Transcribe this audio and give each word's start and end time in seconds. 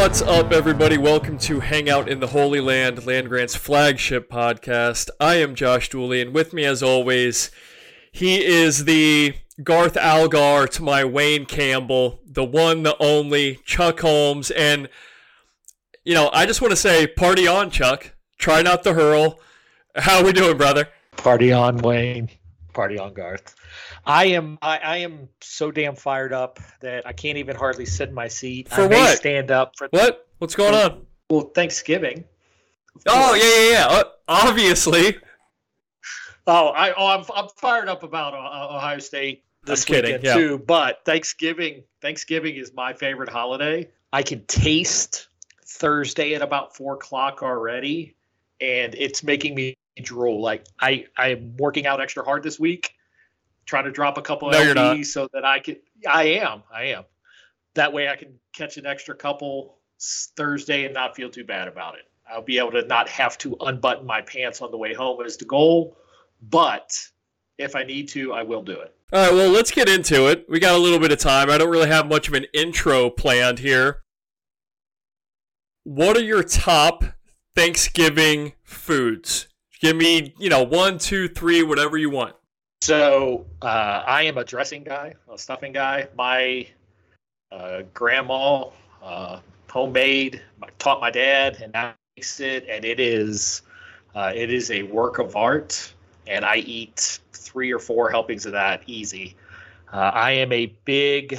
What's 0.00 0.22
up, 0.22 0.50
everybody? 0.50 0.96
Welcome 0.96 1.36
to 1.40 1.60
Hangout 1.60 2.08
in 2.08 2.20
the 2.20 2.28
Holy 2.28 2.58
Land, 2.58 3.04
Land 3.06 3.28
Grant's 3.28 3.54
flagship 3.54 4.30
podcast. 4.30 5.10
I 5.20 5.34
am 5.34 5.54
Josh 5.54 5.90
Dooley, 5.90 6.22
and 6.22 6.32
with 6.32 6.54
me, 6.54 6.64
as 6.64 6.82
always, 6.82 7.50
he 8.10 8.42
is 8.42 8.86
the 8.86 9.34
Garth 9.62 9.98
Algar 9.98 10.66
to 10.68 10.82
my 10.82 11.04
Wayne 11.04 11.44
Campbell, 11.44 12.20
the 12.24 12.42
one, 12.42 12.82
the 12.82 12.96
only, 12.98 13.60
Chuck 13.66 14.00
Holmes. 14.00 14.50
And, 14.50 14.88
you 16.02 16.14
know, 16.14 16.30
I 16.32 16.46
just 16.46 16.62
want 16.62 16.72
to 16.72 16.76
say, 16.76 17.06
party 17.06 17.46
on, 17.46 17.70
Chuck. 17.70 18.14
Try 18.38 18.62
not 18.62 18.82
to 18.84 18.94
hurl. 18.94 19.38
How 19.96 20.20
are 20.20 20.24
we 20.24 20.32
doing, 20.32 20.56
brother? 20.56 20.88
Party 21.18 21.52
on, 21.52 21.76
Wayne. 21.76 22.30
Party 22.72 22.98
on, 22.98 23.12
Garth. 23.12 23.54
I 24.04 24.26
am 24.26 24.58
I, 24.62 24.78
I, 24.78 24.96
am 24.98 25.28
so 25.40 25.70
damn 25.70 25.94
fired 25.94 26.32
up 26.32 26.58
that 26.80 27.06
I 27.06 27.12
can't 27.12 27.38
even 27.38 27.56
hardly 27.56 27.86
sit 27.86 28.08
in 28.08 28.14
my 28.14 28.28
seat. 28.28 28.68
For 28.68 28.82
I 28.82 28.86
what? 28.86 29.16
stand 29.18 29.50
up 29.50 29.76
for 29.76 29.88
what? 29.90 30.26
What's 30.38 30.54
going 30.54 30.74
on? 30.74 31.06
Well, 31.28 31.42
Thanksgiving. 31.54 32.24
Oh 33.06 33.34
yeah, 33.34 33.42
yeah, 33.44 33.90
yeah. 33.90 33.98
Uh, 33.98 34.04
obviously. 34.28 35.16
Oh, 36.46 36.68
I 36.68 36.92
oh 36.92 37.06
I'm 37.06 37.24
I'm 37.34 37.48
fired 37.56 37.88
up 37.88 38.02
about 38.02 38.34
uh, 38.34 38.76
Ohio 38.76 38.98
State 38.98 39.44
this 39.64 39.88
I'm 39.88 39.94
weekend 39.94 40.22
kidding, 40.22 40.26
yeah. 40.26 40.34
too. 40.34 40.58
But 40.58 41.04
Thanksgiving 41.04 41.84
Thanksgiving 42.00 42.56
is 42.56 42.72
my 42.72 42.92
favorite 42.92 43.28
holiday. 43.28 43.88
I 44.12 44.22
can 44.22 44.44
taste 44.46 45.28
Thursday 45.66 46.34
at 46.34 46.42
about 46.42 46.74
four 46.74 46.94
o'clock 46.94 47.42
already, 47.42 48.16
and 48.60 48.94
it's 48.96 49.22
making 49.22 49.54
me 49.54 49.76
drool. 50.02 50.40
Like 50.40 50.66
I 50.80 51.06
I'm 51.16 51.56
working 51.58 51.86
out 51.86 52.00
extra 52.00 52.24
hard 52.24 52.42
this 52.42 52.58
week 52.58 52.94
trying 53.66 53.84
to 53.84 53.90
drop 53.90 54.18
a 54.18 54.22
couple 54.22 54.50
No. 54.50 54.58
LBs 54.58 55.06
so 55.06 55.28
that 55.32 55.44
I 55.44 55.60
can. 55.60 55.76
I 56.08 56.24
am. 56.24 56.62
I 56.72 56.84
am. 56.86 57.04
That 57.74 57.92
way, 57.92 58.08
I 58.08 58.16
can 58.16 58.38
catch 58.52 58.76
an 58.76 58.86
extra 58.86 59.14
couple 59.14 59.78
Thursday 60.36 60.84
and 60.84 60.94
not 60.94 61.14
feel 61.14 61.30
too 61.30 61.44
bad 61.44 61.68
about 61.68 61.94
it. 61.94 62.02
I'll 62.28 62.42
be 62.42 62.58
able 62.58 62.72
to 62.72 62.86
not 62.86 63.08
have 63.08 63.36
to 63.38 63.56
unbutton 63.60 64.06
my 64.06 64.22
pants 64.22 64.60
on 64.60 64.70
the 64.70 64.76
way 64.78 64.94
home 64.94 65.24
is 65.24 65.36
the 65.36 65.44
goal. 65.44 65.96
But 66.42 66.90
if 67.58 67.76
I 67.76 67.82
need 67.82 68.08
to, 68.10 68.32
I 68.32 68.42
will 68.42 68.62
do 68.62 68.72
it. 68.72 68.94
All 69.12 69.20
right, 69.20 69.34
well, 69.34 69.50
let's 69.50 69.70
get 69.70 69.88
into 69.88 70.28
it. 70.28 70.46
We 70.48 70.60
got 70.60 70.76
a 70.76 70.78
little 70.78 71.00
bit 71.00 71.10
of 71.12 71.18
time. 71.18 71.50
I 71.50 71.58
don't 71.58 71.70
really 71.70 71.88
have 71.88 72.06
much 72.06 72.28
of 72.28 72.34
an 72.34 72.46
intro 72.54 73.10
planned 73.10 73.58
here. 73.58 74.02
What 75.82 76.16
are 76.16 76.22
your 76.22 76.44
top 76.44 77.04
Thanksgiving 77.56 78.52
foods? 78.62 79.48
Give 79.80 79.96
me, 79.96 80.34
you 80.38 80.48
know, 80.48 80.62
one, 80.62 80.98
two, 80.98 81.26
three, 81.26 81.62
whatever 81.62 81.96
you 81.96 82.10
want. 82.10 82.36
So 82.82 83.44
uh, 83.60 84.02
I 84.06 84.22
am 84.22 84.38
a 84.38 84.44
dressing 84.44 84.84
guy, 84.84 85.14
a 85.30 85.36
stuffing 85.36 85.72
guy. 85.72 86.08
My 86.16 86.66
uh, 87.52 87.82
grandma, 87.92 88.70
uh, 89.02 89.40
homemade, 89.68 90.40
taught 90.78 90.98
my 90.98 91.10
dad, 91.10 91.58
and 91.62 91.74
now 91.74 91.94
makes 92.16 92.40
it, 92.40 92.66
and 92.70 92.86
it 92.86 92.98
is, 92.98 93.60
uh, 94.14 94.32
it 94.34 94.50
is 94.50 94.70
a 94.70 94.82
work 94.84 95.18
of 95.18 95.36
art. 95.36 95.92
And 96.26 96.42
I 96.42 96.56
eat 96.56 97.20
three 97.32 97.70
or 97.70 97.78
four 97.78 98.10
helpings 98.10 98.46
of 98.46 98.52
that 98.52 98.82
easy. 98.86 99.36
Uh, 99.92 100.10
I 100.14 100.32
am 100.32 100.50
a 100.50 100.66
big 100.86 101.38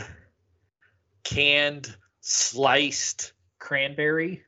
canned, 1.23 1.95
sliced 2.20 3.33
cranberry. 3.58 4.44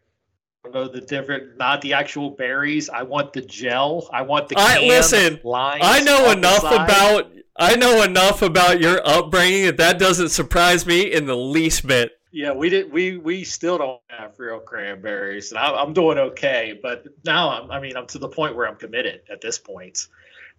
Know 0.71 0.87
the 0.87 1.01
different, 1.01 1.57
not 1.57 1.81
the 1.81 1.93
actual 1.93 2.31
berries. 2.31 2.89
I 2.89 3.03
want 3.03 3.33
the 3.33 3.41
gel. 3.41 4.09
I 4.13 4.21
want 4.21 4.47
the. 4.47 4.55
I- 4.57 4.79
listen, 4.79 5.39
I 5.45 5.99
know 6.01 6.31
enough 6.31 6.63
about 6.63 7.31
I 7.55 7.75
know 7.75 8.01
enough 8.01 8.41
about 8.41 8.81
your 8.81 9.05
upbringing 9.05 9.65
that 9.65 9.77
that 9.77 9.99
doesn't 9.99 10.29
surprise 10.29 10.85
me 10.85 11.13
in 11.13 11.25
the 11.25 11.35
least 11.35 11.85
bit. 11.85 12.13
Yeah, 12.31 12.51
we 12.53 12.69
did. 12.69 12.91
We 12.91 13.17
we 13.17 13.43
still 13.43 13.77
don't 13.77 14.01
have 14.07 14.39
real 14.39 14.59
cranberries, 14.59 15.51
and 15.51 15.59
I, 15.59 15.71
I'm 15.71 15.93
doing 15.93 16.17
okay. 16.17 16.79
But 16.81 17.05
now, 17.23 17.49
I'm, 17.49 17.69
I 17.69 17.79
mean, 17.79 17.95
I'm 17.95 18.07
to 18.07 18.17
the 18.17 18.29
point 18.29 18.55
where 18.55 18.67
I'm 18.67 18.75
committed 18.75 19.21
at 19.31 19.39
this 19.39 19.59
point, 19.59 20.07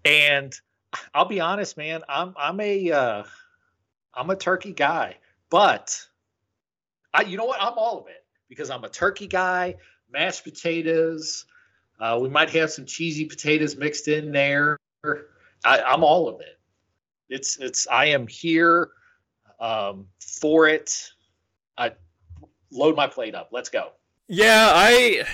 and 0.05 0.55
I'll 1.13 1.25
be 1.25 1.41
honest, 1.41 1.77
man. 1.77 2.03
I'm 2.09 2.35
I'm 2.39 2.61
a 2.61 2.93
uh, 2.93 3.25
I'm 4.15 4.31
a 4.31 4.37
turkey 4.37 4.73
guy, 4.73 5.17
but 5.51 6.01
I 7.13 7.23
you 7.23 7.37
know 7.37 7.47
what? 7.47 7.61
I'm 7.61 7.75
all 7.77 7.99
of 7.99 8.07
it 8.07 8.25
because 8.49 8.71
I'm 8.71 8.85
a 8.85 8.89
turkey 8.89 9.27
guy. 9.27 9.75
Mashed 10.15 10.45
potatoes. 10.45 11.45
Uh, 11.99 12.19
we 12.23 12.29
might 12.29 12.51
have 12.51 12.71
some 12.71 12.87
cheesy 12.87 13.25
potatoes 13.25 13.77
mixed 13.77 14.07
in 14.07 14.31
there. 14.31 14.79
I, 15.05 15.81
I'm 15.81 16.05
all 16.05 16.29
of 16.29 16.41
it. 16.41 16.59
It's 17.29 17.59
it's. 17.59 17.89
I 17.89 18.07
am 18.07 18.29
here 18.29 18.91
um, 19.59 20.07
for 20.21 20.69
it. 20.69 21.11
I 21.77 21.93
load 22.71 22.97
my 22.97 23.09
plate 23.09 23.35
up. 23.35 23.49
Let's 23.51 23.69
go. 23.69 23.91
Yeah, 24.29 24.71
I 24.73 25.25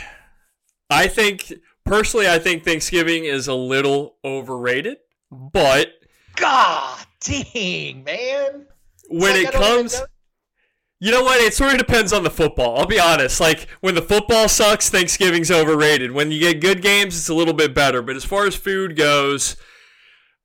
I 0.88 1.08
think 1.08 1.52
personally 1.84 2.28
I 2.28 2.38
think 2.38 2.64
Thanksgiving 2.64 3.26
is 3.26 3.48
a 3.48 3.54
little 3.54 4.16
overrated, 4.24 4.96
but 5.30 5.92
God 6.36 6.98
dang, 7.20 8.02
man. 8.04 8.66
when 9.10 9.36
it 9.36 9.44
like 9.44 9.56
I 9.56 9.58
don't 9.58 9.62
even 9.62 9.82
comes 9.82 10.02
You 11.02 11.10
know 11.10 11.22
what? 11.22 11.40
It 11.40 11.54
sort 11.54 11.72
of 11.72 11.78
depends 11.78 12.12
on 12.12 12.24
the 12.24 12.30
football. 12.30 12.78
I'll 12.78 12.86
be 12.86 13.00
honest. 13.00 13.40
Like 13.40 13.68
when 13.80 13.94
the 13.94 14.02
football 14.02 14.48
sucks, 14.48 14.90
Thanksgiving's 14.90 15.50
overrated. 15.50 16.12
When 16.12 16.30
you 16.30 16.38
get 16.38 16.60
good 16.60 16.82
games, 16.82 17.16
it's 17.16 17.28
a 17.30 17.34
little 17.34 17.54
bit 17.54 17.74
better. 17.74 18.02
But 18.02 18.16
as 18.16 18.24
far 18.24 18.46
as 18.46 18.54
food 18.54 18.96
goes, 18.96 19.56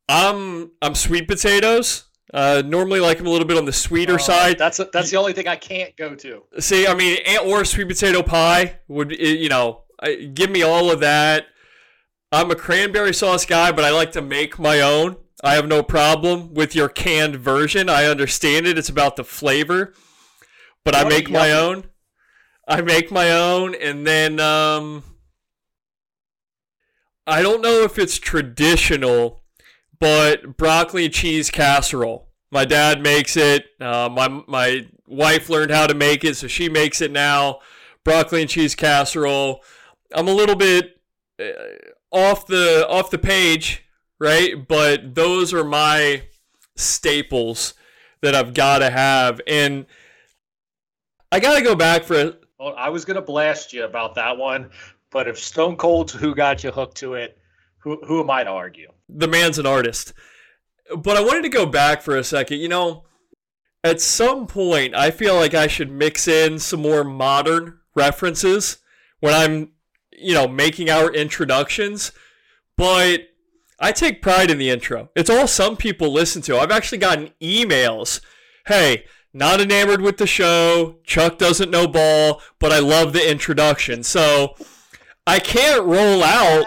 I'm 0.08 0.72
I'm 0.82 0.96
sweet 0.96 1.28
potatoes. 1.28 2.06
Uh, 2.34 2.64
normally 2.66 3.00
like 3.00 3.18
them 3.18 3.28
a 3.28 3.30
little 3.30 3.48
bit 3.48 3.58
on 3.58 3.66
the 3.66 3.74
sweeter 3.74 4.16
Uh, 4.16 4.20
side. 4.20 4.58
That's 4.58 4.80
that's 4.94 5.12
the 5.12 5.18
only 5.18 5.34
thing 5.34 5.48
I 5.48 5.56
can't 5.58 5.96
go 5.98 6.16
to. 6.16 6.44
See, 6.60 6.88
I 6.88 6.94
mean, 6.96 7.18
or 7.46 7.66
sweet 7.66 7.88
potato 7.88 8.24
pie 8.24 8.80
would 8.88 9.12
eh, 9.12 9.16
you 9.34 9.50
know? 9.50 9.84
Give 10.34 10.50
me 10.50 10.62
all 10.62 10.92
of 10.92 11.00
that. 11.02 11.48
I'm 12.32 12.52
a 12.52 12.56
cranberry 12.56 13.14
sauce 13.14 13.46
guy, 13.46 13.72
but 13.72 13.86
I 13.86 13.92
like 13.92 14.12
to 14.14 14.22
make 14.22 14.60
my 14.60 14.82
own. 14.82 15.18
I 15.44 15.56
have 15.56 15.68
no 15.68 15.84
problem 15.84 16.54
with 16.54 16.76
your 16.76 16.90
canned 16.90 17.36
version. 17.38 17.90
I 17.90 18.06
understand 18.06 18.68
it. 18.68 18.78
It's 18.78 18.90
about 18.90 19.16
the 19.16 19.24
flavor, 19.24 19.94
but 20.86 20.96
I 20.96 21.04
What 21.04 21.12
a 21.12 21.16
make 21.16 21.30
my 21.30 21.52
own. 21.52 21.90
I 22.68 22.82
make 22.82 23.12
my 23.12 23.32
own, 23.32 23.76
and 23.76 24.08
then 24.08 24.40
um, 24.40 25.04
I 27.28 27.42
don't 27.42 27.62
know 27.62 27.82
if 27.82 28.00
it's 28.00 28.18
traditional, 28.18 29.44
but 30.00 30.58
broccoli 30.58 31.10
cheese 31.10 31.52
casserole. 31.52 32.30
My 32.52 32.66
dad 32.66 33.02
makes 33.02 33.36
it. 33.36 33.66
Uh, 33.82 34.10
my 34.10 34.44
my 34.48 34.88
wife 35.08 35.50
learned 35.50 35.72
how 35.72 35.88
to 35.88 35.94
make 35.94 36.24
it, 36.24 36.38
so 36.38 36.48
she 36.48 36.70
makes 36.70 37.02
it 37.02 37.12
now. 37.12 37.60
Broccoli 38.04 38.42
and 38.42 38.50
cheese 38.50 38.76
casserole. 38.76 39.64
I'm 40.14 40.28
a 40.28 40.34
little 40.34 40.56
bit 40.56 41.02
uh, 41.40 41.46
off 42.12 42.46
the 42.48 42.88
off 42.88 43.10
the 43.10 43.18
page, 43.18 43.84
right? 44.20 44.68
But 44.68 45.16
those 45.16 45.54
are 45.54 45.64
my 45.64 46.24
staples 46.76 47.74
that 48.22 48.36
I've 48.36 48.54
got 48.54 48.80
to 48.80 48.90
have, 48.90 49.42
and 49.48 49.86
I 51.36 51.40
got 51.42 51.56
to 51.56 51.62
go 51.62 51.76
back 51.76 52.06
for 52.06 52.14
it. 52.14 52.42
Well, 52.58 52.74
I 52.78 52.88
was 52.88 53.04
gonna 53.04 53.22
blast 53.22 53.74
you 53.74 53.84
about 53.84 54.16
that 54.16 54.38
one, 54.38 54.70
but 55.12 55.28
if 55.28 55.38
Stone 55.38 55.76
Cold's 55.76 56.14
who 56.14 56.34
got 56.34 56.64
you 56.64 56.72
hooked 56.72 56.96
to 57.00 57.16
it, 57.16 57.38
who 57.80 58.00
who 58.06 58.22
am 58.22 58.30
I 58.30 58.46
to 58.46 58.50
argue? 58.50 58.90
the 59.10 59.28
man's 59.28 59.60
an 59.60 59.66
artist. 59.66 60.14
But 60.98 61.18
I 61.18 61.22
wanted 61.22 61.42
to 61.44 61.50
go 61.50 61.66
back 61.66 62.02
for 62.02 62.16
a 62.16 62.24
second. 62.24 62.60
You 62.60 62.70
know, 62.70 63.04
at 63.84 64.00
some 64.00 64.48
point, 64.48 64.96
I 64.96 65.12
feel 65.12 65.36
like 65.36 65.54
I 65.54 65.68
should 65.68 65.92
mix 65.92 66.26
in 66.26 66.58
some 66.58 66.82
more 66.82 67.04
modern 67.04 67.80
references 67.96 68.78
when 69.20 69.34
I'm, 69.34 69.72
you 70.18 70.34
know, 70.34 70.48
making 70.48 70.90
our 70.90 71.14
introductions. 71.14 72.14
But 72.78 73.28
I 73.78 73.92
take 73.92 74.22
pride 74.22 74.50
in 74.50 74.58
the 74.58 74.70
intro. 74.70 75.10
It's 75.18 75.30
all 75.30 75.48
some 75.48 75.76
people 75.76 76.14
listen 76.14 76.42
to. 76.44 76.58
I've 76.58 76.72
actually 76.72 77.00
gotten 77.00 77.32
emails. 77.42 78.22
Hey, 78.68 79.04
not 79.36 79.60
enamored 79.60 80.00
with 80.00 80.16
the 80.16 80.26
show. 80.26 80.96
Chuck 81.04 81.38
doesn't 81.38 81.70
know 81.70 81.88
ball, 81.88 82.42
but 82.58 82.72
I 82.72 82.80
love 82.80 83.12
the 83.12 83.30
introduction. 83.30 84.02
So 84.02 84.56
I 85.28 85.40
can't 85.40 85.84
roll 85.84 86.24
out 86.24 86.66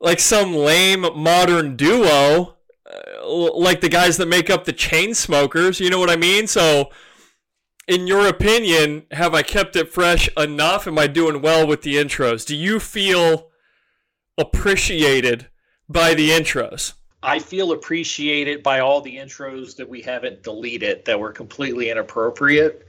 like 0.00 0.18
some 0.18 0.54
lame 0.54 1.06
modern 1.14 1.76
duo, 1.76 2.56
uh, 2.84 3.52
like 3.54 3.80
the 3.80 3.88
guys 3.88 4.16
that 4.16 4.26
make 4.26 4.50
up 4.50 4.64
the 4.64 4.72
Chainsmokers. 4.72 5.78
You 5.78 5.88
know 5.88 6.00
what 6.00 6.10
I 6.10 6.16
mean? 6.16 6.48
So, 6.48 6.90
in 7.86 8.08
your 8.08 8.26
opinion, 8.26 9.04
have 9.12 9.32
I 9.32 9.42
kept 9.42 9.76
it 9.76 9.88
fresh 9.88 10.28
enough? 10.36 10.88
Am 10.88 10.98
I 10.98 11.06
doing 11.06 11.42
well 11.42 11.64
with 11.64 11.82
the 11.82 11.94
intros? 11.94 12.44
Do 12.44 12.56
you 12.56 12.80
feel 12.80 13.50
appreciated 14.36 15.46
by 15.88 16.14
the 16.14 16.30
intros? 16.30 16.94
I 17.24 17.38
feel 17.38 17.72
appreciated 17.72 18.62
by 18.62 18.80
all 18.80 19.00
the 19.00 19.16
intros 19.16 19.76
that 19.76 19.88
we 19.88 20.02
haven't 20.02 20.42
deleted 20.42 21.04
that 21.06 21.18
were 21.18 21.32
completely 21.32 21.90
inappropriate 21.90 22.86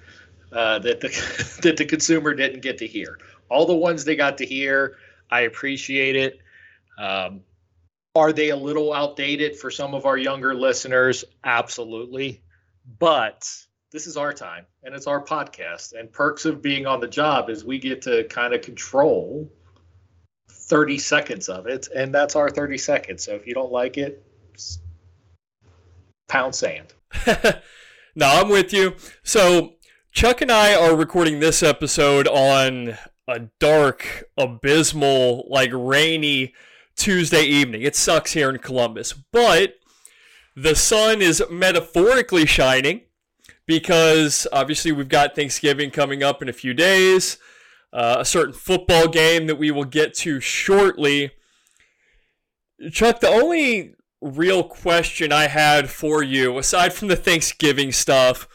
uh, 0.51 0.79
that 0.79 0.99
the 0.99 1.59
that 1.63 1.77
the 1.77 1.85
consumer 1.85 2.33
didn't 2.33 2.61
get 2.61 2.77
to 2.79 2.87
hear. 2.87 3.17
All 3.49 3.65
the 3.65 3.75
ones 3.75 4.03
they 4.03 4.15
got 4.15 4.37
to 4.39 4.45
hear, 4.45 4.97
I 5.29 5.41
appreciate 5.41 6.15
it. 6.15 6.39
Um, 6.97 7.41
are 8.15 8.33
they 8.33 8.49
a 8.49 8.55
little 8.55 8.93
outdated 8.93 9.57
for 9.57 9.71
some 9.71 9.93
of 9.93 10.05
our 10.05 10.17
younger 10.17 10.53
listeners? 10.53 11.25
Absolutely, 11.43 12.41
but 12.99 13.49
this 13.91 14.07
is 14.07 14.17
our 14.17 14.33
time 14.33 14.65
and 14.83 14.93
it's 14.93 15.07
our 15.07 15.23
podcast. 15.23 15.93
And 15.97 16.11
perks 16.11 16.45
of 16.45 16.61
being 16.61 16.85
on 16.85 16.99
the 16.99 17.07
job 17.07 17.49
is 17.49 17.63
we 17.63 17.79
get 17.79 18.01
to 18.03 18.25
kind 18.25 18.53
of 18.53 18.61
control 18.61 19.49
30 20.65 20.97
seconds 20.97 21.49
of 21.49 21.67
it, 21.67 21.87
and 21.95 22.13
that's 22.13 22.35
our 22.35 22.49
30 22.49 22.77
seconds. 22.77 23.23
So 23.23 23.33
if 23.35 23.45
you 23.45 23.53
don't 23.53 23.71
like 23.71 23.97
it, 23.97 24.23
pound 26.27 26.55
sand. 26.55 26.93
no, 28.15 28.27
I'm 28.27 28.49
with 28.49 28.73
you. 28.73 28.95
So 29.23 29.75
Chuck 30.11 30.41
and 30.41 30.51
I 30.51 30.75
are 30.75 30.95
recording 30.95 31.39
this 31.39 31.61
episode 31.61 32.27
on 32.27 32.97
a 33.27 33.41
dark, 33.59 34.25
abysmal, 34.37 35.45
like 35.49 35.71
rainy 35.73 36.53
Tuesday 36.95 37.43
evening. 37.43 37.81
It 37.81 37.95
sucks 37.95 38.33
here 38.33 38.49
in 38.49 38.59
Columbus, 38.59 39.13
but 39.13 39.75
the 40.55 40.75
sun 40.75 41.21
is 41.21 41.43
metaphorically 41.51 42.45
shining 42.45 43.01
because 43.65 44.47
obviously 44.53 44.91
we've 44.91 45.09
got 45.09 45.35
Thanksgiving 45.35 45.91
coming 45.91 46.23
up 46.23 46.41
in 46.41 46.49
a 46.49 46.53
few 46.53 46.73
days, 46.73 47.37
uh, 47.95 48.17
a 48.19 48.25
certain 48.25 48.53
football 48.53 49.07
game 49.07 49.47
that 49.47 49.55
we 49.55 49.71
will 49.71 49.85
get 49.85 50.13
to 50.13 50.41
shortly. 50.41 51.31
Chuck, 52.91 53.21
the 53.21 53.29
only 53.29 53.95
real 54.19 54.65
question 54.65 55.31
I 55.31 55.47
had 55.47 55.89
for 55.89 56.21
you, 56.21 56.57
aside 56.57 56.91
from 56.91 57.07
the 57.07 57.15
Thanksgiving 57.15 57.93
stuff, 57.93 58.49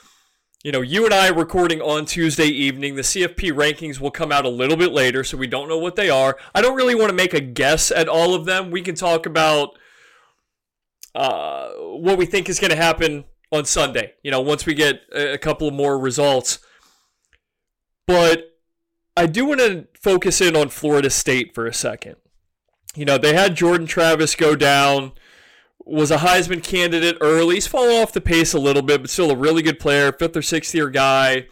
you 0.63 0.73
know, 0.73 0.83
you 0.83 1.07
and 1.07 1.15
I 1.15 1.29
recording 1.29 1.81
on 1.81 2.05
Tuesday 2.05 2.49
evening. 2.49 2.97
The 2.97 3.03
CFP 3.03 3.51
rankings 3.53 3.99
will 3.99 4.11
come 4.11 4.31
out 4.31 4.45
a 4.45 4.51
little 4.51 4.77
bit 4.77 4.93
later, 4.93 5.25
so 5.25 5.39
we 5.39 5.47
don't 5.47 5.71
know 5.71 5.79
what 5.79 5.97
they 5.97 6.11
are. 6.11 6.37
I 6.55 6.61
don't 6.61 6.77
really 6.77 6.95
want 6.95 7.09
to 7.09 7.17
make 7.17 7.33
a 7.33 7.41
guess 7.41 7.91
at 7.91 8.09
all 8.09 8.35
of 8.35 8.45
them. 8.45 8.71
We 8.71 8.83
can 8.83 8.95
talk 8.95 9.25
about 9.25 9.71
uh, 11.15 11.71
what 11.71 12.19
we 12.19 12.27
think 12.27 12.51
is 12.51 12.61
going 12.61 12.73
to 12.73 12.77
happen 12.77 13.25
on 13.51 13.65
Sunday, 13.65 14.13
you 14.23 14.31
know, 14.31 14.43
once 14.43 14.67
we 14.67 14.75
get 14.75 15.01
a 15.13 15.39
couple 15.39 15.71
more 15.71 15.99
results. 15.99 16.59
But 18.07 18.50
I 19.17 19.27
do 19.27 19.45
want 19.45 19.61
to 19.61 19.87
focus 19.95 20.41
in 20.41 20.57
on 20.57 20.69
Florida 20.69 21.11
State 21.11 21.55
for 21.55 21.67
a 21.67 21.75
second. 21.75 22.17
You 22.95 23.05
know, 23.05 23.19
they 23.19 23.35
had 23.35 23.55
Jordan 23.55 23.87
Travis 23.87 24.35
go 24.35 24.57
down 24.57 25.13
was 25.91 26.11
a 26.11 26.19
Heisman 26.19 26.63
candidate 26.63 27.19
early. 27.21 27.57
He's 27.57 27.67
fallen 27.67 28.01
off 28.01 28.13
the 28.13 28.21
pace 28.21 28.53
a 28.53 28.59
little 28.59 28.83
bit, 28.83 29.01
but 29.01 29.11
still 29.11 29.31
a 29.31 29.37
really 29.37 29.63
good 29.63 29.81
player, 29.81 30.13
fifth 30.13 30.37
or 30.37 30.43
sixth 30.43 30.75
year 30.75 30.89
guy. 30.89 31.47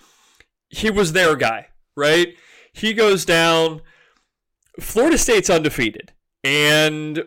He 0.68 0.90
was 0.90 1.12
their 1.12 1.34
guy, 1.34 1.68
right? 1.96 2.34
He 2.72 2.92
goes 2.92 3.24
down. 3.24 3.82
Florida 4.78 5.18
State's 5.18 5.50
undefeated. 5.50 6.12
And, 6.44 7.24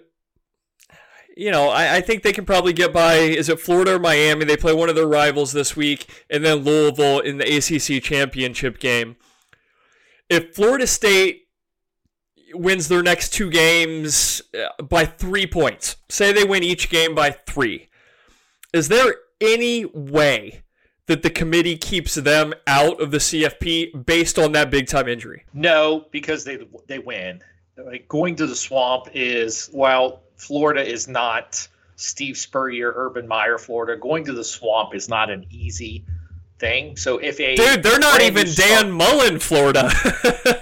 you 1.35 1.51
know, 1.51 1.67
I, 1.67 1.97
I, 1.97 2.01
think 2.01 2.23
they 2.23 2.31
can 2.31 2.45
probably 2.45 2.71
get 2.71 2.93
by. 2.93 3.15
Is 3.15 3.49
it 3.49 3.59
Florida 3.59 3.95
or 3.95 3.99
Miami? 3.99 4.45
They 4.45 4.55
play 4.55 4.73
one 4.73 4.87
of 4.87 4.95
their 4.95 5.07
rivals 5.07 5.51
this 5.51 5.75
week, 5.75 6.25
and 6.29 6.45
then 6.45 6.59
Louisville 6.59 7.19
in 7.19 7.39
the 7.39 7.57
ACC 7.57 8.01
championship 8.01 8.79
game. 8.79 9.17
If 10.31 10.55
Florida 10.55 10.87
State 10.87 11.41
wins 12.53 12.87
their 12.87 13.03
next 13.03 13.33
two 13.33 13.49
games 13.49 14.41
uh, 14.53 14.81
by 14.83 15.05
three 15.05 15.47
points. 15.47 15.97
Say 16.09 16.31
they 16.31 16.43
win 16.43 16.63
each 16.63 16.89
game 16.89 17.15
by 17.15 17.31
three. 17.31 17.89
Is 18.73 18.87
there 18.87 19.15
any 19.39 19.85
way 19.85 20.63
that 21.07 21.23
the 21.23 21.29
committee 21.29 21.77
keeps 21.77 22.15
them 22.15 22.53
out 22.67 23.01
of 23.01 23.11
the 23.11 23.17
CFP 23.17 24.05
based 24.05 24.39
on 24.39 24.53
that 24.53 24.71
big 24.71 24.87
time 24.87 25.07
injury? 25.07 25.43
No, 25.53 26.05
because 26.11 26.43
they 26.43 26.59
they 26.87 26.99
win. 26.99 27.41
Like 27.77 28.07
going 28.07 28.35
to 28.37 28.47
the 28.47 28.55
swamp 28.55 29.07
is 29.13 29.67
while 29.71 30.21
Florida 30.35 30.85
is 30.87 31.07
not 31.07 31.67
Steve 31.95 32.37
Spurrier, 32.37 32.93
Urban 32.95 33.27
Meyer, 33.27 33.57
Florida. 33.57 33.99
Going 33.99 34.25
to 34.25 34.33
the 34.33 34.43
swamp 34.43 34.95
is 34.95 35.09
not 35.09 35.29
an 35.29 35.45
easy 35.49 36.05
thing. 36.61 36.95
So 36.95 37.17
if 37.17 37.39
a 37.41 37.55
dude, 37.55 37.83
they're 37.83 37.99
not 37.99 38.21
even 38.21 38.47
Dan 38.55 38.91
Mullen, 38.91 39.39
Florida. 39.39 39.91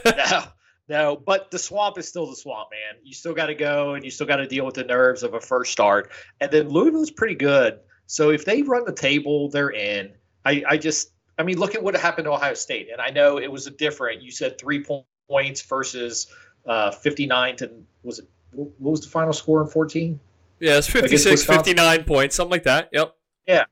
no, 0.18 0.44
no, 0.88 1.16
but 1.24 1.51
the 1.51 1.60
swamp 1.60 2.00
is 2.00 2.07
still 2.07 2.25
the 2.25 2.36
swamp, 2.36 2.69
man. 2.72 3.00
You 3.04 3.13
still 3.13 3.36
got 3.36 3.48
to 3.48 3.56
go 3.56 3.94
and 3.94 4.04
you 4.04 4.10
still 4.10 4.25
got 4.25 4.38
to 4.38 4.48
deal 4.48 4.66
with 4.66 4.75
the 4.75 4.86
nerves 4.86 5.22
of 5.22 5.36
a 5.36 5.42
first 5.42 5.72
start. 5.72 6.10
And 6.42 6.50
then 6.50 6.69
Louisville's 6.69 7.12
pretty 7.12 7.36
good. 7.36 7.80
So 8.07 8.31
if 8.31 8.46
they 8.46 8.63
run 8.63 8.86
the 8.86 8.94
table, 8.94 9.50
they're 9.50 9.69
in. 9.69 10.13
I, 10.44 10.63
I 10.68 10.78
just, 10.78 11.12
I 11.38 11.44
mean, 11.44 11.60
look 11.60 11.75
at 11.75 11.84
what 11.84 11.96
happened 11.96 12.25
to 12.25 12.31
Ohio 12.31 12.56
State. 12.56 12.90
And 12.92 13.00
I 13.00 13.12
know 13.12 13.38
it 13.38 13.51
was 13.51 13.68
a 13.68 13.72
different, 13.72 14.24
you 14.24 14.31
said 14.31 14.57
three 14.57 14.84
points 15.30 15.62
versus 15.62 16.34
uh, 16.66 16.90
59 16.90 17.57
to, 17.57 17.72
was 18.01 18.19
it, 18.19 18.28
what 18.51 18.72
was 18.80 19.01
the 19.01 19.10
final 19.10 19.34
score 19.34 19.62
in 19.62 19.68
14? 19.68 20.19
Yeah, 20.60 20.78
it's 20.78 20.90
56, 20.90 21.46
59 21.46 22.04
points, 22.06 22.36
something 22.36 22.51
like 22.51 22.63
that. 22.63 22.90
Yep. 22.92 23.16
Yeah 23.48 23.66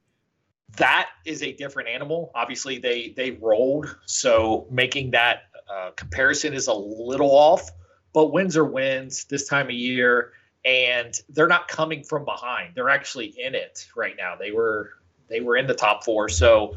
that 0.75 1.09
is 1.25 1.41
a 1.43 1.53
different 1.53 1.89
animal. 1.89 2.31
Obviously, 2.35 2.77
they 2.77 3.13
they 3.15 3.31
rolled, 3.31 3.95
so 4.05 4.67
making 4.69 5.11
that 5.11 5.43
uh, 5.71 5.91
comparison 5.95 6.53
is 6.53 6.67
a 6.67 6.73
little 6.73 7.31
off, 7.31 7.69
but 8.13 8.33
wins 8.33 8.57
are 8.57 8.65
wins 8.65 9.25
this 9.25 9.47
time 9.47 9.67
of 9.67 9.71
year, 9.71 10.33
and 10.65 11.19
they're 11.29 11.47
not 11.47 11.67
coming 11.67 12.03
from 12.03 12.25
behind. 12.25 12.75
They're 12.75 12.89
actually 12.89 13.27
in 13.27 13.55
it 13.55 13.87
right 13.95 14.15
now. 14.17 14.35
They 14.35 14.51
were 14.51 14.91
they 15.29 15.39
were 15.39 15.55
in 15.55 15.67
the 15.67 15.73
top 15.73 16.03
four, 16.03 16.27
so 16.29 16.75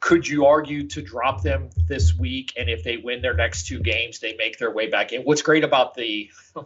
could 0.00 0.26
you 0.26 0.46
argue 0.46 0.88
to 0.88 1.02
drop 1.02 1.42
them 1.42 1.68
this 1.86 2.16
week 2.16 2.54
and 2.56 2.70
if 2.70 2.82
they 2.82 2.96
win 2.96 3.20
their 3.20 3.34
next 3.34 3.66
two 3.66 3.78
games 3.78 4.18
they 4.18 4.34
make 4.36 4.58
their 4.58 4.70
way 4.70 4.88
back 4.88 5.12
in 5.12 5.20
what's 5.22 5.42
great 5.42 5.62
about 5.62 5.94
the 5.94 6.30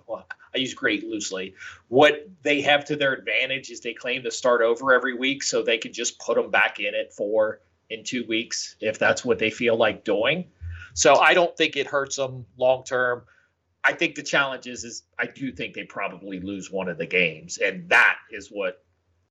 i 0.54 0.58
use 0.58 0.74
great 0.74 1.04
loosely 1.08 1.54
what 1.88 2.28
they 2.42 2.60
have 2.60 2.84
to 2.84 2.96
their 2.96 3.12
advantage 3.12 3.70
is 3.70 3.80
they 3.80 3.94
claim 3.94 4.22
to 4.22 4.30
start 4.30 4.62
over 4.62 4.92
every 4.92 5.14
week 5.14 5.42
so 5.42 5.62
they 5.62 5.78
can 5.78 5.92
just 5.92 6.18
put 6.18 6.36
them 6.36 6.50
back 6.50 6.80
in 6.80 6.94
it 6.94 7.12
for 7.12 7.60
in 7.90 8.02
two 8.04 8.24
weeks 8.26 8.76
if 8.80 8.98
that's 8.98 9.24
what 9.24 9.38
they 9.38 9.50
feel 9.50 9.76
like 9.76 10.04
doing 10.04 10.44
so 10.94 11.16
I 11.16 11.34
don't 11.34 11.54
think 11.56 11.76
it 11.76 11.88
hurts 11.88 12.16
them 12.16 12.46
long 12.56 12.84
term. 12.84 13.24
I 13.82 13.92
think 13.92 14.14
the 14.14 14.22
challenge 14.22 14.66
is, 14.66 14.84
is 14.84 15.02
I 15.18 15.26
do 15.26 15.52
think 15.52 15.74
they 15.74 15.82
probably 15.82 16.40
lose 16.40 16.70
one 16.70 16.88
of 16.88 16.96
the 16.96 17.06
games, 17.06 17.58
and 17.58 17.88
that 17.90 18.16
is 18.30 18.48
what 18.48 18.82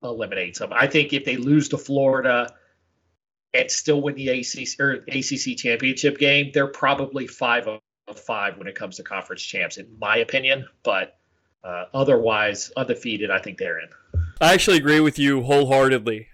eliminates 0.03 0.59
them. 0.59 0.71
I 0.71 0.87
think 0.87 1.13
if 1.13 1.25
they 1.25 1.37
lose 1.37 1.69
to 1.69 1.77
Florida 1.77 2.53
and 3.53 3.71
still 3.71 4.01
win 4.01 4.15
the 4.15 4.29
ACC 4.29 4.79
or 4.79 4.91
ACC 5.07 5.57
championship 5.57 6.19
game, 6.19 6.51
they're 6.53 6.67
probably 6.67 7.25
five 7.25 7.67
of 8.13 8.19
five 8.23 8.57
when 8.57 8.67
it 8.67 8.75
comes 8.75 8.97
to 8.97 9.03
conference 9.03 9.41
champs, 9.41 9.77
in 9.77 9.87
my 9.99 10.17
opinion. 10.17 10.65
But 10.83 11.17
uh, 11.63 11.85
otherwise, 11.93 12.71
undefeated, 12.75 13.31
I 13.31 13.39
think 13.39 13.57
they're 13.57 13.79
in. 13.79 13.89
I 14.41 14.53
actually 14.53 14.77
agree 14.77 14.99
with 14.99 15.17
you 15.19 15.43
wholeheartedly 15.43 16.27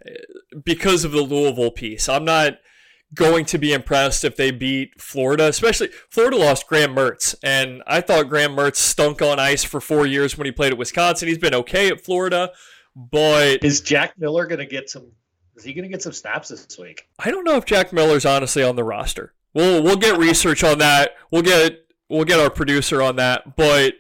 because 0.64 1.04
of 1.04 1.12
the 1.12 1.22
Louisville 1.22 1.72
piece. 1.72 2.10
I'm 2.10 2.26
not 2.26 2.60
going 3.14 3.46
to 3.46 3.58
be 3.58 3.74
impressed 3.74 4.24
if 4.24 4.36
they 4.36 4.52
beat 4.52 5.02
Florida, 5.02 5.48
especially 5.48 5.90
Florida 6.10 6.38
lost 6.38 6.68
Graham 6.68 6.96
Mertz. 6.96 7.36
And 7.44 7.84
I 7.88 8.02
thought 8.02 8.30
Graham 8.30 8.56
Mertz 8.56 8.78
stunk 8.78 9.22
on 9.22 9.40
ice 9.40 9.64
for 9.64 9.82
four 9.82 10.06
years 10.06 10.38
when 10.38 10.46
he 10.46 10.52
played 10.52 10.72
at 10.72 10.78
Wisconsin. 10.78 11.28
He's 11.28 11.38
been 11.38 11.56
okay 11.56 11.90
at 11.90 12.02
Florida, 12.02 12.52
but 12.96 13.64
is 13.64 13.82
Jack 13.82 14.18
Miller 14.18 14.46
going 14.48 14.60
to 14.60 14.66
get 14.66 14.90
some? 14.90 15.12
Is 15.56 15.64
he 15.64 15.74
going 15.74 15.84
to 15.84 15.90
get 15.90 16.02
some 16.02 16.14
snaps 16.14 16.50
this 16.50 16.78
week? 16.80 17.08
I 17.20 17.32
don't 17.32 17.44
know 17.44 17.58
if 17.58 17.66
Jack 17.66 17.92
Miller's 17.92 18.26
honestly 18.26 18.64
on 18.64 18.76
the 18.76 18.84
roster. 18.84 19.34
We'll 19.60 19.84
we'll 19.84 19.98
get 19.98 20.18
research 20.18 20.64
on 20.64 20.78
that. 20.78 21.18
We'll 21.32 21.42
get 21.42 21.86
we'll 22.08 22.24
get 22.24 22.40
our 22.40 22.50
producer 22.50 23.02
on 23.02 23.18
that. 23.18 23.58
But 23.58 23.96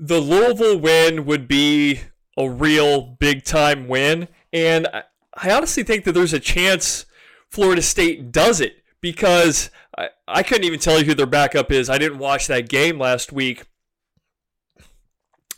the 0.00 0.18
Louisville 0.18 0.80
win 0.80 1.24
would 1.24 1.46
be 1.46 2.00
a 2.36 2.50
real 2.50 3.00
big 3.00 3.44
time 3.44 3.86
win, 3.86 4.26
and 4.52 4.88
I, 4.88 5.04
honestly 5.52 5.84
think 5.84 6.02
that 6.02 6.12
there's 6.12 6.32
a 6.32 6.40
chance 6.40 7.06
Florida 7.48 7.80
State 7.80 8.32
does 8.32 8.60
it 8.60 8.82
because 9.00 9.70
I, 9.96 10.08
I 10.26 10.42
couldn't 10.42 10.64
even 10.64 10.80
tell 10.80 10.98
you 10.98 11.04
who 11.04 11.14
their 11.14 11.24
backup 11.24 11.70
is. 11.70 11.88
I 11.88 11.98
didn't 11.98 12.18
watch 12.18 12.48
that 12.48 12.68
game 12.68 12.98
last 12.98 13.30
week. 13.30 13.66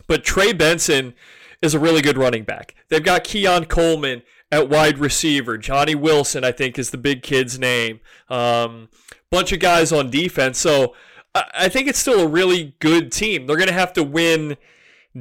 But 0.07 0.23
Trey 0.23 0.53
Benson 0.53 1.15
is 1.63 1.73
a 1.73 1.79
really 1.79 2.03
good 2.03 2.19
running 2.19 2.45
back. 2.45 2.75
They've 2.91 3.03
got 3.03 3.25
Keon 3.25 3.65
Coleman 3.65 4.23
at 4.51 4.69
wide 4.69 4.99
receiver. 4.99 5.59
Johnny 5.59 5.95
Wilson, 5.95 6.45
I 6.45 6.53
think, 6.53 6.79
is 6.79 6.91
the 6.91 6.99
big 6.99 7.23
kid's 7.23 7.59
name. 7.59 8.01
Um, 8.29 8.89
bunch 9.31 9.53
of 9.53 9.61
guys 9.61 9.93
on 9.93 10.11
defense. 10.11 10.59
So 10.59 10.95
I, 11.35 11.45
I 11.55 11.69
think 11.69 11.89
it's 11.89 11.99
still 11.99 12.21
a 12.21 12.29
really 12.29 12.75
good 12.79 13.13
team. 13.13 13.47
They're 13.47 13.57
going 13.57 13.69
to 13.69 13.75
have 13.75 13.93
to 13.95 14.03
win 14.03 14.57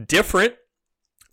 different 0.05 0.55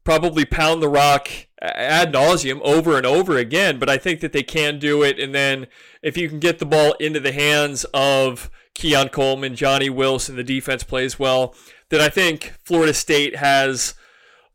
probably 0.05 0.45
pound 0.45 0.83
the 0.83 0.89
rock 0.89 1.29
ad 1.63 2.13
nauseum 2.13 2.61
over 2.61 2.97
and 2.97 3.07
over 3.07 3.39
again, 3.39 3.79
but 3.79 3.89
I 3.89 3.97
think 3.97 4.21
that 4.21 4.33
they 4.33 4.43
can 4.43 4.79
do 4.79 5.03
it. 5.03 5.19
And 5.19 5.35
then 5.35 5.67
if 6.03 6.17
you 6.17 6.29
can 6.29 6.39
get 6.39 6.59
the 6.59 6.67
ball 6.67 6.93
into 7.01 7.21
the 7.21 7.33
hands 7.33 7.85
of 7.95 8.51
Keon 8.75 9.09
Coleman, 9.09 9.57
Johnny 9.57 9.89
Wilson, 9.89 10.37
the 10.37 10.45
defense 10.45 10.85
plays 10.85 11.19
well, 11.19 11.55
then 11.89 12.01
I 12.01 12.11
think 12.11 12.55
Florida 12.65 12.93
State 12.93 13.37
has 13.37 13.95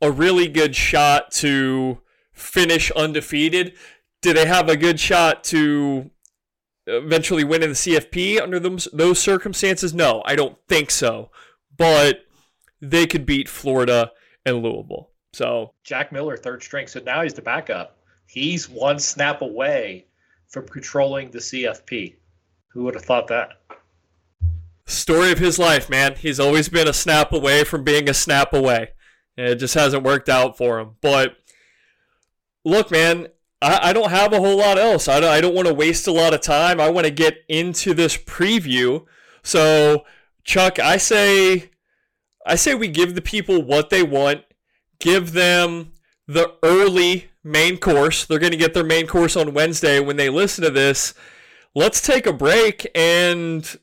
a 0.01 0.12
really 0.12 0.48
good 0.48 0.75
shot 0.75 1.31
to 1.31 2.00
finish 2.39 2.91
undefeated. 2.91 3.74
Do 4.22 4.34
they 4.34 4.46
have 4.46 4.69
a 4.69 4.77
good 4.77 5.00
shot 5.00 5.43
to 5.46 6.10
eventually 6.88 7.43
win 7.43 7.63
in 7.63 7.69
the 7.69 7.75
CFP 7.75 8.41
under 8.41 8.60
those, 8.60 8.88
those 8.91 9.19
circumstances? 9.19 9.93
No, 9.93 10.22
I 10.25 10.36
don't 10.36 10.58
think 10.67 10.91
so. 10.91 11.31
But 11.77 12.25
they 12.81 13.08
could 13.08 13.25
beat 13.25 13.48
Florida 13.48 14.12
and 14.46 14.63
Louisville. 14.63 15.10
So 15.34 15.74
Jack 15.84 16.12
Miller, 16.12 16.36
third 16.36 16.63
string. 16.63 16.88
So 16.88 17.00
now 17.00 17.22
he's 17.22 17.34
the 17.34 17.41
backup 17.41 18.00
He's 18.29 18.69
one 18.69 19.00
snap 19.00 19.41
away 19.41 20.05
from 20.50 20.67
controlling 20.67 21.31
the 21.31 21.39
CFP. 21.39 22.13
Who 22.67 22.84
would 22.84 22.93
have 22.93 23.03
thought 23.03 23.27
that? 23.29 23.53
Story 24.86 25.31
of 25.31 25.39
his 25.39 25.58
life, 25.58 25.89
man. 25.89 26.15
He's 26.15 26.39
always 26.39 26.69
been 26.69 26.88
a 26.88 26.93
snap 26.93 27.34
away 27.34 27.63
from 27.63 27.84
being 27.84 28.08
a 28.08 28.13
snap 28.13 28.53
away. 28.53 28.89
It 29.36 29.55
just 29.55 29.74
hasn't 29.74 30.03
worked 30.03 30.29
out 30.29 30.58
for 30.58 30.79
him. 30.79 30.91
But 31.01 31.38
look, 32.69 32.91
man, 32.91 33.27
I, 33.61 33.89
I 33.89 33.93
don't 33.93 34.11
have 34.11 34.33
a 34.33 34.39
whole 34.39 34.57
lot 34.57 34.77
else. 34.77 35.07
I 35.07 35.19
don't, 35.19 35.29
I 35.29 35.41
don't 35.41 35.55
want 35.55 35.67
to 35.67 35.73
waste 35.73 36.07
a 36.07 36.11
lot 36.11 36.33
of 36.33 36.41
time. 36.41 36.79
I 36.79 36.89
want 36.89 37.05
to 37.05 37.11
get 37.11 37.38
into 37.47 37.93
this 37.93 38.17
preview. 38.17 39.05
So, 39.43 40.05
Chuck, 40.43 40.79
I 40.79 40.97
say, 40.97 41.71
I 42.45 42.55
say 42.55 42.75
we 42.75 42.88
give 42.88 43.15
the 43.15 43.21
people 43.21 43.61
what 43.61 43.89
they 43.89 44.03
want. 44.03 44.43
Give 44.99 45.33
them 45.33 45.93
the 46.27 46.55
early 46.63 47.29
main 47.43 47.77
course. 47.77 48.25
They're 48.25 48.39
going 48.39 48.51
to 48.51 48.57
get 48.57 48.73
their 48.73 48.83
main 48.83 49.07
course 49.07 49.35
on 49.35 49.53
Wednesday 49.53 49.99
when 49.99 50.17
they 50.17 50.29
listen 50.29 50.63
to 50.63 50.71
this. 50.71 51.13
Let's 51.75 52.01
take 52.01 52.25
a 52.25 52.33
break 52.33 52.89
and 52.95 53.77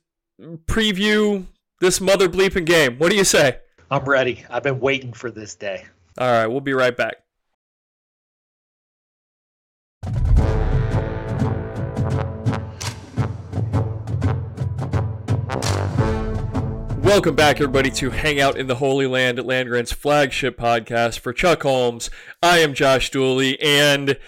preview 0.67 1.47
this 1.81 2.01
mother 2.01 2.29
bleeping 2.29 2.65
game. 2.65 2.99
What 2.99 3.11
do 3.11 3.17
you 3.17 3.25
say? 3.25 3.59
I'm 3.91 4.05
ready. 4.05 4.45
I've 4.51 4.63
been 4.63 4.81
waiting 4.81 5.13
for 5.13 5.31
this 5.31 5.55
day. 5.55 5.87
All 6.19 6.31
right, 6.31 6.47
we'll 6.47 6.61
be 6.61 6.73
right 6.73 6.97
back. 6.97 7.17
Welcome 17.07 17.37
back, 17.37 17.59
everybody, 17.61 17.93
to 17.93 18.11
Hang 18.11 18.41
Out 18.41 18.59
in 18.59 18.67
the 18.67 18.75
Holy 18.75 19.07
Land, 19.07 19.39
Landgrant's 19.39 19.93
flagship 19.93 20.59
podcast 20.59 21.21
for 21.21 21.33
Chuck 21.33 21.63
Holmes. 21.63 22.11
I 22.43 22.59
am 22.59 22.75
Josh 22.75 23.11
Dooley, 23.11 23.61
and 23.61 24.19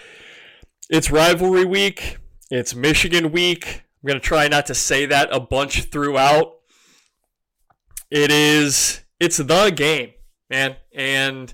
it's 0.89 1.11
rivalry 1.11 1.65
week. 1.65 2.19
It's 2.49 2.73
Michigan 2.73 3.33
week. 3.33 3.83
I'm 4.01 4.07
going 4.07 4.19
to 4.19 4.25
try 4.25 4.47
not 4.47 4.65
to 4.67 4.73
say 4.73 5.05
that 5.07 5.27
a 5.29 5.41
bunch 5.41 5.91
throughout. 5.91 6.53
It 8.09 8.31
is, 8.31 9.01
it's 9.19 9.37
the 9.37 9.71
game, 9.71 10.11
man. 10.49 10.77
And 10.95 11.53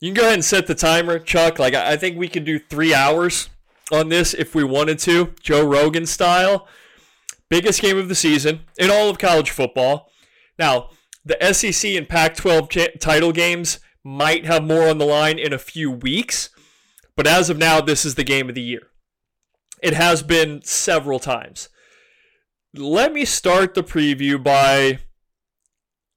you 0.00 0.08
can 0.08 0.14
go 0.14 0.22
ahead 0.22 0.34
and 0.34 0.44
set 0.44 0.66
the 0.66 0.74
timer, 0.74 1.18
Chuck. 1.18 1.58
Like, 1.58 1.74
I 1.74 1.98
think 1.98 2.16
we 2.16 2.26
could 2.26 2.46
do 2.46 2.58
three 2.58 2.94
hours 2.94 3.50
on 3.92 4.08
this 4.08 4.32
if 4.32 4.54
we 4.54 4.64
wanted 4.64 4.98
to, 5.00 5.34
Joe 5.42 5.62
Rogan 5.62 6.06
style. 6.06 6.66
Biggest 7.50 7.82
game 7.82 7.98
of 7.98 8.08
the 8.08 8.14
season 8.14 8.60
in 8.78 8.90
all 8.90 9.10
of 9.10 9.18
college 9.18 9.50
football. 9.50 10.10
Now, 10.58 10.90
the 11.24 11.38
SEC 11.52 11.92
and 11.92 12.08
Pac 12.08 12.36
12 12.36 12.68
title 13.00 13.32
games 13.32 13.80
might 14.02 14.44
have 14.44 14.62
more 14.62 14.88
on 14.88 14.98
the 14.98 15.06
line 15.06 15.38
in 15.38 15.52
a 15.52 15.58
few 15.58 15.90
weeks, 15.90 16.50
but 17.16 17.26
as 17.26 17.48
of 17.48 17.58
now, 17.58 17.80
this 17.80 18.04
is 18.04 18.14
the 18.14 18.24
game 18.24 18.48
of 18.48 18.54
the 18.54 18.60
year. 18.60 18.88
It 19.82 19.94
has 19.94 20.22
been 20.22 20.62
several 20.62 21.18
times. 21.18 21.68
Let 22.74 23.12
me 23.12 23.24
start 23.24 23.74
the 23.74 23.82
preview 23.82 24.42
by 24.42 24.98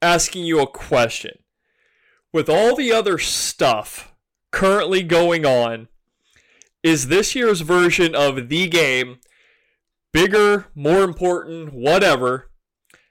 asking 0.01 0.45
you 0.45 0.59
a 0.59 0.67
question. 0.67 1.39
With 2.33 2.49
all 2.49 2.75
the 2.75 2.91
other 2.91 3.17
stuff 3.17 4.13
currently 4.51 5.03
going 5.03 5.45
on, 5.45 5.87
is 6.83 7.07
this 7.07 7.35
year's 7.35 7.61
version 7.61 8.15
of 8.15 8.49
the 8.49 8.67
game 8.67 9.19
bigger, 10.13 10.67
more 10.73 11.03
important, 11.03 11.73
whatever, 11.73 12.46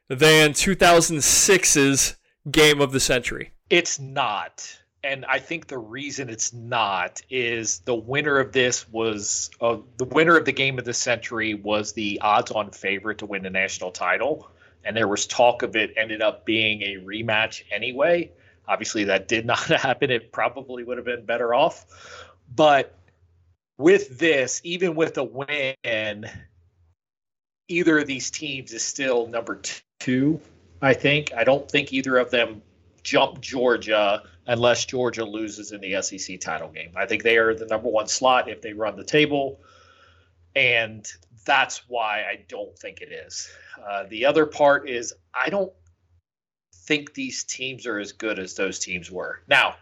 than 0.08 0.52
2006's 0.52 2.16
game 2.50 2.80
of 2.80 2.92
the 2.92 3.00
century. 3.00 3.52
It's 3.70 3.98
not. 3.98 4.78
And 5.02 5.24
I 5.26 5.38
think 5.38 5.68
the 5.68 5.78
reason 5.78 6.28
it's 6.28 6.52
not 6.52 7.22
is 7.30 7.80
the 7.80 7.94
winner 7.94 8.38
of 8.38 8.52
this 8.52 8.88
was 8.88 9.50
uh, 9.60 9.78
the 9.98 10.04
winner 10.04 10.36
of 10.36 10.44
the 10.44 10.52
game 10.52 10.78
of 10.78 10.84
the 10.84 10.94
century 10.94 11.54
was 11.54 11.92
the 11.92 12.20
odds 12.20 12.50
on 12.50 12.70
favorite 12.72 13.18
to 13.18 13.26
win 13.26 13.42
the 13.42 13.50
national 13.50 13.92
title. 13.92 14.50
And 14.84 14.96
there 14.96 15.08
was 15.08 15.26
talk 15.26 15.62
of 15.62 15.76
it 15.76 15.92
ended 15.96 16.22
up 16.22 16.44
being 16.44 16.82
a 16.82 16.96
rematch 16.96 17.62
anyway. 17.70 18.32
Obviously, 18.68 19.04
that 19.04 19.28
did 19.28 19.46
not 19.46 19.58
happen. 19.66 20.10
It 20.10 20.32
probably 20.32 20.82
would 20.82 20.98
have 20.98 21.06
been 21.06 21.24
better 21.24 21.54
off. 21.54 21.86
But 22.54 22.96
with 23.78 24.18
this, 24.18 24.60
even 24.64 24.94
with 24.94 25.18
a 25.18 25.24
win, 25.24 26.28
either 27.68 27.98
of 27.98 28.06
these 28.06 28.30
teams 28.30 28.72
is 28.72 28.82
still 28.82 29.26
number 29.26 29.60
two, 29.98 30.40
I 30.80 30.94
think. 30.94 31.32
I 31.34 31.44
don't 31.44 31.70
think 31.70 31.92
either 31.92 32.16
of 32.16 32.30
them 32.30 32.62
jump 33.02 33.40
Georgia 33.40 34.22
unless 34.46 34.84
Georgia 34.84 35.24
loses 35.24 35.72
in 35.72 35.80
the 35.80 36.00
SEC 36.02 36.40
title 36.40 36.68
game. 36.68 36.92
I 36.96 37.06
think 37.06 37.22
they 37.22 37.38
are 37.38 37.54
the 37.54 37.66
number 37.66 37.88
one 37.88 38.06
slot 38.06 38.48
if 38.48 38.62
they 38.62 38.72
run 38.72 38.96
the 38.96 39.04
table. 39.04 39.60
And 40.54 41.06
that's 41.44 41.88
why 41.88 42.20
I 42.20 42.44
don't 42.48 42.76
think 42.78 43.00
it 43.00 43.12
is. 43.12 43.48
Uh, 43.84 44.04
the 44.08 44.26
other 44.26 44.46
part 44.46 44.88
is 44.88 45.14
I 45.34 45.50
don't 45.50 45.72
think 46.86 47.14
these 47.14 47.44
teams 47.44 47.86
are 47.86 47.98
as 47.98 48.12
good 48.12 48.38
as 48.38 48.54
those 48.54 48.78
teams 48.78 49.10
were. 49.10 49.42
Now, 49.48 49.76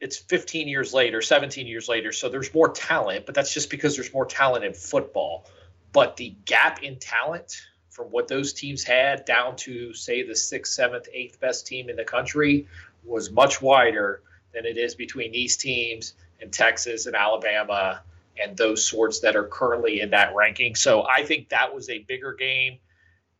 it's 0.00 0.16
15 0.16 0.68
years 0.68 0.92
later, 0.92 1.22
17 1.22 1.66
years 1.66 1.88
later, 1.88 2.12
so 2.12 2.28
there's 2.28 2.52
more 2.54 2.68
talent, 2.68 3.26
but 3.26 3.34
that's 3.34 3.52
just 3.52 3.70
because 3.70 3.96
there's 3.96 4.12
more 4.12 4.26
talent 4.26 4.64
in 4.64 4.74
football. 4.74 5.46
But 5.92 6.16
the 6.16 6.36
gap 6.44 6.82
in 6.82 6.98
talent 6.98 7.56
from 7.98 8.06
what 8.12 8.28
those 8.28 8.52
teams 8.52 8.84
had 8.84 9.24
down 9.24 9.56
to 9.56 9.92
say 9.92 10.22
the 10.22 10.36
sixth, 10.36 10.72
seventh, 10.72 11.08
eighth 11.12 11.40
best 11.40 11.66
team 11.66 11.90
in 11.90 11.96
the 11.96 12.04
country 12.04 12.68
was 13.04 13.32
much 13.32 13.60
wider 13.60 14.22
than 14.54 14.64
it 14.64 14.78
is 14.78 14.94
between 14.94 15.32
these 15.32 15.56
teams 15.56 16.14
and 16.40 16.52
Texas 16.52 17.06
and 17.06 17.16
Alabama 17.16 18.00
and 18.40 18.56
those 18.56 18.86
sorts 18.86 19.18
that 19.18 19.34
are 19.34 19.48
currently 19.48 20.00
in 20.00 20.10
that 20.10 20.32
ranking. 20.36 20.76
So 20.76 21.08
I 21.08 21.24
think 21.24 21.48
that 21.48 21.74
was 21.74 21.90
a 21.90 21.98
bigger 21.98 22.34
game, 22.34 22.78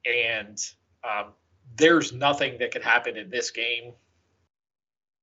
and 0.04 0.58
um, 1.04 1.26
there's 1.76 2.12
nothing 2.12 2.58
that 2.58 2.72
could 2.72 2.82
happen 2.82 3.16
in 3.16 3.30
this 3.30 3.52
game 3.52 3.92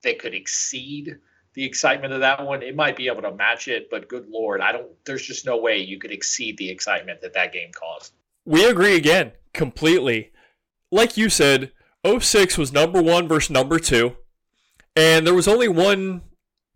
that 0.03 0.17
could 0.17 0.33
exceed 0.33 1.17
the 1.55 1.65
excitement 1.65 2.13
of 2.13 2.21
that 2.21 2.45
one. 2.45 2.63
It 2.63 2.73
might 2.73 2.95
be 2.95 3.07
able 3.07 3.23
to 3.23 3.33
match 3.33 3.67
it, 3.67 3.89
but 3.89 4.07
good 4.07 4.29
lord, 4.29 4.61
I 4.61 4.71
don't. 4.71 4.87
There's 5.03 5.27
just 5.27 5.45
no 5.45 5.57
way 5.57 5.79
you 5.79 5.99
could 5.99 6.11
exceed 6.11 6.57
the 6.57 6.69
excitement 6.69 7.19
that 7.19 7.33
that 7.33 7.51
game 7.51 7.71
caused. 7.73 8.13
We 8.45 8.65
agree 8.65 8.95
again 8.95 9.31
completely. 9.53 10.31
Like 10.91 11.17
you 11.17 11.29
said, 11.29 11.71
06 12.05 12.57
was 12.57 12.71
number 12.71 13.01
one 13.01 13.27
versus 13.27 13.49
number 13.49 13.79
two, 13.79 14.17
and 14.95 15.25
there 15.25 15.33
was 15.33 15.47
only 15.47 15.67
one 15.67 16.21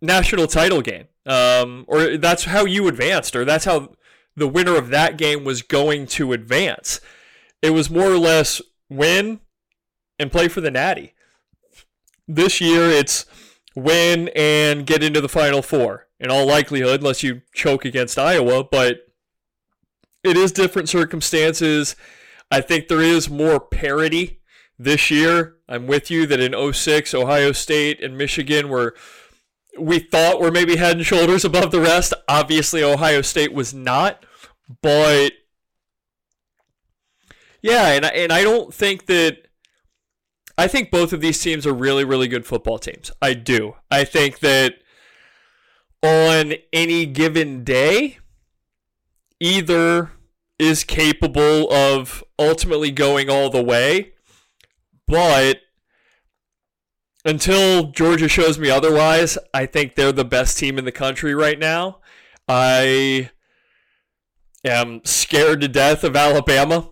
national 0.02 0.46
title 0.46 0.82
game. 0.82 1.06
Um, 1.26 1.84
or 1.86 2.16
that's 2.16 2.44
how 2.44 2.64
you 2.64 2.88
advanced, 2.88 3.36
or 3.36 3.44
that's 3.44 3.66
how 3.66 3.94
the 4.36 4.48
winner 4.48 4.76
of 4.76 4.88
that 4.88 5.16
game 5.16 5.44
was 5.44 5.62
going 5.62 6.06
to 6.08 6.32
advance. 6.32 7.00
It 7.62 7.70
was 7.70 7.90
more 7.90 8.10
or 8.10 8.18
less 8.18 8.60
win 8.88 9.40
and 10.18 10.32
play 10.32 10.48
for 10.48 10.60
the 10.60 10.70
Natty. 10.70 11.14
This 12.26 12.60
year, 12.60 12.88
it's 12.88 13.26
win 13.76 14.30
and 14.34 14.86
get 14.86 15.02
into 15.02 15.20
the 15.20 15.28
Final 15.28 15.62
Four 15.62 16.08
in 16.18 16.30
all 16.30 16.46
likelihood, 16.46 17.00
unless 17.00 17.22
you 17.22 17.42
choke 17.52 17.84
against 17.84 18.18
Iowa. 18.18 18.64
But 18.64 19.09
it 20.22 20.36
is 20.36 20.52
different 20.52 20.88
circumstances. 20.88 21.96
I 22.50 22.60
think 22.60 22.88
there 22.88 23.00
is 23.00 23.30
more 23.30 23.60
parity 23.60 24.40
this 24.78 25.10
year. 25.10 25.56
I'm 25.68 25.86
with 25.86 26.10
you 26.10 26.26
that 26.26 26.40
in 26.40 26.72
06, 26.72 27.14
Ohio 27.14 27.52
State 27.52 28.02
and 28.02 28.18
Michigan 28.18 28.68
were 28.68 28.94
we 29.78 29.98
thought 30.00 30.40
were 30.40 30.50
maybe 30.50 30.76
head 30.76 30.96
and 30.96 31.06
shoulders 31.06 31.44
above 31.44 31.70
the 31.70 31.80
rest. 31.80 32.12
Obviously, 32.28 32.82
Ohio 32.82 33.22
State 33.22 33.52
was 33.52 33.72
not, 33.72 34.24
but 34.82 35.32
yeah, 37.62 37.88
and 37.92 38.04
and 38.04 38.32
I 38.32 38.42
don't 38.42 38.72
think 38.74 39.06
that. 39.06 39.46
I 40.58 40.68
think 40.68 40.90
both 40.90 41.14
of 41.14 41.22
these 41.22 41.40
teams 41.40 41.66
are 41.66 41.72
really, 41.72 42.04
really 42.04 42.28
good 42.28 42.44
football 42.44 42.78
teams. 42.78 43.10
I 43.22 43.32
do. 43.32 43.76
I 43.90 44.04
think 44.04 44.40
that 44.40 44.74
on 46.02 46.52
any 46.70 47.06
given 47.06 47.64
day, 47.64 48.18
either 49.40 50.12
is 50.58 50.84
capable 50.84 51.72
of 51.72 52.22
ultimately 52.38 52.90
going 52.90 53.30
all 53.30 53.50
the 53.50 53.62
way, 53.62 54.12
but 55.08 55.60
until 57.24 57.90
Georgia 57.90 58.28
shows 58.28 58.58
me 58.58 58.70
otherwise, 58.70 59.36
I 59.52 59.66
think 59.66 59.94
they're 59.94 60.12
the 60.12 60.24
best 60.24 60.58
team 60.58 60.78
in 60.78 60.84
the 60.84 60.92
country 60.92 61.34
right 61.34 61.58
now. 61.58 62.00
I 62.48 63.30
am 64.64 65.00
scared 65.04 65.60
to 65.62 65.68
death 65.68 66.04
of 66.04 66.16
Alabama. 66.16 66.90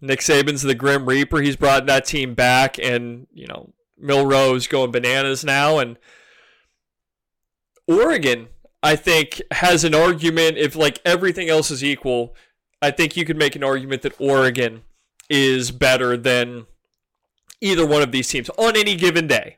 Nick 0.00 0.20
Saban's 0.20 0.62
the 0.62 0.74
Grim 0.74 1.06
Reaper. 1.06 1.40
He's 1.40 1.56
brought 1.56 1.86
that 1.86 2.04
team 2.04 2.34
back, 2.34 2.78
and 2.78 3.26
you 3.32 3.46
know 3.46 3.72
Milroe's 3.96 4.66
going 4.66 4.92
bananas 4.92 5.44
now, 5.44 5.78
and 5.78 5.98
Oregon 7.88 8.48
I 8.82 8.96
think 8.96 9.42
has 9.50 9.84
an 9.84 9.94
argument 9.94 10.56
if 10.56 10.76
like 10.76 11.00
everything 11.04 11.48
else 11.48 11.70
is 11.70 11.82
equal. 11.82 12.34
I 12.80 12.90
think 12.90 13.16
you 13.16 13.24
could 13.24 13.36
make 13.36 13.56
an 13.56 13.64
argument 13.64 14.02
that 14.02 14.20
Oregon 14.20 14.82
is 15.28 15.70
better 15.70 16.16
than 16.16 16.66
either 17.60 17.86
one 17.86 18.02
of 18.02 18.12
these 18.12 18.28
teams 18.28 18.48
on 18.50 18.76
any 18.76 18.94
given 18.94 19.26
day. 19.26 19.56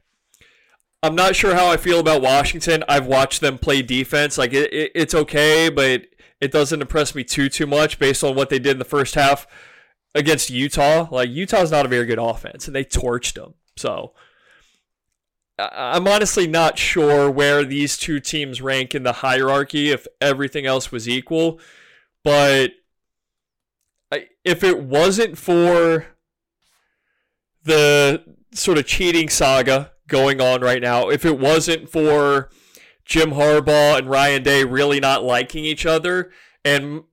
I'm 1.02 1.14
not 1.14 1.36
sure 1.36 1.54
how 1.54 1.70
I 1.70 1.76
feel 1.76 1.98
about 2.00 2.22
Washington. 2.22 2.84
I've 2.88 3.06
watched 3.06 3.40
them 3.40 3.58
play 3.58 3.82
defense. 3.82 4.36
Like 4.36 4.52
it, 4.52 4.72
it, 4.72 4.92
it's 4.94 5.14
okay, 5.14 5.68
but 5.68 6.06
it 6.40 6.52
doesn't 6.52 6.80
impress 6.80 7.14
me 7.14 7.24
too 7.24 7.48
too 7.48 7.66
much 7.66 7.98
based 7.98 8.24
on 8.24 8.34
what 8.34 8.48
they 8.48 8.58
did 8.58 8.72
in 8.72 8.78
the 8.78 8.84
first 8.84 9.14
half 9.14 9.46
against 10.14 10.50
Utah. 10.50 11.08
Like 11.10 11.30
Utah's 11.30 11.70
not 11.70 11.86
a 11.86 11.88
very 11.90 12.06
good 12.06 12.18
offense, 12.18 12.66
and 12.66 12.74
they 12.74 12.84
torched 12.84 13.34
them. 13.34 13.54
So 13.76 14.12
I'm 15.72 16.06
honestly 16.06 16.46
not 16.46 16.78
sure 16.78 17.30
where 17.30 17.64
these 17.64 17.96
two 17.96 18.20
teams 18.20 18.60
rank 18.60 18.94
in 18.94 19.02
the 19.02 19.14
hierarchy 19.14 19.90
if 19.90 20.06
everything 20.20 20.66
else 20.66 20.92
was 20.92 21.08
equal. 21.08 21.60
But 22.24 22.72
if 24.44 24.64
it 24.64 24.82
wasn't 24.82 25.38
for 25.38 26.06
the 27.64 28.24
sort 28.52 28.78
of 28.78 28.86
cheating 28.86 29.28
saga 29.28 29.92
going 30.08 30.40
on 30.40 30.60
right 30.60 30.82
now, 30.82 31.08
if 31.08 31.24
it 31.24 31.38
wasn't 31.38 31.88
for 31.88 32.50
Jim 33.04 33.32
Harbaugh 33.32 33.98
and 33.98 34.08
Ryan 34.08 34.42
Day 34.42 34.64
really 34.64 35.00
not 35.00 35.24
liking 35.24 35.64
each 35.64 35.86
other, 35.86 36.30
and 36.64 37.04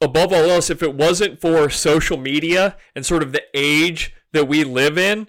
above 0.00 0.32
all 0.32 0.44
else, 0.44 0.70
if 0.70 0.82
it 0.82 0.94
wasn't 0.94 1.40
for 1.40 1.68
social 1.70 2.16
media 2.16 2.76
and 2.94 3.04
sort 3.04 3.22
of 3.22 3.32
the 3.32 3.42
age 3.54 4.14
that 4.32 4.48
we 4.48 4.64
live 4.64 4.96
in, 4.98 5.28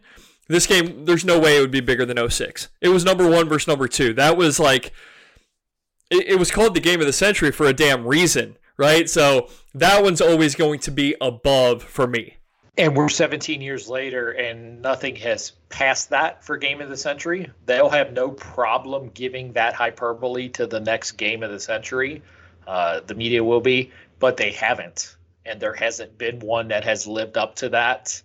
this 0.49 0.65
game, 0.65 1.05
there's 1.05 1.23
no 1.23 1.39
way 1.39 1.57
it 1.57 1.61
would 1.61 1.71
be 1.71 1.79
bigger 1.79 2.05
than 2.05 2.29
06. 2.29 2.69
It 2.81 2.89
was 2.89 3.05
number 3.05 3.29
one 3.29 3.47
versus 3.47 3.67
number 3.67 3.87
two. 3.87 4.13
That 4.13 4.35
was 4.35 4.59
like, 4.59 4.91
it, 6.09 6.27
it 6.27 6.39
was 6.39 6.51
called 6.51 6.73
the 6.73 6.79
game 6.79 6.99
of 6.99 7.05
the 7.05 7.13
century 7.13 7.51
for 7.51 7.67
a 7.67 7.73
damn 7.73 8.05
reason, 8.05 8.57
right? 8.75 9.09
So 9.09 9.49
that 9.75 10.03
one's 10.03 10.21
always 10.21 10.55
going 10.55 10.79
to 10.81 10.91
be 10.91 11.15
above 11.21 11.83
for 11.83 12.07
me. 12.07 12.37
And 12.77 12.95
we're 12.95 13.09
17 13.09 13.61
years 13.61 13.89
later, 13.89 14.31
and 14.31 14.81
nothing 14.81 15.15
has 15.17 15.51
passed 15.67 16.11
that 16.11 16.43
for 16.45 16.57
game 16.57 16.81
of 16.81 16.89
the 16.89 16.97
century. 16.97 17.51
They'll 17.65 17.89
have 17.89 18.13
no 18.13 18.31
problem 18.31 19.11
giving 19.13 19.53
that 19.53 19.73
hyperbole 19.73 20.49
to 20.49 20.65
the 20.65 20.79
next 20.79 21.11
game 21.13 21.43
of 21.43 21.51
the 21.51 21.59
century. 21.59 22.23
Uh, 22.65 23.01
the 23.05 23.15
media 23.15 23.43
will 23.43 23.61
be, 23.61 23.91
but 24.19 24.37
they 24.37 24.51
haven't, 24.51 25.17
and 25.45 25.59
there 25.59 25.73
hasn't 25.73 26.17
been 26.17 26.39
one 26.39 26.69
that 26.69 26.85
has 26.85 27.05
lived 27.05 27.37
up 27.37 27.55
to 27.55 27.69
that, 27.69 28.21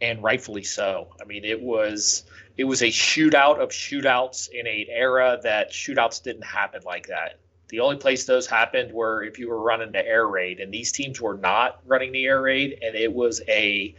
and 0.00 0.22
rightfully 0.22 0.64
so. 0.64 1.08
I 1.20 1.24
mean, 1.24 1.44
it 1.44 1.60
was 1.60 2.24
it 2.56 2.64
was 2.64 2.82
a 2.82 2.86
shootout 2.86 3.60
of 3.60 3.70
shootouts 3.70 4.48
in 4.50 4.66
an 4.66 4.86
era 4.88 5.38
that 5.42 5.70
shootouts 5.70 6.22
didn't 6.22 6.44
happen 6.44 6.82
like 6.84 7.06
that. 7.08 7.38
The 7.68 7.80
only 7.80 7.96
place 7.96 8.24
those 8.24 8.46
happened 8.46 8.92
were 8.92 9.22
if 9.22 9.38
you 9.38 9.48
were 9.48 9.60
running 9.60 9.92
the 9.92 10.04
air 10.04 10.26
raid, 10.26 10.60
and 10.60 10.72
these 10.72 10.90
teams 10.90 11.20
were 11.20 11.36
not 11.36 11.80
running 11.86 12.12
the 12.12 12.24
air 12.24 12.40
raid, 12.40 12.78
and 12.82 12.94
it 12.94 13.12
was 13.12 13.42
a 13.48 13.94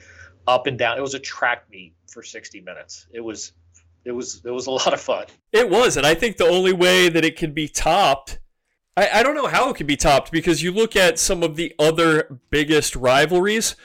up 0.47 0.67
and 0.67 0.77
down. 0.77 0.97
It 0.97 1.01
was 1.01 1.13
a 1.13 1.19
track 1.19 1.69
meet 1.69 1.93
for 2.07 2.23
60 2.23 2.61
minutes. 2.61 3.05
It 3.11 3.21
was 3.21 3.53
it 4.05 4.11
was 4.11 4.41
it 4.43 4.51
was 4.51 4.67
a 4.67 4.71
lot 4.71 4.93
of 4.93 4.99
fun. 4.99 5.25
It 5.51 5.69
was, 5.69 5.97
and 5.97 6.05
I 6.05 6.15
think 6.15 6.37
the 6.37 6.47
only 6.47 6.73
way 6.73 7.09
that 7.09 7.23
it 7.23 7.37
could 7.37 7.53
be 7.53 7.67
topped, 7.67 8.39
I, 8.97 9.09
I 9.19 9.23
don't 9.23 9.35
know 9.35 9.47
how 9.47 9.69
it 9.69 9.75
could 9.75 9.87
be 9.87 9.97
topped 9.97 10.31
because 10.31 10.63
you 10.63 10.71
look 10.71 10.95
at 10.95 11.19
some 11.19 11.43
of 11.43 11.55
the 11.55 11.75
other 11.77 12.39
biggest 12.49 12.95
rivalries. 12.95 13.75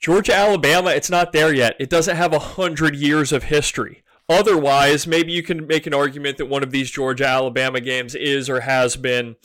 Georgia 0.00 0.34
Alabama, 0.34 0.90
it's 0.90 1.10
not 1.10 1.32
there 1.32 1.52
yet. 1.52 1.74
It 1.78 1.90
doesn't 1.90 2.16
have 2.16 2.32
a 2.32 2.38
hundred 2.38 2.94
years 2.94 3.32
of 3.32 3.44
history. 3.44 4.02
Otherwise, 4.28 5.06
maybe 5.06 5.32
you 5.32 5.42
can 5.42 5.66
make 5.66 5.86
an 5.86 5.94
argument 5.94 6.36
that 6.36 6.46
one 6.46 6.62
of 6.62 6.70
these 6.70 6.90
Georgia 6.90 7.26
Alabama 7.26 7.80
games 7.80 8.14
is 8.14 8.48
or 8.48 8.60
has 8.60 8.96
been 8.96 9.36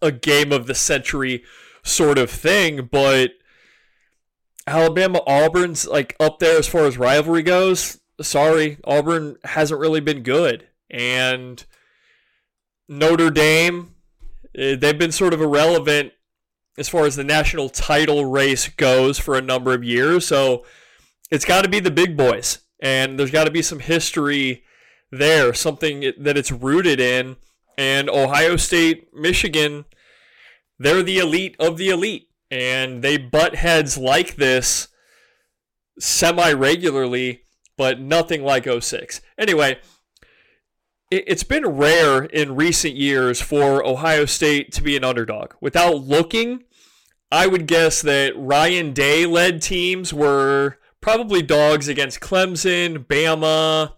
a 0.00 0.10
game 0.10 0.50
of 0.50 0.66
the 0.66 0.74
century 0.74 1.44
sort 1.82 2.18
of 2.18 2.30
thing, 2.30 2.88
but 2.90 3.32
Alabama 4.66 5.20
Auburn's 5.26 5.86
like 5.86 6.16
up 6.18 6.38
there 6.38 6.58
as 6.58 6.66
far 6.66 6.86
as 6.86 6.96
rivalry 6.96 7.42
goes. 7.42 8.00
Sorry, 8.20 8.78
Auburn 8.84 9.36
hasn't 9.44 9.80
really 9.80 10.00
been 10.00 10.22
good. 10.22 10.68
And 10.88 11.62
Notre 12.88 13.30
Dame, 13.30 13.94
eh, 14.56 14.76
they've 14.76 14.98
been 14.98 15.12
sort 15.12 15.34
of 15.34 15.40
irrelevant 15.40 16.12
as 16.76 16.88
far 16.88 17.06
as 17.06 17.16
the 17.16 17.24
national 17.24 17.68
title 17.68 18.24
race 18.24 18.68
goes 18.68 19.18
for 19.18 19.36
a 19.36 19.42
number 19.42 19.72
of 19.74 19.84
years. 19.84 20.26
So 20.26 20.64
it's 21.30 21.44
got 21.44 21.62
to 21.62 21.68
be 21.68 21.80
the 21.80 21.90
big 21.90 22.16
boys 22.16 22.58
and 22.80 23.18
there's 23.18 23.30
got 23.30 23.44
to 23.44 23.50
be 23.50 23.62
some 23.62 23.80
history 23.80 24.62
there, 25.10 25.54
something 25.54 26.12
that 26.18 26.36
it's 26.36 26.52
rooted 26.52 27.00
in. 27.00 27.36
And 27.78 28.08
Ohio 28.10 28.56
State, 28.56 29.08
Michigan, 29.14 29.84
they're 30.78 31.02
the 31.02 31.18
elite 31.18 31.56
of 31.58 31.76
the 31.76 31.88
elite, 31.88 32.28
and 32.50 33.02
they 33.02 33.16
butt 33.16 33.56
heads 33.56 33.96
like 33.96 34.36
this 34.36 34.88
semi 35.98 36.52
regularly, 36.52 37.42
but 37.76 38.00
nothing 38.00 38.42
like 38.42 38.68
06. 38.68 39.20
Anyway, 39.38 39.78
it's 41.26 41.44
been 41.44 41.66
rare 41.66 42.24
in 42.24 42.56
recent 42.56 42.94
years 42.94 43.40
for 43.40 43.84
Ohio 43.86 44.24
State 44.24 44.72
to 44.72 44.82
be 44.82 44.96
an 44.96 45.04
underdog. 45.04 45.52
Without 45.60 45.96
looking, 45.96 46.64
I 47.30 47.46
would 47.46 47.66
guess 47.66 48.02
that 48.02 48.32
Ryan 48.36 48.92
Day 48.92 49.26
led 49.26 49.62
teams 49.62 50.12
were 50.12 50.78
probably 51.00 51.42
dogs 51.42 51.88
against 51.88 52.20
Clemson, 52.20 53.06
Bama, 53.06 53.94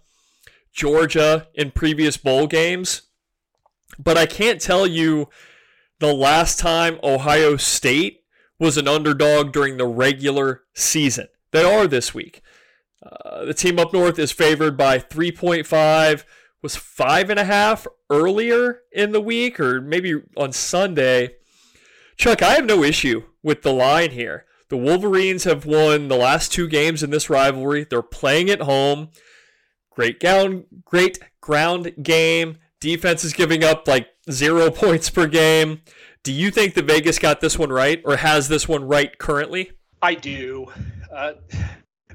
Georgia 0.72 1.48
in 1.54 1.70
previous 1.70 2.16
bowl 2.16 2.46
games. 2.46 3.02
But 3.98 4.18
I 4.18 4.26
can't 4.26 4.60
tell 4.60 4.86
you 4.86 5.28
the 5.98 6.12
last 6.12 6.58
time 6.58 6.98
Ohio 7.02 7.56
State 7.56 8.24
was 8.58 8.76
an 8.76 8.88
underdog 8.88 9.52
during 9.52 9.76
the 9.76 9.86
regular 9.86 10.62
season. 10.74 11.28
They 11.52 11.62
are 11.62 11.86
this 11.86 12.12
week. 12.12 12.42
Uh, 13.02 13.44
the 13.44 13.54
team 13.54 13.78
up 13.78 13.92
north 13.92 14.18
is 14.18 14.32
favored 14.32 14.76
by 14.76 14.98
3.5, 14.98 16.24
was 16.66 16.74
5.5 16.74 17.86
earlier 18.10 18.80
in 18.90 19.12
the 19.12 19.20
week, 19.20 19.60
or 19.60 19.80
maybe 19.80 20.20
on 20.36 20.50
Sunday. 20.50 21.36
Chuck, 22.16 22.42
I 22.42 22.54
have 22.54 22.64
no 22.64 22.82
issue 22.82 23.22
with 23.40 23.62
the 23.62 23.72
line 23.72 24.10
here. 24.10 24.46
The 24.68 24.76
Wolverines 24.76 25.44
have 25.44 25.64
won 25.64 26.08
the 26.08 26.16
last 26.16 26.52
two 26.52 26.66
games 26.66 27.04
in 27.04 27.10
this 27.10 27.30
rivalry. 27.30 27.86
They're 27.88 28.02
playing 28.02 28.50
at 28.50 28.62
home. 28.62 29.10
Great 29.90 30.18
ground, 30.18 30.64
great 30.84 31.20
ground 31.40 31.92
game. 32.02 32.58
Defense 32.80 33.22
is 33.22 33.32
giving 33.32 33.62
up 33.62 33.86
like 33.86 34.08
zero 34.28 34.68
points 34.72 35.08
per 35.08 35.28
game. 35.28 35.82
Do 36.24 36.32
you 36.32 36.50
think 36.50 36.74
the 36.74 36.82
Vegas 36.82 37.20
got 37.20 37.40
this 37.40 37.56
one 37.56 37.70
right, 37.70 38.02
or 38.04 38.16
has 38.16 38.48
this 38.48 38.66
one 38.66 38.88
right 38.88 39.16
currently? 39.16 39.70
I 40.02 40.14
do, 40.14 40.66
uh, 41.14 41.34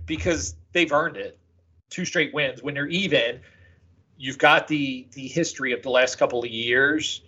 because 0.05 0.57
they've 0.73 0.91
earned 0.91 1.15
it. 1.15 1.39
Two 1.89 2.03
straight 2.03 2.33
wins. 2.33 2.61
When 2.61 2.73
they're 2.73 2.87
even, 2.87 3.39
you've 4.21 4.37
got 4.37 4.67
the 4.67 5.07
the 5.13 5.27
history 5.27 5.73
of 5.73 5.81
the 5.81 5.89
last 5.89 6.17
couple 6.17 6.43
of 6.43 6.49
years, 6.49 7.21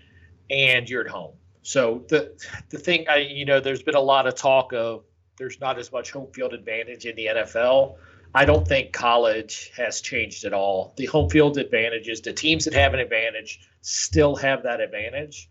and 0.50 0.88
you're 0.88 1.02
at 1.02 1.08
home. 1.08 1.34
So 1.64 2.06
the 2.08 2.34
the 2.70 2.78
thing, 2.78 3.06
I 3.10 3.18
you 3.18 3.46
know, 3.46 3.60
there's 3.60 3.82
been 3.82 3.96
a 3.96 4.02
lot 4.02 4.28
of 4.28 4.36
talk 4.36 4.74
of 4.74 5.04
there's 5.38 5.60
not 5.60 5.80
as 5.80 5.92
much 5.92 6.12
home 6.12 6.32
field 6.32 6.54
advantage 6.54 7.06
in 7.06 7.16
the 7.16 7.26
NFL. 7.26 7.96
I 8.36 8.46
don't 8.46 8.68
think 8.68 8.94
college 8.94 9.72
has 9.76 10.02
changed 10.02 10.46
at 10.46 10.54
all. 10.54 10.94
The 10.98 11.06
home 11.08 11.30
field 11.30 11.58
advantages, 11.58 12.22
the 12.22 12.34
teams 12.34 12.66
that 12.66 12.74
have 12.74 12.94
an 12.94 13.00
advantage 13.00 13.60
still 13.82 14.36
have 14.38 14.64
that 14.64 14.80
advantage. 14.80 15.50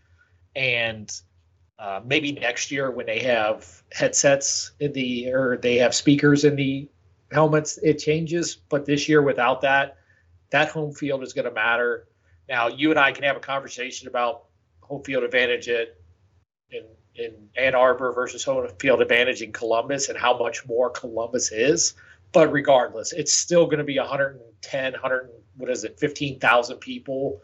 And 0.54 1.10
uh, 1.78 2.00
maybe 2.04 2.32
next 2.32 2.70
year 2.70 2.90
when 2.90 3.06
they 3.06 3.20
have 3.20 3.82
headsets 3.92 4.72
in 4.80 4.92
the 4.92 5.32
or 5.32 5.56
they 5.56 5.78
have 5.78 5.94
speakers 5.94 6.44
in 6.44 6.56
the 6.56 6.88
helmets, 7.30 7.78
it 7.82 7.94
changes. 7.94 8.56
But 8.56 8.84
this 8.84 9.08
year 9.08 9.22
without 9.22 9.60
that, 9.62 9.96
that 10.52 10.68
home 10.68 10.92
field 10.92 11.22
is 11.22 11.32
going 11.32 11.44
to 11.46 11.50
matter. 11.50 12.06
Now 12.48 12.68
you 12.68 12.90
and 12.90 12.98
I 12.98 13.12
can 13.12 13.24
have 13.24 13.36
a 13.36 13.40
conversation 13.40 14.08
about 14.08 14.44
home 14.80 15.02
field 15.02 15.24
advantage 15.24 15.68
at 15.68 15.96
in 16.70 16.84
in 17.14 17.48
Ann 17.56 17.74
Arbor 17.74 18.12
versus 18.12 18.44
home 18.44 18.66
field 18.78 19.02
advantage 19.02 19.42
in 19.42 19.52
Columbus 19.52 20.08
and 20.08 20.18
how 20.18 20.38
much 20.38 20.66
more 20.66 20.90
Columbus 20.90 21.52
is. 21.52 21.94
But 22.32 22.50
regardless, 22.50 23.12
it's 23.12 23.34
still 23.34 23.66
going 23.66 23.78
to 23.78 23.84
be 23.84 23.98
110, 23.98 24.92
100, 24.92 25.30
what 25.56 25.68
is 25.68 25.84
it, 25.84 25.98
15,000 26.00 26.78
people 26.78 27.42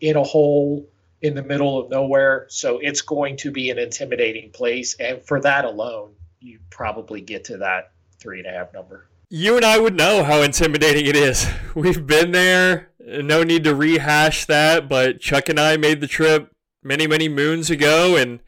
in 0.00 0.16
a 0.16 0.22
hole 0.22 0.88
in 1.20 1.34
the 1.34 1.42
middle 1.42 1.78
of 1.78 1.90
nowhere. 1.90 2.46
So 2.48 2.78
it's 2.78 3.02
going 3.02 3.36
to 3.38 3.50
be 3.50 3.70
an 3.70 3.78
intimidating 3.78 4.50
place. 4.50 4.94
And 4.94 5.22
for 5.22 5.40
that 5.42 5.66
alone, 5.66 6.14
you 6.40 6.58
probably 6.70 7.20
get 7.20 7.44
to 7.44 7.58
that 7.58 7.92
three 8.18 8.38
and 8.38 8.48
a 8.48 8.52
half 8.52 8.72
number. 8.72 9.08
You 9.34 9.56
and 9.56 9.64
I 9.64 9.78
would 9.78 9.96
know 9.96 10.24
how 10.24 10.42
intimidating 10.42 11.06
it 11.06 11.16
is. 11.16 11.48
We've 11.74 12.06
been 12.06 12.32
there. 12.32 12.90
No 13.00 13.42
need 13.42 13.64
to 13.64 13.74
rehash 13.74 14.44
that. 14.44 14.90
But 14.90 15.20
Chuck 15.20 15.48
and 15.48 15.58
I 15.58 15.78
made 15.78 16.02
the 16.02 16.06
trip 16.06 16.54
many, 16.82 17.06
many 17.06 17.30
moons 17.30 17.70
ago. 17.70 18.14
And 18.14 18.40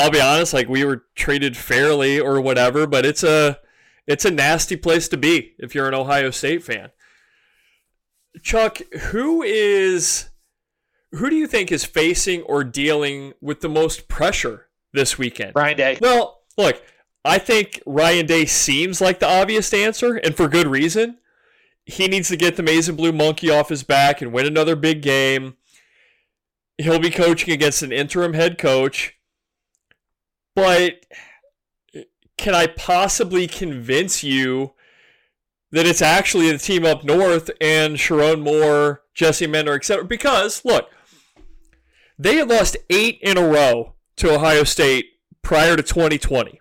I'll 0.00 0.10
be 0.10 0.20
honest, 0.20 0.52
like 0.52 0.68
we 0.68 0.84
were 0.84 1.04
treated 1.14 1.56
fairly 1.56 2.18
or 2.18 2.40
whatever, 2.40 2.84
but 2.88 3.06
it's 3.06 3.22
a 3.22 3.60
it's 4.04 4.24
a 4.24 4.32
nasty 4.32 4.74
place 4.74 5.06
to 5.06 5.16
be 5.16 5.54
if 5.60 5.72
you're 5.72 5.86
an 5.86 5.94
Ohio 5.94 6.32
State 6.32 6.64
fan. 6.64 6.90
Chuck, 8.42 8.78
who 9.12 9.44
is 9.44 10.30
who 11.12 11.30
do 11.30 11.36
you 11.36 11.46
think 11.46 11.70
is 11.70 11.84
facing 11.84 12.42
or 12.42 12.64
dealing 12.64 13.34
with 13.40 13.60
the 13.60 13.68
most 13.68 14.08
pressure 14.08 14.66
this 14.92 15.16
weekend? 15.16 15.52
Ryan 15.54 15.76
Day. 15.76 15.98
Well, 16.00 16.40
look, 16.58 16.82
I 17.24 17.38
think 17.38 17.80
Ryan 17.86 18.26
Day 18.26 18.46
seems 18.46 19.00
like 19.00 19.20
the 19.20 19.28
obvious 19.28 19.72
answer, 19.72 20.16
and 20.16 20.36
for 20.36 20.48
good 20.48 20.66
reason. 20.66 21.18
he 21.84 22.06
needs 22.06 22.28
to 22.28 22.36
get 22.36 22.56
the 22.56 22.84
and 22.88 22.96
blue 22.96 23.12
monkey 23.12 23.50
off 23.50 23.68
his 23.68 23.82
back 23.82 24.22
and 24.22 24.32
win 24.32 24.46
another 24.46 24.76
big 24.76 25.02
game. 25.02 25.56
He'll 26.78 27.00
be 27.00 27.10
coaching 27.10 27.52
against 27.52 27.82
an 27.82 27.92
interim 27.92 28.34
head 28.34 28.56
coach. 28.56 29.16
But 30.54 31.06
can 32.36 32.54
I 32.54 32.66
possibly 32.66 33.46
convince 33.46 34.22
you 34.22 34.74
that 35.70 35.86
it's 35.86 36.02
actually 36.02 36.50
the 36.50 36.58
team 36.58 36.84
up 36.84 37.04
north 37.04 37.50
and 37.60 37.96
Sherrone 37.96 38.42
Moore, 38.42 39.02
Jesse 39.14 39.46
Minter, 39.46 39.74
etc.? 39.74 40.04
Because, 40.04 40.64
look, 40.64 40.90
they 42.18 42.36
had 42.36 42.48
lost 42.48 42.76
eight 42.90 43.18
in 43.22 43.38
a 43.38 43.46
row 43.46 43.94
to 44.16 44.34
Ohio 44.34 44.64
State 44.64 45.06
prior 45.42 45.76
to 45.76 45.82
2020. 45.82 46.60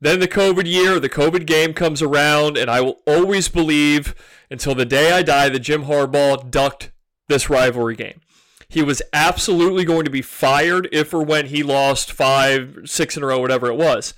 Then 0.00 0.20
the 0.20 0.28
COVID 0.28 0.66
year, 0.66 1.00
the 1.00 1.08
COVID 1.08 1.46
game 1.46 1.72
comes 1.72 2.02
around, 2.02 2.56
and 2.56 2.70
I 2.70 2.80
will 2.80 3.00
always 3.06 3.48
believe 3.48 4.14
until 4.50 4.74
the 4.74 4.84
day 4.84 5.12
I 5.12 5.22
die 5.22 5.48
that 5.48 5.60
Jim 5.60 5.84
Harbaugh 5.84 6.50
ducked 6.50 6.90
this 7.28 7.48
rivalry 7.48 7.96
game. 7.96 8.20
He 8.68 8.82
was 8.82 9.02
absolutely 9.12 9.84
going 9.84 10.04
to 10.04 10.10
be 10.10 10.22
fired 10.22 10.88
if 10.92 11.14
or 11.14 11.22
when 11.22 11.46
he 11.46 11.62
lost 11.62 12.12
five, 12.12 12.80
six 12.84 13.16
in 13.16 13.22
a 13.22 13.26
row, 13.26 13.38
whatever 13.38 13.68
it 13.68 13.76
was. 13.76 14.14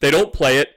They 0.00 0.10
don't 0.10 0.32
play 0.32 0.58
it, 0.58 0.68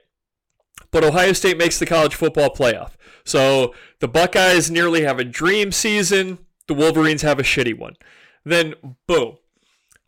but 0.90 1.04
Ohio 1.04 1.32
State 1.32 1.58
makes 1.58 1.78
the 1.78 1.86
college 1.86 2.14
football 2.14 2.50
playoff. 2.50 2.92
So 3.24 3.74
the 4.00 4.08
Buckeyes 4.08 4.70
nearly 4.70 5.02
have 5.02 5.18
a 5.18 5.24
dream 5.24 5.70
season. 5.72 6.38
The 6.66 6.74
Wolverines 6.74 7.22
have 7.22 7.38
a 7.38 7.42
shitty 7.42 7.78
one. 7.78 7.96
Then, 8.44 8.74
boom, 9.06 9.36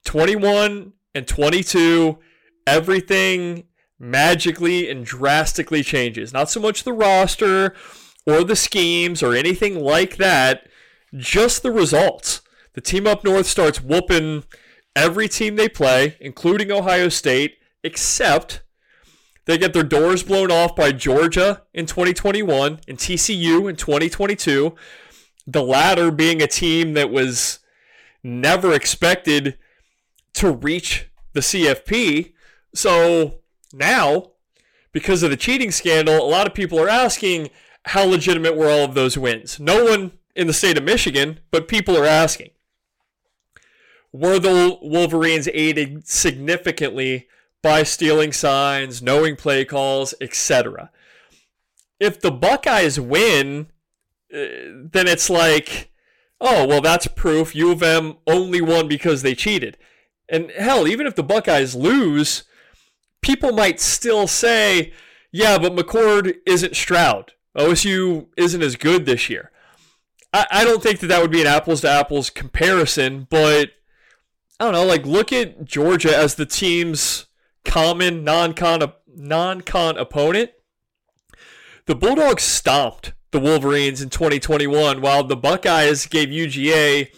21 0.04 0.94
and 1.14 1.28
22, 1.28 2.18
everything 2.66 3.64
magically 4.02 4.90
and 4.90 5.06
drastically 5.06 5.82
changes. 5.82 6.32
Not 6.32 6.50
so 6.50 6.60
much 6.60 6.82
the 6.82 6.92
roster 6.92 7.74
or 8.26 8.42
the 8.42 8.56
schemes 8.56 9.22
or 9.22 9.34
anything 9.34 9.78
like 9.78 10.16
that, 10.16 10.68
just 11.14 11.62
the 11.62 11.70
results. 11.70 12.42
The 12.74 12.80
team 12.80 13.06
up 13.06 13.22
north 13.22 13.46
starts 13.46 13.80
whooping 13.80 14.44
every 14.96 15.28
team 15.28 15.54
they 15.54 15.68
play, 15.68 16.16
including 16.20 16.72
Ohio 16.72 17.08
State, 17.08 17.58
except 17.84 18.62
they 19.44 19.56
get 19.56 19.72
their 19.72 19.82
doors 19.82 20.22
blown 20.24 20.50
off 20.50 20.74
by 20.74 20.90
Georgia 20.90 21.62
in 21.72 21.86
2021 21.86 22.80
and 22.88 22.98
TCU 22.98 23.70
in 23.70 23.76
2022. 23.76 24.74
The 25.46 25.62
latter 25.62 26.10
being 26.10 26.42
a 26.42 26.46
team 26.46 26.94
that 26.94 27.10
was 27.10 27.60
never 28.22 28.72
expected 28.72 29.58
to 30.34 30.50
reach 30.50 31.08
the 31.34 31.40
CFP. 31.40 32.32
So 32.74 33.41
now, 33.72 34.32
because 34.92 35.22
of 35.22 35.30
the 35.30 35.36
cheating 35.36 35.70
scandal, 35.70 36.16
a 36.16 36.28
lot 36.28 36.46
of 36.46 36.54
people 36.54 36.78
are 36.78 36.88
asking 36.88 37.50
how 37.86 38.04
legitimate 38.04 38.56
were 38.56 38.70
all 38.70 38.84
of 38.84 38.94
those 38.94 39.18
wins. 39.18 39.58
No 39.58 39.84
one 39.84 40.12
in 40.36 40.46
the 40.46 40.52
state 40.52 40.78
of 40.78 40.84
Michigan, 40.84 41.40
but 41.50 41.68
people 41.68 41.96
are 41.96 42.06
asking. 42.06 42.50
Were 44.12 44.38
the 44.38 44.78
Wolverines 44.82 45.48
aided 45.52 46.06
significantly 46.06 47.28
by 47.62 47.82
stealing 47.82 48.32
signs, 48.32 49.02
knowing 49.02 49.36
play 49.36 49.64
calls, 49.64 50.14
etc. 50.20 50.90
If 51.98 52.20
the 52.20 52.30
Buckeyes 52.30 53.00
win, 53.00 53.68
uh, 54.32 54.84
then 54.90 55.06
it's 55.06 55.30
like, 55.30 55.92
oh, 56.40 56.66
well, 56.66 56.80
that's 56.80 57.06
proof 57.06 57.54
U 57.54 57.70
of 57.70 57.82
M 57.82 58.16
only 58.26 58.60
won 58.60 58.88
because 58.88 59.22
they 59.22 59.34
cheated. 59.34 59.78
And 60.28 60.50
hell, 60.50 60.88
even 60.88 61.06
if 61.06 61.14
the 61.14 61.22
Buckeyes 61.22 61.74
lose, 61.74 62.44
people 63.22 63.52
might 63.52 63.80
still 63.80 64.26
say, 64.26 64.92
yeah, 65.30 65.56
but 65.58 65.74
McCord 65.74 66.36
isn't 66.44 66.76
Stroud. 66.76 67.32
OSU 67.56 68.26
isn't 68.36 68.62
as 68.62 68.76
good 68.76 69.06
this 69.06 69.30
year. 69.30 69.50
I, 70.32 70.46
I 70.50 70.64
don't 70.64 70.82
think 70.82 71.00
that 71.00 71.06
that 71.08 71.22
would 71.22 71.30
be 71.30 71.40
an 71.40 71.46
apples 71.46 71.80
to 71.82 71.90
apples 71.90 72.30
comparison, 72.30 73.26
but 73.30 73.70
I 74.60 74.64
don't 74.64 74.72
know. 74.72 74.84
Like, 74.84 75.06
look 75.06 75.32
at 75.32 75.64
Georgia 75.64 76.16
as 76.16 76.34
the 76.34 76.46
team's 76.46 77.26
common 77.64 78.24
non-con 78.24 78.92
non-con 79.14 79.98
opponent. 79.98 80.50
The 81.86 81.94
Bulldogs 81.94 82.42
stomped 82.42 83.12
the 83.30 83.40
Wolverines 83.40 84.00
in 84.00 84.08
2021, 84.08 85.00
while 85.00 85.24
the 85.24 85.36
Buckeyes 85.36 86.06
gave 86.06 86.28
UGA 86.28 87.08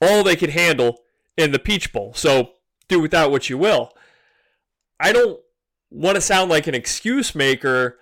all 0.00 0.22
they 0.22 0.36
could 0.36 0.50
handle 0.50 1.02
in 1.36 1.52
the 1.52 1.58
Peach 1.58 1.92
Bowl. 1.92 2.12
So 2.14 2.50
do 2.88 3.00
with 3.00 3.10
that 3.12 3.30
what 3.30 3.48
you 3.48 3.58
will. 3.58 3.92
I 5.02 5.12
don't 5.12 5.40
want 5.90 6.14
to 6.14 6.20
sound 6.20 6.48
like 6.48 6.68
an 6.68 6.76
excuse 6.76 7.34
maker. 7.34 7.98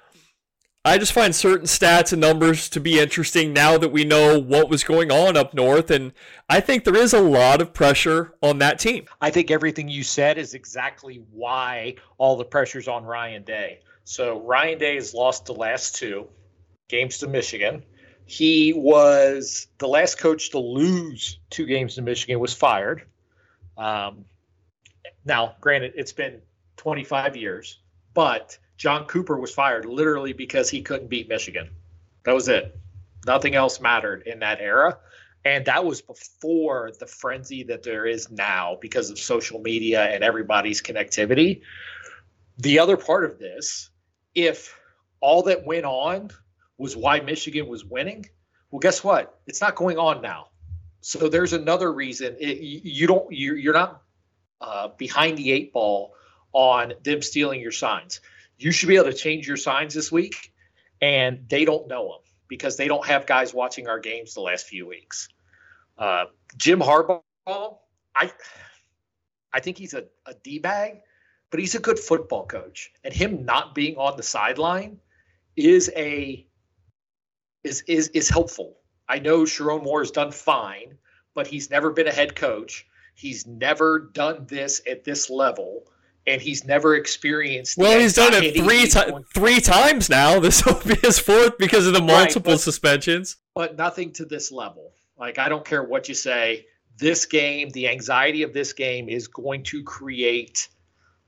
I 0.84 0.98
just 0.98 1.12
find 1.12 1.34
certain 1.34 1.66
stats 1.66 2.12
and 2.12 2.20
numbers 2.20 2.68
to 2.70 2.80
be 2.80 2.98
interesting 2.98 3.54
now 3.54 3.78
that 3.78 3.90
we 3.90 4.04
know 4.04 4.38
what 4.38 4.68
was 4.68 4.84
going 4.84 5.10
on 5.10 5.36
up 5.36 5.54
north. 5.54 5.90
And 5.90 6.12
I 6.48 6.60
think 6.60 6.84
there 6.84 6.96
is 6.96 7.14
a 7.14 7.20
lot 7.20 7.62
of 7.62 7.72
pressure 7.72 8.34
on 8.42 8.58
that 8.58 8.78
team. 8.78 9.06
I 9.20 9.30
think 9.30 9.50
everything 9.50 9.88
you 9.88 10.02
said 10.02 10.36
is 10.36 10.52
exactly 10.52 11.22
why 11.32 11.96
all 12.18 12.36
the 12.36 12.44
pressure's 12.44 12.86
on 12.86 13.04
Ryan 13.04 13.44
Day. 13.44 13.80
So 14.04 14.40
Ryan 14.40 14.78
Day 14.78 14.94
has 14.96 15.14
lost 15.14 15.46
the 15.46 15.54
last 15.54 15.96
two 15.96 16.28
games 16.88 17.18
to 17.18 17.28
Michigan. 17.28 17.82
He 18.26 18.74
was 18.74 19.68
the 19.78 19.88
last 19.88 20.18
coach 20.18 20.50
to 20.50 20.58
lose 20.58 21.38
two 21.48 21.64
games 21.64 21.94
to 21.94 22.02
Michigan 22.02 22.40
was 22.40 22.52
fired. 22.52 23.06
Um, 23.76 24.26
now, 25.24 25.56
granted, 25.60 25.94
it's 25.96 26.12
been 26.12 26.40
25 26.80 27.36
years, 27.36 27.78
but 28.14 28.56
John 28.78 29.04
Cooper 29.04 29.38
was 29.38 29.52
fired 29.52 29.84
literally 29.84 30.32
because 30.32 30.70
he 30.70 30.80
couldn't 30.80 31.10
beat 31.10 31.28
Michigan. 31.28 31.68
That 32.24 32.34
was 32.34 32.48
it. 32.48 32.74
Nothing 33.26 33.54
else 33.54 33.82
mattered 33.82 34.22
in 34.26 34.38
that 34.38 34.62
era. 34.62 34.96
And 35.44 35.66
that 35.66 35.84
was 35.84 36.00
before 36.00 36.90
the 36.98 37.06
frenzy 37.06 37.64
that 37.64 37.82
there 37.82 38.06
is 38.06 38.30
now 38.30 38.78
because 38.80 39.10
of 39.10 39.18
social 39.18 39.60
media 39.60 40.04
and 40.04 40.24
everybody's 40.24 40.80
connectivity. 40.80 41.60
The 42.56 42.78
other 42.78 42.96
part 42.96 43.26
of 43.26 43.38
this, 43.38 43.90
if 44.34 44.74
all 45.20 45.42
that 45.42 45.66
went 45.66 45.84
on 45.84 46.30
was 46.78 46.96
why 46.96 47.20
Michigan 47.20 47.66
was 47.66 47.84
winning, 47.84 48.24
well, 48.70 48.80
guess 48.80 49.04
what? 49.04 49.38
It's 49.46 49.60
not 49.60 49.74
going 49.74 49.98
on 49.98 50.22
now. 50.22 50.48
So 51.02 51.28
there's 51.28 51.52
another 51.52 51.92
reason 51.92 52.36
it, 52.40 52.58
you 52.58 53.06
don't 53.06 53.30
you, 53.30 53.54
you're 53.54 53.74
not 53.74 54.02
uh, 54.62 54.88
behind 54.96 55.36
the 55.36 55.52
eight 55.52 55.74
ball 55.74 56.14
on 56.52 56.92
them 57.02 57.22
stealing 57.22 57.60
your 57.60 57.72
signs 57.72 58.20
you 58.60 58.72
should 58.72 58.88
be 58.88 58.96
able 58.96 59.06
to 59.06 59.14
change 59.14 59.48
your 59.48 59.56
signs 59.56 59.94
this 59.94 60.12
week, 60.12 60.52
and 61.00 61.48
they 61.48 61.64
don't 61.64 61.88
know 61.88 62.08
them 62.08 62.20
because 62.46 62.76
they 62.76 62.88
don't 62.88 63.06
have 63.06 63.26
guys 63.26 63.54
watching 63.54 63.88
our 63.88 63.98
games 63.98 64.34
the 64.34 64.42
last 64.42 64.66
few 64.66 64.86
weeks. 64.86 65.28
Uh, 65.96 66.26
Jim 66.58 66.78
Harbaugh, 66.78 67.22
I, 67.46 68.30
I 69.52 69.60
think 69.60 69.78
he's 69.78 69.94
a, 69.94 70.04
a 70.26 70.34
d 70.34 70.58
bag, 70.58 71.00
but 71.50 71.58
he's 71.58 71.74
a 71.74 71.78
good 71.78 71.98
football 71.98 72.46
coach, 72.46 72.92
and 73.02 73.14
him 73.14 73.46
not 73.46 73.74
being 73.74 73.96
on 73.96 74.16
the 74.18 74.22
sideline 74.22 74.98
is 75.56 75.90
a 75.96 76.46
is 77.64 77.82
is 77.88 78.08
is 78.08 78.28
helpful. 78.28 78.76
I 79.08 79.18
know 79.20 79.42
Sherrone 79.42 79.82
Moore 79.82 80.00
has 80.00 80.10
done 80.10 80.32
fine, 80.32 80.98
but 81.34 81.46
he's 81.46 81.70
never 81.70 81.90
been 81.90 82.06
a 82.06 82.12
head 82.12 82.36
coach. 82.36 82.86
He's 83.14 83.46
never 83.46 84.10
done 84.12 84.46
this 84.46 84.82
at 84.86 85.04
this 85.04 85.30
level 85.30 85.84
and 86.26 86.40
he's 86.40 86.64
never 86.64 86.94
experienced. 86.94 87.78
Well, 87.78 87.98
he's 87.98 88.14
done 88.14 88.32
it 88.34 88.54
three 88.56 88.88
times. 88.88 89.26
Three 89.34 89.60
times 89.60 90.10
now. 90.10 90.38
This 90.40 90.64
will 90.64 90.80
be 90.86 90.96
his 90.96 91.18
fourth 91.18 91.58
because 91.58 91.86
of 91.86 91.92
the 91.92 92.02
multiple 92.02 92.52
right, 92.52 92.56
but, 92.56 92.60
suspensions. 92.60 93.36
But 93.54 93.76
nothing 93.76 94.12
to 94.14 94.24
this 94.24 94.52
level. 94.52 94.92
Like 95.18 95.38
I 95.38 95.48
don't 95.48 95.64
care 95.64 95.82
what 95.82 96.08
you 96.08 96.14
say. 96.14 96.66
This 96.98 97.24
game, 97.26 97.70
the 97.70 97.88
anxiety 97.88 98.42
of 98.42 98.52
this 98.52 98.72
game, 98.72 99.08
is 99.08 99.28
going 99.28 99.62
to 99.64 99.82
create 99.82 100.68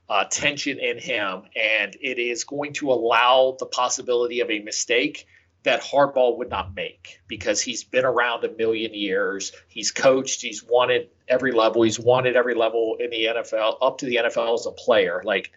uh, 0.08 0.24
tension 0.24 0.78
in 0.78 0.98
him, 0.98 1.42
and 1.56 1.96
it 2.00 2.18
is 2.18 2.44
going 2.44 2.74
to 2.74 2.92
allow 2.92 3.56
the 3.58 3.66
possibility 3.66 4.40
of 4.40 4.50
a 4.50 4.60
mistake 4.60 5.26
that 5.64 5.82
Harbaugh 5.82 6.36
would 6.38 6.50
not 6.50 6.74
make 6.74 7.20
because 7.28 7.60
he's 7.60 7.84
been 7.84 8.04
around 8.04 8.44
a 8.44 8.50
million 8.56 8.92
years. 8.94 9.52
He's 9.68 9.90
coached, 9.90 10.42
he's 10.42 10.62
won 10.62 10.90
at 10.90 11.08
every 11.28 11.52
level, 11.52 11.82
he's 11.82 12.00
won 12.00 12.26
at 12.26 12.34
every 12.34 12.54
level 12.54 12.96
in 12.98 13.10
the 13.10 13.26
NFL, 13.26 13.76
up 13.80 13.98
to 13.98 14.06
the 14.06 14.16
NFL 14.16 14.54
as 14.54 14.66
a 14.66 14.72
player. 14.72 15.22
Like 15.24 15.52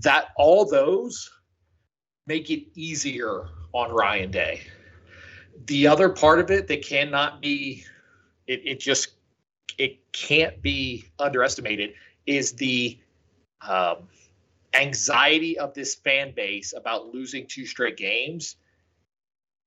that, 0.00 0.28
all 0.36 0.64
those 0.64 1.30
make 2.26 2.50
it 2.50 2.64
easier 2.74 3.48
on 3.72 3.92
Ryan 3.92 4.30
Day. 4.30 4.62
The 5.66 5.86
other 5.86 6.08
part 6.08 6.40
of 6.40 6.50
it 6.50 6.66
that 6.68 6.82
cannot 6.82 7.40
be, 7.40 7.84
it, 8.46 8.62
it 8.64 8.80
just, 8.80 9.12
it 9.78 10.12
can't 10.12 10.60
be 10.60 11.06
underestimated 11.18 11.94
is 12.26 12.52
the 12.52 12.98
um, 13.66 14.08
anxiety 14.74 15.58
of 15.58 15.74
this 15.74 15.94
fan 15.94 16.32
base 16.34 16.72
about 16.76 17.14
losing 17.14 17.46
two 17.46 17.66
straight 17.66 17.96
games 17.96 18.56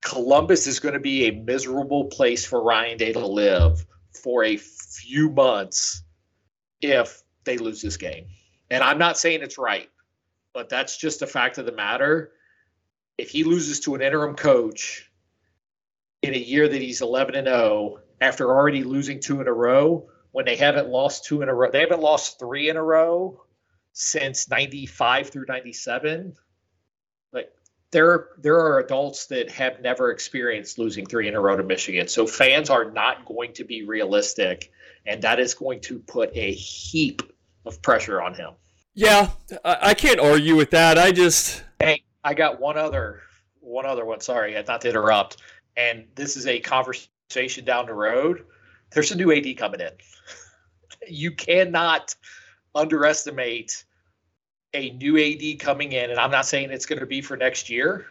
Columbus 0.04 0.68
is 0.68 0.80
going 0.80 0.94
to 0.94 1.00
be 1.00 1.28
a 1.28 1.32
miserable 1.32 2.06
place 2.06 2.46
for 2.46 2.62
Ryan 2.62 2.98
Day 2.98 3.13
to 3.13 3.26
live 3.26 3.86
for 4.12 4.44
a 4.44 4.58
few 4.58 5.30
months 5.30 6.04
if 6.82 7.22
they 7.46 7.58
lose 7.58 7.82
this 7.82 7.98
game. 7.98 8.28
And 8.70 8.84
I'm 8.84 8.98
not 8.98 9.18
saying 9.18 9.42
it's 9.42 9.58
right, 9.58 9.89
but 10.54 10.70
that's 10.70 10.98
just 10.98 11.22
a 11.22 11.28
fact 11.28 11.58
of 11.58 11.66
the 11.66 11.72
matter. 11.72 12.32
If 13.18 13.30
he 13.30 13.44
loses 13.44 13.82
to 13.82 13.96
an 13.96 14.02
interim 14.02 14.36
coach, 14.36 15.10
in 16.24 16.34
a 16.34 16.38
year 16.38 16.68
that 16.68 16.82
he's 16.82 17.02
11 17.02 17.36
and 17.36 17.48
0 17.48 18.00
after 18.22 18.50
already 18.50 18.84
losing 18.84 19.20
two 19.20 19.42
in 19.42 19.48
a 19.48 19.54
row 19.54 20.10
when 20.32 20.46
they 20.46 20.56
haven't 20.56 20.88
lost 20.88 21.26
two 21.26 21.42
in 21.42 21.50
a 21.50 21.54
row. 21.54 21.70
They 21.70 21.82
haven't 21.82 22.02
lost 22.02 22.39
three 22.39 22.70
in 22.70 22.78
a 22.78 22.84
row 22.84 23.44
since 23.92 24.50
95 24.50 25.30
through 25.30 25.46
97. 25.48 26.36
Like 27.34 27.52
there 27.94 28.28
there 28.38 28.60
are 28.60 28.80
adults 28.80 29.28
that 29.28 29.50
have 29.52 29.80
never 29.80 30.12
experienced 30.12 30.78
losing 30.78 31.06
three 31.06 31.30
in 31.30 31.36
a 31.36 31.40
row 31.40 31.56
to 31.56 31.64
Michigan. 31.64 32.10
So 32.10 32.28
fans 32.28 32.70
are 32.70 32.92
not 32.92 33.26
going 33.26 33.54
to 33.54 33.64
be 33.64 33.84
realistic 33.84 34.72
and 35.06 35.22
that 35.22 35.40
is 35.40 35.54
going 35.54 35.80
to 35.82 36.00
put 36.00 36.32
a 36.34 36.52
heap 36.52 37.22
of 37.66 37.82
pressure 37.82 38.22
on 38.22 38.34
him. 38.34 38.52
Yeah, 38.94 39.30
I 39.64 39.94
can't 39.94 40.20
argue 40.20 40.56
with 40.56 40.72
that. 40.72 40.98
I 40.98 41.12
just 41.12 41.64
Hey, 41.80 42.04
I 42.24 42.34
got 42.34 42.60
one 42.60 42.78
other 42.78 43.22
one 43.62 43.86
other 43.86 44.06
one. 44.06 44.20
Sorry, 44.20 44.58
I'm 44.58 44.66
not 44.68 44.82
to 44.82 44.90
interrupt. 44.90 45.38
And 45.78 46.06
this 46.16 46.36
is 46.36 46.46
a 46.46 46.60
conversation 46.60 47.66
down 47.66 47.86
the 47.86 47.94
road. 47.94 48.46
There's 48.92 49.12
a 49.12 49.16
new 49.16 49.32
AD 49.32 49.58
coming 49.58 49.80
in. 49.80 49.92
you 51.08 51.32
cannot 51.32 52.16
underestimate 52.76 53.86
a 54.74 54.92
new 54.92 55.18
AD 55.18 55.60
coming 55.60 55.92
in, 55.92 56.10
and 56.10 56.20
I'm 56.20 56.32
not 56.32 56.46
saying 56.46 56.72
it's 56.72 56.86
going 56.86 57.00
to 57.00 57.06
be 57.06 57.22
for 57.22 57.38
next 57.38 57.70
year. 57.70 58.08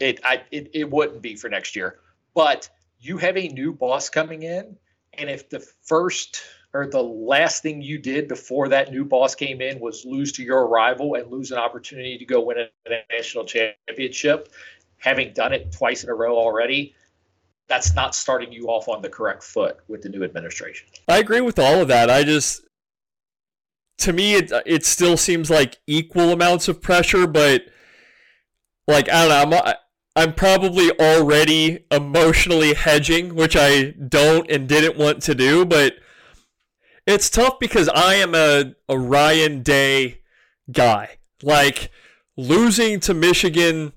It 0.00 0.20
I 0.24 0.42
it, 0.50 0.70
it 0.74 0.90
wouldn't 0.90 1.22
be 1.22 1.36
for 1.36 1.48
next 1.48 1.74
year, 1.76 1.98
but 2.34 2.68
you 3.00 3.18
have 3.18 3.36
a 3.36 3.48
new 3.48 3.72
boss 3.72 4.08
coming 4.08 4.42
in, 4.42 4.76
and 5.12 5.28
if 5.28 5.48
the 5.50 5.60
first 5.82 6.42
or 6.74 6.86
the 6.86 7.02
last 7.02 7.62
thing 7.62 7.80
you 7.80 7.98
did 7.98 8.28
before 8.28 8.68
that 8.68 8.92
new 8.92 9.04
boss 9.04 9.34
came 9.34 9.60
in 9.60 9.80
was 9.80 10.04
lose 10.04 10.32
to 10.32 10.42
your 10.42 10.68
rival 10.68 11.14
and 11.14 11.30
lose 11.30 11.50
an 11.50 11.58
opportunity 11.58 12.18
to 12.18 12.24
go 12.24 12.42
win 12.42 12.58
a 12.58 12.90
national 13.10 13.44
championship, 13.44 14.52
having 14.98 15.32
done 15.32 15.52
it 15.52 15.72
twice 15.72 16.04
in 16.04 16.10
a 16.10 16.14
row 16.14 16.36
already, 16.36 16.94
that's 17.68 17.94
not 17.94 18.14
starting 18.14 18.52
you 18.52 18.66
off 18.66 18.88
on 18.88 19.00
the 19.00 19.08
correct 19.08 19.42
foot 19.42 19.78
with 19.88 20.02
the 20.02 20.08
new 20.08 20.24
administration. 20.24 20.86
I 21.08 21.18
agree 21.18 21.40
with 21.40 21.58
all 21.58 21.80
of 21.80 21.88
that. 21.88 22.10
I 22.10 22.22
just 22.22 22.67
to 23.98 24.12
me 24.12 24.34
it 24.34 24.52
it 24.64 24.84
still 24.84 25.16
seems 25.16 25.50
like 25.50 25.78
equal 25.86 26.30
amounts 26.30 26.68
of 26.68 26.80
pressure, 26.80 27.26
but 27.26 27.62
like 28.86 29.08
I 29.08 29.26
don't 29.28 29.50
know, 29.50 29.60
I'm 29.64 29.74
I'm 30.16 30.34
probably 30.34 30.90
already 30.98 31.84
emotionally 31.92 32.74
hedging, 32.74 33.36
which 33.36 33.56
I 33.56 33.90
don't 33.90 34.50
and 34.50 34.68
didn't 34.68 34.96
want 34.96 35.22
to 35.22 35.34
do, 35.34 35.64
but 35.64 35.94
it's 37.06 37.30
tough 37.30 37.58
because 37.60 37.88
I 37.88 38.14
am 38.14 38.34
a, 38.34 38.74
a 38.88 38.98
Ryan 38.98 39.62
Day 39.62 40.22
guy. 40.72 41.18
Like 41.42 41.90
losing 42.36 43.00
to 43.00 43.14
Michigan 43.14 43.92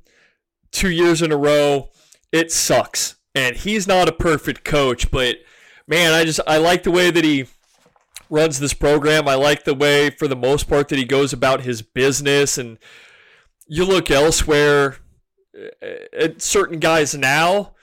two 0.72 0.90
years 0.90 1.22
in 1.22 1.32
a 1.32 1.38
row, 1.38 1.90
it 2.32 2.52
sucks. 2.52 3.16
And 3.34 3.56
he's 3.56 3.88
not 3.88 4.08
a 4.08 4.14
perfect 4.14 4.64
coach, 4.64 5.10
but 5.10 5.38
man, 5.88 6.14
I 6.14 6.24
just 6.24 6.40
I 6.46 6.58
like 6.58 6.84
the 6.84 6.92
way 6.92 7.10
that 7.10 7.24
he 7.24 7.48
runs 8.32 8.60
this 8.60 8.74
program. 8.74 9.28
I 9.28 9.36
like 9.36 9.66
the 9.66 9.76
way, 9.76 10.10
for 10.10 10.28
the 10.28 10.36
most 10.36 10.68
part, 10.68 10.88
that 10.90 10.98
he 10.98 11.06
goes 11.06 11.34
about 11.34 11.62
his 11.62 11.84
business. 11.84 12.58
And 12.58 12.80
you 13.68 13.86
look 13.86 14.10
elsewhere 14.10 14.98
uh, 15.56 15.86
at 16.18 16.42
certain 16.42 16.80
guys 16.80 17.14
now. 17.14 17.76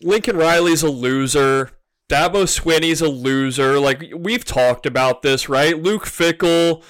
Lincoln 0.00 0.36
Riley's 0.36 0.82
a 0.82 0.90
loser. 0.90 1.72
Dabo 2.08 2.46
Swinney's 2.46 3.00
a 3.00 3.08
loser. 3.08 3.78
Like 3.80 4.12
we've 4.16 4.44
talked 4.44 4.86
about 4.86 5.22
this, 5.22 5.48
right? 5.48 5.76
Luke 5.76 6.04
Fickell, 6.04 6.82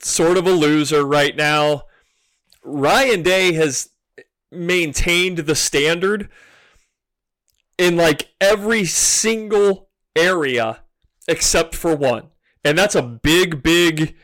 sort 0.00 0.38
of 0.38 0.46
a 0.46 0.52
loser 0.52 1.04
right 1.04 1.34
now. 1.34 1.82
Ryan 2.62 3.22
Day 3.22 3.52
has 3.54 3.90
maintained 4.52 5.38
the 5.38 5.54
standard 5.54 6.28
in 7.76 7.96
like 7.96 8.28
every 8.40 8.84
single 8.84 9.88
area 10.14 10.83
except 11.28 11.74
for 11.74 11.94
one. 11.94 12.28
And 12.64 12.78
that's 12.78 12.94
a 12.94 13.02
big, 13.02 13.62
big 13.62 14.16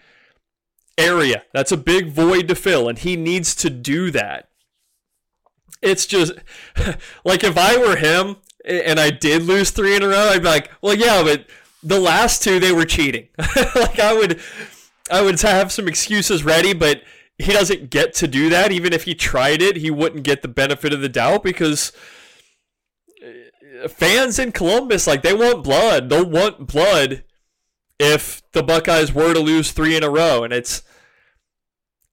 area. 0.97 1.45
That's 1.53 1.73
a 1.73 1.77
big 1.77 2.09
void 2.09 2.49
to 2.49 2.55
fill. 2.55 2.89
And 2.89 2.99
he 2.99 3.17
needs 3.17 3.55
to 3.57 3.71
do 3.71 4.11
that. 4.11 4.49
It's 5.83 6.07
just 6.07 6.33
like 7.25 7.45
if 7.45 7.57
I 7.57 7.77
were 7.77 7.97
him 7.97 8.37
and 8.65 9.01
I 9.01 9.11
did 9.11 9.43
lose 9.43 9.71
three 9.71 9.97
in 9.97 10.03
a 10.03 10.09
row, 10.09 10.31
I'd 10.31 10.43
be 10.43 10.49
like, 10.49 10.71
well, 10.83 10.95
yeah, 10.95 11.23
but 11.23 11.47
the 11.83 12.01
last 12.01 12.43
two 12.43 12.61
they 12.61 12.73
were 12.73 12.85
cheating. 12.85 13.29
like 13.75 13.99
I 13.99 14.13
would, 14.13 14.41
I 15.11 15.23
would 15.23 15.41
have 15.41 15.73
some 15.73 15.89
excuses 15.89 16.45
ready, 16.45 16.75
but 16.75 17.03
he 17.39 17.53
doesn't 17.53 17.91
get 17.91 18.13
to 18.15 18.29
do 18.29 18.51
that. 18.51 18.73
Even 18.73 18.93
if 18.93 19.05
he 19.05 19.15
tried 19.15 19.63
it, 19.63 19.77
he 19.77 19.91
wouldn't 19.91 20.25
get 20.25 20.43
the 20.43 20.49
benefit 20.49 20.93
of 20.93 21.01
the 21.01 21.09
doubt 21.09 21.43
because 21.43 21.93
fans 23.89 24.39
in 24.39 24.53
Columbus, 24.53 25.07
like 25.07 25.23
they 25.23 25.35
want 25.35 25.65
blood. 25.65 26.09
They'll 26.09 26.29
want 26.29 26.67
blood 26.67 27.25
if 27.99 28.43
the 28.53 28.63
Buckeyes 28.63 29.13
were 29.13 29.35
to 29.35 29.41
lose 29.41 29.73
three 29.73 29.97
in 29.97 30.03
a 30.03 30.11
row, 30.11 30.43
and 30.43 30.53
it's 30.53 30.83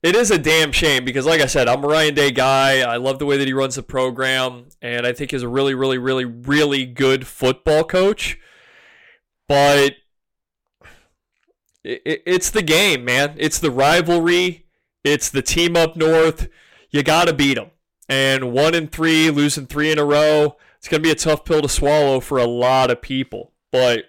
it 0.04 0.16
is 0.16 0.30
a 0.30 0.38
damn 0.38 0.72
shame 0.72 1.06
because, 1.06 1.26
like 1.26 1.42
I 1.42 1.48
said, 1.48 1.68
I'm 1.68 1.84
a 1.84 1.88
Ryan 1.88 2.14
Day 2.14 2.32
guy. 2.32 2.82
I 2.82 2.98
love 2.98 3.20
the 3.20 3.26
way 3.26 3.38
that 3.38 3.48
he 3.48 3.54
runs 3.54 3.76
the 3.76 3.84
program, 3.84 4.68
and 4.82 5.08
I 5.08 5.14
think 5.14 5.32
he's 5.32 5.44
a 5.44 5.50
really, 5.50 5.74
really, 5.74 5.98
really, 5.98 6.26
really 6.26 6.86
good 6.86 7.26
football 7.26 7.84
coach. 7.84 8.38
But 9.48 9.96
it, 11.84 12.22
it's 12.26 12.52
the 12.52 12.62
game, 12.62 13.06
man. 13.06 13.36
It's 13.38 13.60
the 13.60 13.72
rivalry. 13.72 14.66
It's 15.04 15.30
the 15.30 15.42
team 15.42 15.76
up 15.76 15.96
north. 15.96 16.48
You 16.92 17.02
got 17.02 17.26
to 17.28 17.34
beat 17.34 17.56
them. 17.56 17.72
And 18.08 18.52
one 18.52 18.76
and 18.76 18.92
three, 18.92 19.30
losing 19.30 19.68
three 19.68 19.92
in 19.92 20.00
a 20.00 20.06
row 20.06 20.58
it's 20.78 20.88
going 20.88 21.02
to 21.02 21.08
be 21.08 21.12
a 21.12 21.16
tough 21.16 21.46
pill 21.46 21.62
to 21.62 21.70
swallow 21.70 22.20
for 22.20 22.38
a 22.38 22.46
lot 22.46 22.92
of 22.92 23.02
people. 23.02 23.54
But 23.72 24.06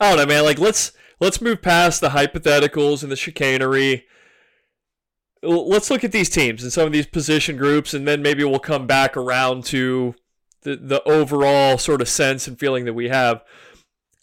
I 0.00 0.10
don't 0.10 0.18
know, 0.18 0.26
man. 0.26 0.44
Like 0.44 0.58
let's 0.58 0.92
let's 1.20 1.40
move 1.40 1.62
past 1.62 2.00
the 2.00 2.10
hypotheticals 2.10 3.02
and 3.02 3.12
the 3.12 3.16
chicanery. 3.16 4.06
Let's 5.42 5.90
look 5.90 6.04
at 6.04 6.12
these 6.12 6.30
teams 6.30 6.62
and 6.62 6.72
some 6.72 6.86
of 6.86 6.92
these 6.92 7.06
position 7.06 7.56
groups, 7.56 7.94
and 7.94 8.06
then 8.06 8.22
maybe 8.22 8.44
we'll 8.44 8.60
come 8.60 8.86
back 8.86 9.16
around 9.16 9.64
to 9.66 10.14
the 10.62 10.76
the 10.76 11.02
overall 11.04 11.78
sort 11.78 12.00
of 12.00 12.08
sense 12.08 12.46
and 12.46 12.58
feeling 12.58 12.84
that 12.84 12.94
we 12.94 13.08
have. 13.08 13.42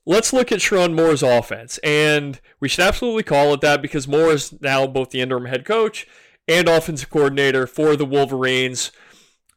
Let's 0.05 0.33
look 0.33 0.51
at 0.51 0.59
Sherrone 0.59 0.95
Moore's 0.95 1.21
offense, 1.21 1.77
and 1.79 2.39
we 2.59 2.67
should 2.67 2.85
absolutely 2.85 3.23
call 3.23 3.53
it 3.53 3.61
that 3.61 3.81
because 3.81 4.07
Moore 4.07 4.31
is 4.31 4.59
now 4.61 4.87
both 4.87 5.11
the 5.11 5.21
interim 5.21 5.45
head 5.45 5.65
coach 5.65 6.07
and 6.47 6.67
offensive 6.67 7.09
coordinator 7.09 7.67
for 7.67 7.95
the 7.95 8.05
Wolverines 8.05 8.91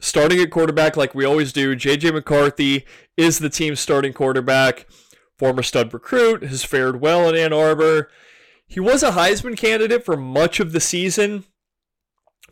starting 0.02 0.40
at 0.40 0.50
quarterback 0.50 0.96
like 0.96 1.14
we 1.14 1.24
always 1.24 1.52
do. 1.52 1.76
JJ 1.76 2.12
McCarthy 2.12 2.84
is 3.16 3.38
the 3.38 3.48
team's 3.48 3.80
starting 3.80 4.12
quarterback. 4.12 4.86
Former 5.38 5.62
stud 5.62 5.94
recruit, 5.94 6.42
has 6.42 6.64
fared 6.64 7.00
well 7.00 7.28
in 7.28 7.36
Ann 7.36 7.52
Arbor. 7.52 8.10
He 8.66 8.80
was 8.80 9.02
a 9.02 9.12
Heisman 9.12 9.56
candidate 9.56 10.04
for 10.04 10.16
much 10.16 10.60
of 10.60 10.72
the 10.72 10.80
season, 10.80 11.44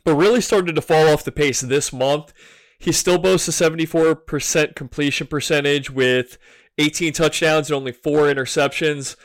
but 0.04 0.14
really 0.14 0.40
started 0.40 0.74
to 0.76 0.82
fall 0.82 1.08
off 1.08 1.24
the 1.24 1.32
pace 1.32 1.60
this 1.60 1.92
month. 1.92 2.32
He 2.78 2.92
still 2.92 3.18
boasts 3.18 3.48
a 3.48 3.70
74% 3.70 4.74
completion 4.74 5.26
percentage 5.26 5.90
with 5.90 6.38
18 6.78 7.12
touchdowns 7.12 7.68
and 7.68 7.76
only 7.76 7.92
four 7.92 8.22
interceptions. 8.22 9.16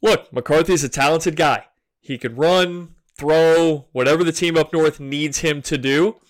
Look, 0.00 0.32
McCarthy's 0.32 0.84
a 0.84 0.88
talented 0.88 1.36
guy. 1.36 1.66
He 2.00 2.18
can 2.18 2.36
run, 2.36 2.94
throw, 3.18 3.88
whatever 3.92 4.24
the 4.24 4.32
team 4.32 4.56
up 4.56 4.72
north 4.72 5.00
needs 5.00 5.38
him 5.38 5.60
to 5.62 5.76
do 5.76 6.21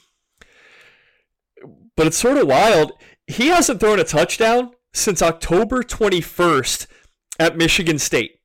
but 1.97 2.07
it's 2.07 2.19
sort 2.19 2.37
of 2.37 2.49
wild. 2.49 2.93
He 3.27 3.49
hasn't 3.49 3.81
thrown 3.81 4.01
a 4.01 4.05
touchdown 4.05 4.73
since 4.93 5.23
October 5.23 5.83
21st 5.83 6.87
at 7.39 7.57
Michigan 7.57 7.99
State. 7.99 8.41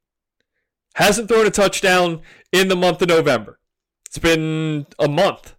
Hasn't 0.95 1.27
thrown 1.27 1.45
a 1.45 1.51
touchdown 1.51 2.21
in 2.51 2.67
the 2.67 2.75
month 2.75 3.01
of 3.01 3.09
November. 3.09 3.59
It's 4.07 4.17
been 4.17 4.87
a 4.97 5.07
month. 5.07 5.55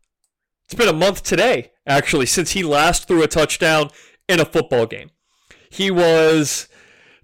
It's 0.65 0.75
been 0.75 0.89
a 0.89 0.93
month 0.93 1.23
today, 1.23 1.73
actually, 1.87 2.27
since 2.27 2.53
he 2.53 2.63
last 2.63 3.07
threw 3.07 3.23
a 3.23 3.29
touchdown 3.29 3.91
in 4.29 4.41
a 4.41 4.45
football 4.45 4.87
game. 4.87 5.11
He 5.71 5.91
was 5.91 6.69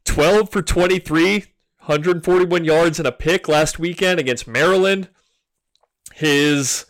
12 0.05 0.51
for 0.51 0.63
23, 0.63 1.47
141 1.79 2.65
yards 2.65 2.99
and 2.99 3.09
a 3.09 3.13
pick 3.13 3.49
last 3.49 3.79
weekend 3.79 4.21
against 4.21 4.47
Maryland. 4.47 5.09
His 6.15 6.87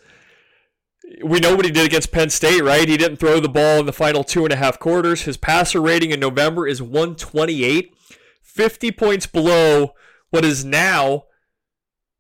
we 1.22 1.40
know 1.40 1.55
what 1.55 1.64
he 1.64 1.70
did 1.70 1.87
against 1.87 2.12
Penn 2.12 2.31
State, 2.31 2.62
right? 2.62 2.88
He 2.88 2.96
didn't 2.96 3.18
throw 3.18 3.40
the 3.40 3.48
ball 3.48 3.81
in 3.81 3.87
the 3.87 3.92
final 3.92 4.24
two 4.24 4.44
and 4.44 4.53
a 4.53 4.57
half 4.57 4.79
quarters. 4.79 5.22
His 5.22 5.37
passer 5.37 5.81
rating 5.81 6.11
in 6.11 6.20
November 6.20 6.66
is 6.66 6.83
128, 6.83 7.94
50 8.42 8.92
points 8.92 9.27
below 9.27 9.92
what 10.31 10.44
is 10.44 10.64
now 10.64 11.24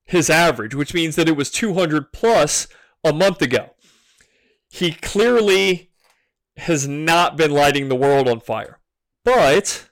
his 0.04 0.28
average, 0.28 0.74
which 0.74 0.94
means 0.94 1.16
that 1.16 1.28
it 1.28 1.36
was 1.36 1.50
200 1.50 2.12
plus 2.12 2.68
a 3.02 3.12
month 3.12 3.42
ago. 3.42 3.70
He 4.68 4.92
clearly 4.92 5.90
has 6.56 6.86
not 6.86 7.36
been 7.36 7.50
lighting 7.50 7.88
the 7.88 7.96
world 7.96 8.28
on 8.28 8.40
fire. 8.40 8.78
But 9.24 9.88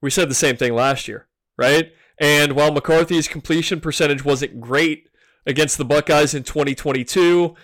we 0.00 0.10
said 0.10 0.30
the 0.30 0.34
same 0.34 0.56
thing 0.56 0.74
last 0.74 1.08
year, 1.08 1.28
right? 1.58 1.92
And 2.18 2.52
while 2.52 2.72
McCarthy's 2.72 3.28
completion 3.28 3.80
percentage 3.80 4.24
wasn't 4.24 4.60
great 4.60 5.08
against 5.46 5.76
the 5.78 5.84
Buckeyes 5.84 6.34
in 6.34 6.44
2022, 6.44 7.54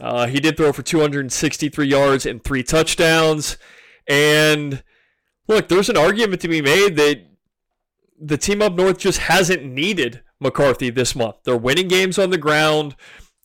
Uh, 0.00 0.26
he 0.26 0.40
did 0.40 0.56
throw 0.56 0.72
for 0.72 0.82
263 0.82 1.86
yards 1.86 2.26
and 2.26 2.42
three 2.42 2.62
touchdowns. 2.62 3.56
And 4.06 4.82
look, 5.48 5.68
there's 5.68 5.88
an 5.88 5.96
argument 5.96 6.40
to 6.42 6.48
be 6.48 6.60
made 6.60 6.96
that 6.96 7.26
the 8.18 8.36
team 8.36 8.62
up 8.62 8.74
north 8.74 8.98
just 8.98 9.18
hasn't 9.20 9.64
needed 9.64 10.22
McCarthy 10.40 10.90
this 10.90 11.14
month. 11.14 11.36
They're 11.44 11.56
winning 11.56 11.88
games 11.88 12.18
on 12.18 12.30
the 12.30 12.38
ground. 12.38 12.94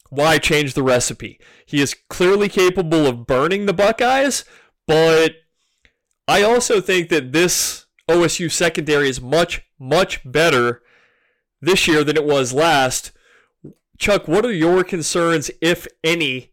Why 0.10 0.38
change 0.38 0.74
the 0.74 0.84
recipe? 0.84 1.40
He 1.66 1.82
is 1.82 1.96
clearly 2.10 2.50
capable 2.50 3.08
of 3.08 3.26
burning 3.26 3.66
the 3.66 3.74
Buckeyes, 3.74 4.44
but 4.86 5.36
I 6.28 6.44
also 6.44 6.82
think 6.82 7.10
that 7.10 7.32
this 7.32 7.86
OSU 8.10 8.52
secondary 8.52 9.08
is 9.08 9.22
much, 9.22 9.62
much 9.80 10.20
better 10.30 10.82
this 11.62 11.88
year 11.88 12.04
than 12.04 12.18
it 12.18 12.26
was 12.26 12.52
last. 12.52 13.12
Chuck, 14.02 14.28
what 14.28 14.44
are 14.48 14.52
your 14.52 14.84
concerns, 14.84 15.52
if 15.62 15.86
any, 16.04 16.50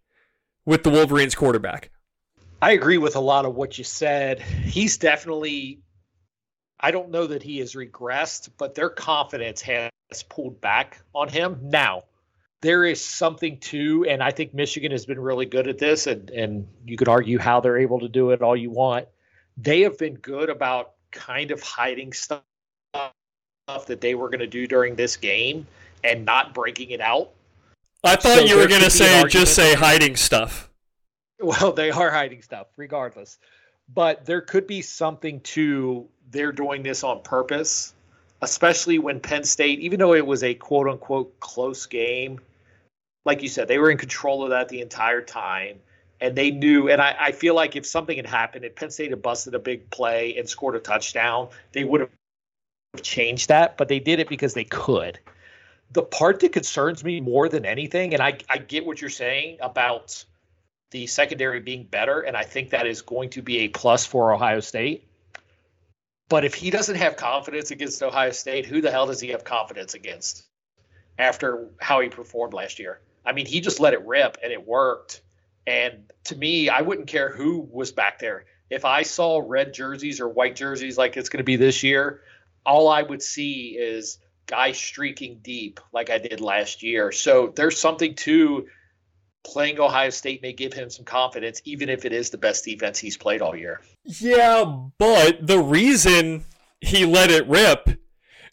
with 0.67 0.83
the 0.83 0.91
Wolverines 0.91 1.35
quarterback? 1.35 1.91
I 2.61 2.73
agree 2.73 2.99
with 2.99 3.17
a 3.17 3.21
lot 3.21 3.47
of 3.47 3.55
what 3.55 3.79
you 3.79 3.85
said. 3.85 4.43
He's 4.43 4.99
definitely, 4.99 5.81
I 6.79 6.91
don't 6.91 7.09
know 7.11 7.27
that 7.27 7.43
he 7.43 7.61
has 7.61 7.73
regressed, 7.73 8.51
but 8.59 8.75
their 8.75 8.91
confidence 8.91 9.63
has 9.63 9.91
pulled 10.29 10.61
back 10.61 11.01
on 11.15 11.31
him. 11.31 11.59
Now, 11.63 12.03
there 12.61 12.85
is 12.85 13.03
something 13.03 13.57
to, 13.61 14.05
and 14.07 14.23
I 14.23 14.31
think 14.31 14.53
Michigan 14.53 14.93
has 14.93 15.07
been 15.07 15.19
really 15.19 15.47
good 15.47 15.69
at 15.69 15.79
this, 15.79 16.07
and, 16.07 16.29
and 16.29 16.69
you 16.85 16.99
could 16.99 17.09
argue 17.09 17.39
how 17.39 17.61
they're 17.61 17.79
able 17.79 18.01
to 18.01 18.11
do 18.11 18.33
it 18.33 18.43
all 18.43 18.59
you 18.59 18.71
want. 18.71 19.09
They 19.57 19.81
have 19.81 19.97
been 19.97 20.17
good 20.17 20.51
about 20.51 20.97
kind 21.13 21.51
of 21.51 21.63
hiding 21.63 22.13
stuff 22.13 22.43
that 22.93 24.03
they 24.03 24.15
were 24.15 24.29
going 24.29 24.41
to 24.41 24.47
do 24.47 24.67
during 24.67 24.97
this 24.97 25.17
game 25.17 25.67
and 26.05 26.27
not 26.27 26.53
breaking 26.53 26.91
it 26.91 27.01
out. 27.01 27.31
I 28.05 28.17
thought 28.17 28.39
so 28.39 28.45
you 28.45 28.57
were 28.57 28.69
going 28.69 28.83
to 28.83 28.91
say 28.91 29.25
just 29.29 29.55
say 29.55 29.75
hiding 29.75 30.17
stuff. 30.17 30.71
Well, 31.41 31.73
they 31.73 31.91
are 31.91 32.11
hiding 32.11 32.43
stuff, 32.43 32.69
regardless. 32.77 33.39
But 33.95 34.27
there 34.27 34.41
could 34.41 34.67
be 34.67 34.83
something 34.83 35.41
to 35.41 36.09
they're 36.31 36.53
doing 36.53 36.83
this 36.83 37.03
on 37.03 37.23
purpose, 37.23 37.95
especially 38.43 38.99
when 38.99 39.21
Penn 39.21 39.45
State, 39.45 39.81
even 39.81 39.99
though 39.99 40.15
it 40.15 40.27
was 40.27 40.43
a 40.43 40.55
quote 40.55 40.89
unquote 40.89 41.39
close 41.41 41.87
game, 41.87 42.39
like 43.25 43.43
you 43.43 43.49
said, 43.49 43.69
they 43.69 43.79
were 43.79 43.91
in 43.91 43.99
control 43.99 44.43
of 44.43 44.51
that 44.51 44.69
the 44.69 44.81
entire 44.81 45.23
time. 45.23 45.79
And 46.21 46.35
they 46.35 46.51
knew, 46.51 46.89
and 46.89 47.01
I, 47.01 47.15
I 47.19 47.33
feel 47.33 47.55
like 47.55 47.77
if 47.77 47.87
something 47.87 48.17
had 48.17 48.27
happened, 48.27 48.65
if 48.65 48.75
Penn 48.75 48.91
State 48.91 49.11
had 49.11 49.23
busted 49.23 49.55
a 49.55 49.59
big 49.59 49.89
play 49.91 50.37
and 50.37 50.49
scored 50.49 50.75
a 50.75 50.81
touchdown, 50.81 51.49
they 51.73 51.85
would 51.85 52.01
have 52.01 52.11
changed 53.03 53.49
that, 53.49 53.77
but 53.77 53.87
they 53.87 54.01
did 54.01 54.19
it 54.19 54.29
because 54.29 54.55
they 54.55 54.65
could. 54.65 55.21
The 55.93 56.03
part 56.03 56.41
that 56.41 56.53
concerns 56.53 57.03
me 57.03 57.21
more 57.21 57.49
than 57.49 57.65
anything, 57.65 58.13
and 58.15 58.23
I, 58.23 58.39
I 58.49 58.59
get 58.59 58.85
what 58.85 59.01
you're 59.01 59.11
saying 59.11 59.59
about 59.61 60.25
the 60.91 61.07
secondary 61.07 61.61
being 61.61 61.85
better, 61.85 62.21
and 62.21 62.37
I 62.37 62.45
think 62.45 62.71
that 62.71 62.87
is 62.87 63.03
going 63.03 63.31
to 63.31 63.43
be 63.43 63.61
a 63.61 63.69
plus 63.69 64.07
for 64.07 64.33
Ohio 64.33 64.61
State. 64.61 65.09
But 66.29 66.45
if 66.45 66.55
he 66.55 66.71
doesn't 66.71 66.97
have 66.97 67.17
confidence 67.17 67.71
against 67.71 68.03
Ohio 68.03 68.33
State, 68.33 68.67
who 68.67 68.81
the 68.81 68.91
hell 68.91 69.07
does 69.07 69.21
he 69.21 69.29
have 69.29 69.45
confidence 69.45 69.95
against 69.95 70.47
after 71.19 71.69
how 71.81 72.01
he 72.01 72.09
performed 72.09 72.53
last 72.53 72.79
year? 72.79 73.01
I 73.25 73.33
mean, 73.33 73.47
he 73.47 73.61
just 73.61 73.81
let 73.81 73.95
it 73.95 74.07
rip 74.07 74.37
and 74.43 74.53
it 74.53 74.67
worked. 74.67 75.23
And 75.67 76.11
to 76.25 76.37
me, 76.37 76.69
I 76.69 76.83
wouldn't 76.83 77.09
care 77.09 77.31
who 77.31 77.61
was 77.71 77.93
back 77.93 78.19
there. 78.19 78.45
If 78.71 78.85
I 78.85 79.03
saw 79.03 79.43
red 79.45 79.73
jerseys 79.73 80.21
or 80.21 80.29
white 80.29 80.57
jerseys 80.57 80.99
like 80.99 81.17
it's 81.17 81.29
going 81.31 81.39
to 81.39 81.45
be 81.45 81.57
this 81.57 81.83
year, 81.83 82.23
all 82.65 82.89
I 82.89 83.03
would 83.03 83.23
see 83.23 83.77
is 83.79 84.19
guys 84.49 84.79
streaking 84.79 85.39
deep 85.43 85.79
like 85.93 86.11
I 86.11 86.19
did 86.19 86.41
last 86.41 86.83
year. 86.83 87.13
So 87.13 87.53
there's 87.55 87.79
something 87.79 88.15
to 88.17 88.67
playing 89.45 89.79
Ohio 89.79 90.11
State 90.11 90.43
may 90.43 90.53
give 90.53 90.73
him 90.73 90.91
some 90.91 91.05
confidence, 91.05 91.63
even 91.65 91.89
if 91.89 92.05
it 92.05 92.13
is 92.13 92.31
the 92.31 92.39
best 92.39 92.65
defense 92.65 92.99
he's 92.99 93.17
played 93.17 93.41
all 93.41 93.55
year. 93.55 93.81
Yeah, 94.05 94.65
but 94.99 95.47
the 95.47 95.61
reason 95.61 96.45
he 96.81 97.07
let 97.07 97.31
it 97.31 97.47
rip 97.47 98.01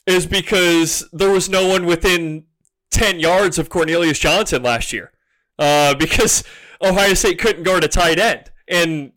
is 0.05 0.25
because 0.25 1.08
there 1.12 1.31
was 1.31 1.49
no 1.49 1.67
one 1.67 1.86
within 1.86 2.45
10 2.91 3.19
yards 3.19 3.58
of 3.58 3.69
Cornelius 3.69 4.19
Johnson 4.19 4.62
last 4.63 4.93
year. 4.93 5.12
Uh, 5.58 5.95
because 5.95 6.43
Ohio 6.81 7.13
State 7.13 7.39
couldn't 7.39 7.63
guard 7.63 7.84
a 7.84 7.88
tight 7.88 8.19
end. 8.19 8.51
And 8.67 9.12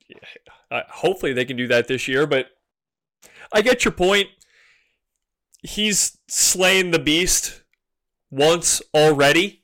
uh, 0.71 0.83
hopefully 0.89 1.33
they 1.33 1.45
can 1.45 1.57
do 1.57 1.67
that 1.69 1.89
this 1.89 2.09
year. 2.09 2.27
But 2.27 2.47
I 3.53 3.63
get 3.63 3.85
your 3.85 3.93
point. 3.93 4.29
He's 5.63 6.18
slain 6.29 6.91
the 6.91 6.99
beast 6.99 7.63
once 8.31 8.83
already, 8.95 9.63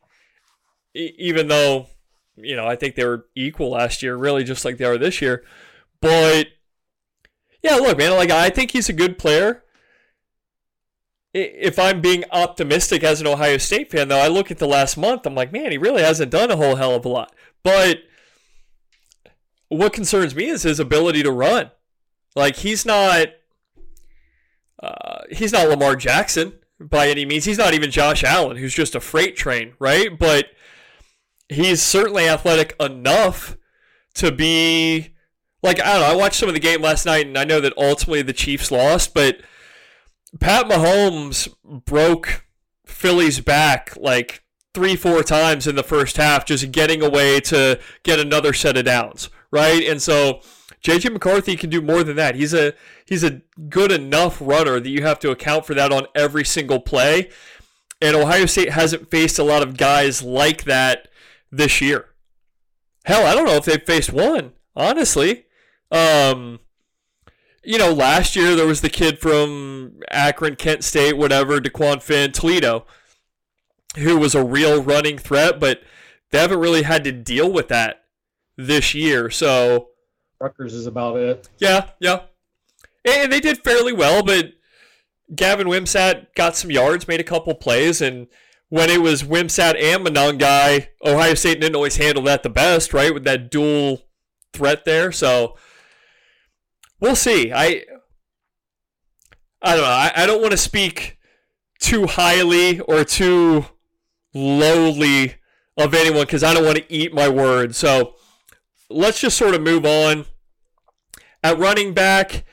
even 0.95 1.49
though 1.49 1.89
you 2.37 2.57
know, 2.57 2.67
I 2.67 2.77
think 2.77 2.95
they 2.95 3.05
were 3.05 3.27
equal 3.35 3.71
last 3.71 4.03
year, 4.03 4.17
really 4.17 4.45
just 4.45 4.65
like 4.65 4.79
they 4.79 4.85
are 4.85 4.99
this 4.99 5.23
year. 5.23 5.45
But 6.01 6.49
yeah, 7.63 7.77
look, 7.77 7.99
man, 7.99 8.13
like 8.13 8.31
I 8.31 8.51
think 8.51 8.73
he's 8.73 8.89
a 8.89 8.95
good 8.95 9.19
player. 9.19 9.63
If 11.33 11.79
I'm 11.79 12.01
being 12.01 12.25
optimistic 12.31 13.03
as 13.03 13.21
an 13.21 13.27
Ohio 13.27 13.59
State 13.59 13.91
fan, 13.91 14.09
though, 14.09 14.21
I 14.21 14.29
look 14.29 14.51
at 14.51 14.59
the 14.59 14.69
last 14.69 14.97
month, 14.97 15.27
I'm 15.27 15.35
like, 15.35 15.53
man, 15.53 15.73
he 15.73 15.79
really 15.79 16.03
hasn't 16.03 16.31
done 16.31 16.51
a 16.51 16.57
whole 16.57 16.77
hell 16.77 16.95
of 16.95 17.05
a 17.05 17.09
lot. 17.09 17.35
But 17.65 17.99
what 19.69 19.93
concerns 19.93 20.35
me 20.35 20.47
is 20.47 20.63
his 20.63 20.79
ability 20.79 21.25
to 21.25 21.33
run. 21.33 21.73
Like 22.37 22.57
he's 22.57 22.87
not, 22.87 23.29
uh, 24.85 25.23
he's 25.31 25.53
not 25.53 25.69
Lamar 25.69 25.97
Jackson 25.97 26.55
by 26.79 27.09
any 27.09 27.25
means. 27.25 27.45
He's 27.45 27.59
not 27.59 27.75
even 27.75 27.91
Josh 27.91 28.23
Allen, 28.23 28.57
who's 28.57 28.75
just 28.75 28.95
a 28.95 29.01
freight 29.01 29.37
train, 29.37 29.75
right? 29.79 30.19
But 30.19 30.47
he's 31.49 31.83
certainly 31.83 32.29
athletic 32.29 32.75
enough 32.79 33.57
to 34.15 34.31
be 34.31 35.15
like 35.63 35.81
I 35.81 35.93
don't 35.93 36.01
know. 36.03 36.13
I 36.13 36.17
watched 36.17 36.37
some 36.37 36.49
of 36.49 36.55
the 36.55 36.61
game 36.61 36.83
last 36.83 37.07
night, 37.07 37.27
and 37.27 37.39
I 37.39 37.45
know 37.45 37.61
that 37.61 37.73
ultimately 37.79 38.23
the 38.23 38.33
Chiefs 38.33 38.71
lost, 38.71 39.15
but 39.15 39.41
Pat 40.41 40.67
Mahomes 40.67 41.49
broke 41.65 42.45
Philly's 42.85 43.41
back 43.41 43.97
like 43.97 44.43
three, 44.75 44.97
four 44.97 45.23
times 45.23 45.67
in 45.67 45.77
the 45.77 45.83
first 45.83 46.17
half, 46.17 46.45
just 46.45 46.73
getting 46.73 47.03
away 47.03 47.41
to 47.41 47.81
get 48.03 48.19
another 48.19 48.53
set 48.53 48.77
of 48.77 48.85
downs, 48.85 49.31
right? 49.51 49.85
And 49.85 50.03
so 50.03 50.41
JJ 50.85 51.13
McCarthy 51.13 51.57
can 51.57 51.71
do 51.71 51.81
more 51.81 52.05
than 52.05 52.17
that. 52.17 52.35
He's 52.35 52.53
a 52.53 52.75
he's 53.07 53.25
a 53.25 53.41
good 53.71 53.91
enough 53.91 54.39
runner 54.41 54.79
that 54.79 54.89
you 54.89 55.03
have 55.03 55.19
to 55.21 55.31
account 55.31 55.65
for 55.65 55.75
that 55.75 55.91
on 55.91 56.07
every 56.15 56.45
single 56.45 56.79
play. 56.79 57.31
And 58.03 58.15
Ohio 58.15 58.45
State 58.45 58.71
hasn't 58.71 59.11
faced 59.11 59.39
a 59.39 59.45
lot 59.45 59.63
of 59.63 59.79
guys 59.79 60.23
like 60.23 60.65
that 60.65 61.09
this 61.51 61.81
year. 61.81 62.11
Hell, 63.07 63.27
I 63.27 63.35
don't 63.35 63.47
know 63.47 63.55
if 63.55 63.65
they've 63.65 63.83
faced 63.83 64.13
one, 64.13 64.53
honestly. 64.77 65.47
Um, 65.91 66.61
you 67.63 67.79
know, 67.79 67.93
last 67.93 68.37
year 68.37 68.55
there 68.55 68.67
was 68.67 68.83
the 68.83 68.91
kid 68.91 69.19
from 69.19 70.01
Akron, 70.11 70.57
Kent 70.57 70.85
State, 70.85 71.17
whatever, 71.17 71.61
Dequan 71.61 72.03
Finn, 72.03 72.33
Toledo, 72.33 72.85
who 73.97 74.19
was 74.19 74.35
a 74.35 74.45
real 74.45 74.83
running 74.83 75.17
threat, 75.17 75.59
but 75.59 75.83
they 76.31 76.39
haven't 76.41 76.61
really 76.61 76.83
had 76.83 77.05
to 77.05 77.13
deal 77.13 77.51
with 77.51 77.69
that 77.69 78.05
this 78.57 78.93
year. 78.95 79.31
So 79.31 79.91
Rutgers 80.41 80.75
is 80.75 80.87
about 80.87 81.17
it. 81.17 81.49
Yeah, 81.59 81.91
yeah. 82.01 82.21
And 83.05 83.33
they 83.33 83.41
did 83.41 83.63
fairly 83.63 83.93
well, 83.93 84.23
but 84.23 84.53
Gavin 85.35 85.67
Wimsatt 85.67 86.35
got 86.35 86.57
some 86.57 86.71
yards, 86.71 87.09
made 87.09 87.21
a 87.21 87.25
couple 87.25 87.55
plays, 87.55 88.01
and 88.01 88.27
when 88.69 88.91
it 88.91 89.01
was 89.01 89.23
Wimsatt 89.23 89.81
and 89.81 90.07
Monangai, 90.07 90.89
Ohio 91.05 91.35
State 91.35 91.61
didn't 91.61 91.77
always 91.77 91.97
handle 91.97 92.25
that 92.25 92.43
the 92.43 92.51
best, 92.51 92.93
right? 92.93 93.13
With 93.13 93.25
that 93.25 93.51
dual 93.51 94.03
threat 94.53 94.85
there. 94.85 95.13
So 95.13 95.57
we'll 97.01 97.17
see. 97.17 97.53
I 97.53 97.85
I 99.63 99.75
don't 99.75 99.85
know. 99.85 99.91
I, 99.91 100.13
I 100.17 100.27
don't 100.27 100.41
want 100.41 100.53
to 100.53 100.59
speak 100.59 101.19
too 101.79 102.07
highly 102.07 102.81
or 102.81 103.05
too 103.05 103.67
lowly 104.35 105.37
of 105.77 105.95
anyone 105.95 106.23
because 106.23 106.43
I 106.43 106.55
don't 106.55 106.65
want 106.65 106.79
to 106.79 106.93
eat 106.93 107.15
my 107.15 107.29
words. 107.29 107.77
So 107.77 108.17
let's 108.91 109.21
just 109.21 109.37
sort 109.37 109.55
of 109.55 109.63
move 109.63 109.85
on. 109.85 110.27
At 111.43 111.59
running 111.59 111.93
back, 111.93 112.45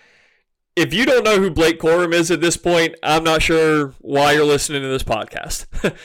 if 0.76 0.94
you 0.94 1.06
don't 1.06 1.24
know 1.24 1.40
who 1.40 1.50
Blake 1.50 1.80
Corum 1.80 2.14
is 2.14 2.32
at 2.32 2.42
this 2.42 2.58
point, 2.58 2.96
I'm 3.04 3.24
not 3.24 3.42
sure 3.42 3.94
why 4.00 4.34
you're 4.34 4.46
listening 4.46 4.82
to 4.82 4.88
this 4.88 5.04
podcast. 5.04 5.66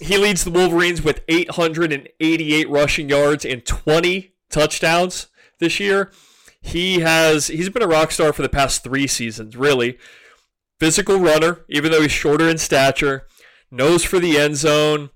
he 0.00 0.18
leads 0.18 0.44
the 0.44 0.50
Wolverines 0.50 1.02
with 1.02 1.22
888 1.28 2.70
rushing 2.70 3.08
yards 3.08 3.44
and 3.44 3.64
20 3.64 4.34
touchdowns 4.50 5.28
this 5.58 5.80
year. 5.80 6.12
He 6.60 7.00
has 7.00 7.48
he's 7.48 7.70
been 7.70 7.82
a 7.82 7.88
rock 7.88 8.12
star 8.12 8.32
for 8.32 8.42
the 8.42 8.48
past 8.48 8.84
3 8.84 9.06
seasons, 9.06 9.56
really. 9.56 9.98
Physical 10.78 11.18
runner, 11.18 11.64
even 11.68 11.92
though 11.92 12.02
he's 12.02 12.12
shorter 12.12 12.48
in 12.48 12.58
stature, 12.58 13.26
nose 13.70 14.04
for 14.04 14.18
the 14.18 14.38
end 14.38 14.56
zone. 14.56 15.10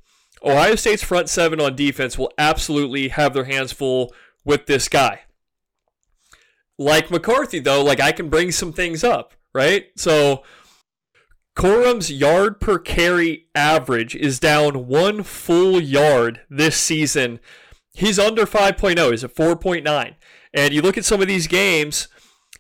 Ohio 0.45 0.77
State's 0.77 1.03
front 1.03 1.29
seven 1.29 1.61
on 1.61 1.75
defense 1.75 2.17
will 2.17 2.33
absolutely 2.39 3.09
have 3.09 3.35
their 3.35 3.45
hands 3.45 3.73
full 3.73 4.13
with 4.47 4.65
this 4.65 4.89
guy 4.89 5.21
like 6.79 7.11
McCarthy, 7.11 7.59
though, 7.59 7.83
like 7.83 8.01
I 8.01 8.13
can 8.13 8.29
bring 8.29 8.53
some 8.53 8.73
things 8.73 9.03
up, 9.03 9.35
right? 9.55 9.87
So 9.97 10.43
Corum's 11.55 12.11
yard 12.11 12.61
per 12.61 12.79
carry 12.79 13.47
average 13.55 14.15
is 14.15 14.39
down 14.39 14.87
one 14.87 15.23
full 15.23 15.81
yard 15.81 16.41
this 16.51 16.77
season 16.77 17.41
He's 17.97 18.19
under 18.19 18.45
5.0. 18.45 19.11
He's 19.11 19.25
at 19.25 19.35
4.9. 19.35 20.15
And 20.53 20.75
you 20.75 20.83
look 20.83 20.99
at 20.99 21.07
some 21.07 21.23
of 21.23 21.29
these 21.29 21.47
games, 21.47 22.09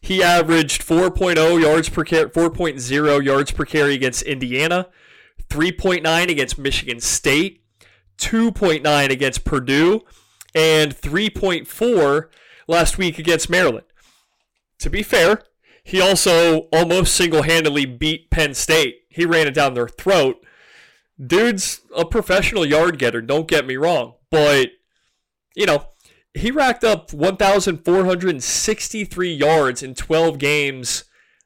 he 0.01 0.23
averaged 0.23 0.83
4.0 0.83 1.61
yards 1.61 1.91
per 1.91 2.05
carry, 2.05 2.31
4.0 2.31 3.23
yards 3.23 3.51
per 3.51 3.67
carry 3.67 3.95
against 3.95 4.23
Indiana, 4.23 4.89
3.9 5.51 6.31
against 6.31 6.57
Michigan 6.57 7.01
State, 7.01 7.63
2.9 8.17 9.11
against 9.11 9.45
Purdue, 9.45 10.01
and 10.57 10.97
3.4 10.97 12.29
last 12.67 12.99
week 12.99 13.21
against 13.21 13.51
Maryland. 13.51 13.87
To 14.81 14.91
be 14.91 15.05
fair, 15.05 15.43
he 15.85 16.01
also 16.01 16.63
almost 16.73 17.15
single 17.15 17.43
handedly 17.43 17.85
beat 17.85 18.31
Penn 18.31 18.55
State. 18.55 19.03
He 19.09 19.27
ran 19.27 19.47
it 19.47 19.55
down 19.55 19.75
their 19.75 19.87
throat. 19.87 20.45
Dude's 21.25 21.83
a 21.95 22.05
professional 22.05 22.67
yard 22.67 22.99
getter, 22.99 23.21
don't 23.21 23.47
get 23.47 23.65
me 23.67 23.77
wrong. 23.77 24.15
But, 24.31 24.71
you 25.55 25.67
know, 25.67 25.91
he 26.35 26.51
racked 26.51 26.83
up 26.85 27.13
1,463 27.13 29.33
yards 29.33 29.83
in 29.83 29.95
12 29.95 30.39
games 30.39 31.05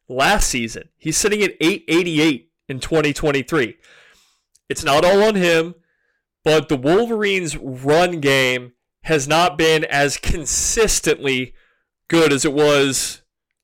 last 0.09 0.49
season. 0.49 0.89
He's 0.97 1.17
sitting 1.17 1.43
at 1.43 1.57
888 1.61 2.51
in 2.69 2.79
2023. 2.81 3.77
It's 4.69 4.85
not 4.85 5.05
all 5.05 5.23
on 5.23 5.35
him, 5.35 5.75
but 6.45 6.69
the 6.69 6.77
Wolverines' 6.77 7.57
run 7.57 8.21
game 8.21 8.73
has 9.03 9.27
not 9.27 9.57
been 9.57 9.85
as 9.85 10.17
consistently 10.17 11.55
good 12.09 12.33
as 12.33 12.45
it 12.45 12.53
was 12.53 13.23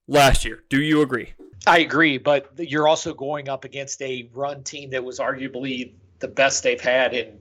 last 0.08 0.44
year. 0.44 0.62
Do 0.68 0.80
you 0.80 1.02
agree? 1.02 1.34
I 1.66 1.78
agree, 1.78 2.18
but 2.18 2.52
you're 2.58 2.86
also 2.86 3.12
going 3.12 3.48
up 3.48 3.64
against 3.64 4.00
a 4.00 4.30
run 4.32 4.62
team 4.62 4.90
that 4.90 5.02
was 5.04 5.18
arguably 5.18 5.94
the 6.20 6.28
best 6.28 6.62
they've 6.62 6.80
had 6.80 7.12
in 7.12 7.40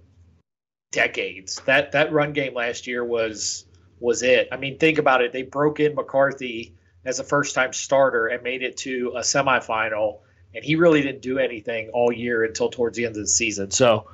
decades. 0.91 1.61
That 1.65 1.91
that 1.91 2.11
run 2.11 2.33
game 2.33 2.53
last 2.53 2.87
year 2.87 3.03
was 3.03 3.65
was 3.99 4.23
it. 4.23 4.47
I 4.51 4.57
mean, 4.57 4.77
think 4.77 4.97
about 4.97 5.21
it. 5.21 5.31
They 5.31 5.43
broke 5.43 5.79
in 5.79 5.93
McCarthy 5.93 6.73
as 7.05 7.19
a 7.19 7.23
first 7.23 7.53
time 7.53 7.71
starter 7.71 8.27
and 8.27 8.41
made 8.41 8.63
it 8.63 8.77
to 8.77 9.13
a 9.15 9.19
semifinal, 9.19 10.19
and 10.55 10.63
he 10.63 10.75
really 10.75 11.01
didn't 11.01 11.21
do 11.21 11.37
anything 11.37 11.89
all 11.89 12.11
year 12.11 12.43
until 12.43 12.69
towards 12.69 12.97
the 12.97 13.05
end 13.05 13.15
of 13.15 13.21
the 13.21 13.27
season. 13.27 13.69
So, 13.71 14.07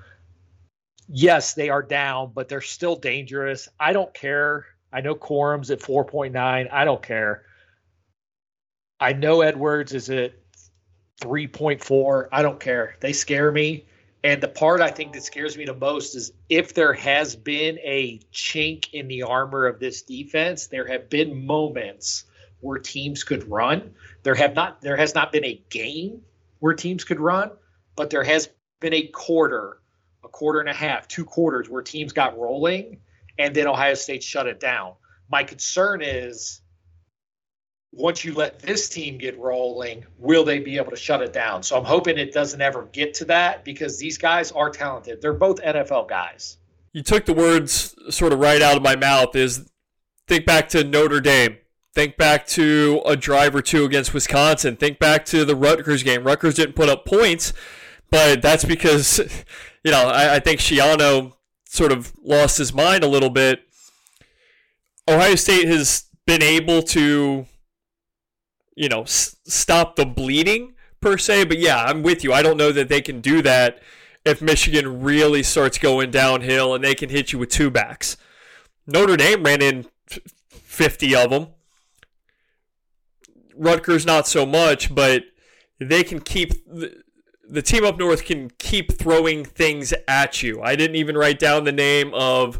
yes, 1.12 1.53
they 1.53 1.70
are 1.70 1.84
down, 1.84 2.32
but 2.34 2.49
they're 2.49 2.62
still 2.62 2.95
dangerous. 2.95 3.68
I 3.80 3.93
don't 3.93 4.14
care. 4.14 4.66
I 4.91 5.01
know 5.01 5.16
Corum's 5.16 5.72
at 5.72 5.80
4.9. 5.80 6.36
I 6.72 6.86
don't 6.86 7.03
care. 7.03 7.43
I 8.99 9.14
know 9.14 9.41
Edwards 9.41 9.93
is 9.93 10.09
at 10.09 10.34
3.4. 11.22 12.28
I 12.32 12.41
don't 12.41 12.59
care. 12.59 12.95
They 12.99 13.14
scare 13.14 13.51
me. 13.51 13.86
And 14.24 14.41
the 14.41 14.47
part 14.47 14.82
I 14.82 14.91
think 14.91 15.14
that 15.14 15.24
scares 15.24 15.57
me 15.57 15.66
the 15.66 15.74
most 15.74 16.16
is 16.16 16.32
if 16.47 16.74
there 16.76 16.93
has 16.93 17.36
been 17.36 17.80
a 17.80 18.20
chink 18.32 18.93
in 18.93 19.07
the 19.07 19.24
armor 19.24 19.66
of 19.66 19.80
this 19.80 20.03
defense, 20.03 20.68
there 20.68 20.88
have 20.88 21.09
been 21.09 21.45
moments 21.45 22.26
where 22.59 22.78
teams 22.78 23.24
could 23.24 23.49
run. 23.49 23.95
There 24.22 24.36
have 24.36 24.53
not 24.53 24.82
there 24.82 24.97
has 24.97 25.16
not 25.16 25.32
been 25.32 25.45
a 25.45 25.59
game 25.70 26.22
where 26.59 26.76
teams 26.76 27.03
could 27.03 27.20
run, 27.20 27.49
but 27.95 28.12
there 28.12 28.24
has 28.24 28.49
been 28.80 28.93
a 28.93 29.07
quarter, 29.07 29.80
a 30.24 30.28
quarter 30.28 30.59
and 30.59 30.69
a 30.69 30.74
half, 30.74 31.07
two 31.07 31.26
quarters 31.26 31.69
where 31.69 31.82
teams 31.82 32.13
got 32.13 32.38
rolling 32.38 32.97
and 33.38 33.55
then 33.55 33.67
Ohio 33.67 33.93
State 33.93 34.24
shut 34.24 34.47
it 34.47 34.59
down. 34.59 34.93
My 35.30 35.43
concern 35.43 36.01
is 36.01 36.61
once 37.91 38.24
you 38.24 38.34
let 38.34 38.59
this 38.59 38.88
team 38.88 39.17
get 39.17 39.38
rolling, 39.38 40.05
will 40.17 40.43
they 40.43 40.59
be 40.59 40.78
able 40.78 40.91
to 40.91 40.97
shut 40.97 41.22
it 41.22 41.34
down? 41.34 41.61
So 41.61 41.78
I'm 41.78 41.84
hoping 41.84 42.17
it 42.17 42.34
doesn't 42.34 42.61
ever 42.61 42.84
get 42.93 43.13
to 43.15 43.26
that 43.26 43.65
because 43.65 43.97
these 43.97 44.17
guys 44.17 44.51
are 44.51 44.69
talented. 44.69 45.22
They're 45.22 45.34
both 45.34 45.61
NFL 45.61 46.07
guys. 46.07 46.57
You 46.93 47.03
took 47.03 47.26
the 47.26 47.34
words 47.34 47.95
sort 48.09 48.34
of 48.34 48.39
right 48.39 48.61
out 48.61 48.78
of 48.78 48.84
my 48.84 48.95
mouth 48.95 49.36
is 49.36 49.69
think 50.28 50.45
back 50.45 50.69
to 50.69 50.84
Notre 50.84 51.22
Dame. 51.22 51.57
Think 51.93 52.15
back 52.15 52.47
to 52.47 53.01
a 53.05 53.17
drive 53.17 53.53
or 53.53 53.61
two 53.61 53.84
against 53.84 54.13
Wisconsin. 54.13 54.78
Think 54.78 54.97
back 54.97 55.26
to 55.26 55.43
the 55.43 55.57
Rutgers 55.57 56.03
game. 56.03 56.24
Rutgers 56.24 56.55
didn't 56.55 56.76
put 56.76 56.88
up 56.88 57.05
points, 57.05 57.51
but 58.09 58.41
that's 58.41 58.63
because, 58.63 59.19
you 59.84 59.91
know, 59.91 60.07
I, 60.07 60.36
I 60.36 60.39
think 60.39 60.59
Schiano 60.59 61.34
sort 61.65 61.91
of 61.91 62.13
lost 62.23 62.57
his 62.57 62.73
mind 62.73 63.03
a 63.03 63.07
little 63.07 63.29
bit. 63.29 63.61
Ohio 65.07 65.36
State 65.36 65.67
has 65.67 66.05
been 66.25 66.43
able 66.43 66.82
to 66.84 67.47
you 68.75 68.89
know, 68.89 69.03
s- 69.03 69.36
stop 69.45 69.95
the 69.95 70.05
bleeding 70.05 70.73
per 71.01 71.17
se. 71.17 71.45
But 71.45 71.59
yeah, 71.59 71.84
I'm 71.84 72.03
with 72.03 72.23
you. 72.23 72.34
I 72.34 72.41
don't 72.41 72.57
know 72.57 72.71
that 72.71 72.89
they 72.89 73.01
can 73.01 73.21
do 73.21 73.41
that 73.41 73.79
if 74.25 74.41
Michigan 74.41 75.01
really 75.01 75.43
starts 75.43 75.77
going 75.77 76.11
downhill 76.11 76.73
and 76.73 76.84
they 76.84 76.95
can 76.95 77.09
hit 77.09 77.32
you 77.32 77.39
with 77.39 77.49
two 77.49 77.69
backs. 77.69 78.17
Notre 78.88 79.17
Dame 79.17 79.43
ran 79.43 79.61
in 79.61 79.86
50 80.07 81.15
of 81.15 81.29
them. 81.29 81.47
Rutgers 83.55 84.05
not 84.05 84.27
so 84.27 84.45
much, 84.45 84.93
but 84.93 85.23
they 85.79 86.03
can 86.03 86.19
keep 86.19 86.53
the, 87.52 87.62
team 87.62 87.84
up 87.84 87.97
north 87.97 88.26
can 88.26 88.49
keep 88.58 88.93
throwing 88.93 89.45
things 89.45 89.93
at 90.08 90.41
you. 90.41 90.62
I 90.62 90.76
didn't 90.76 90.95
even 90.95 91.18
write 91.18 91.39
down 91.39 91.64
the 91.64 91.72
name 91.72 92.14
of 92.14 92.60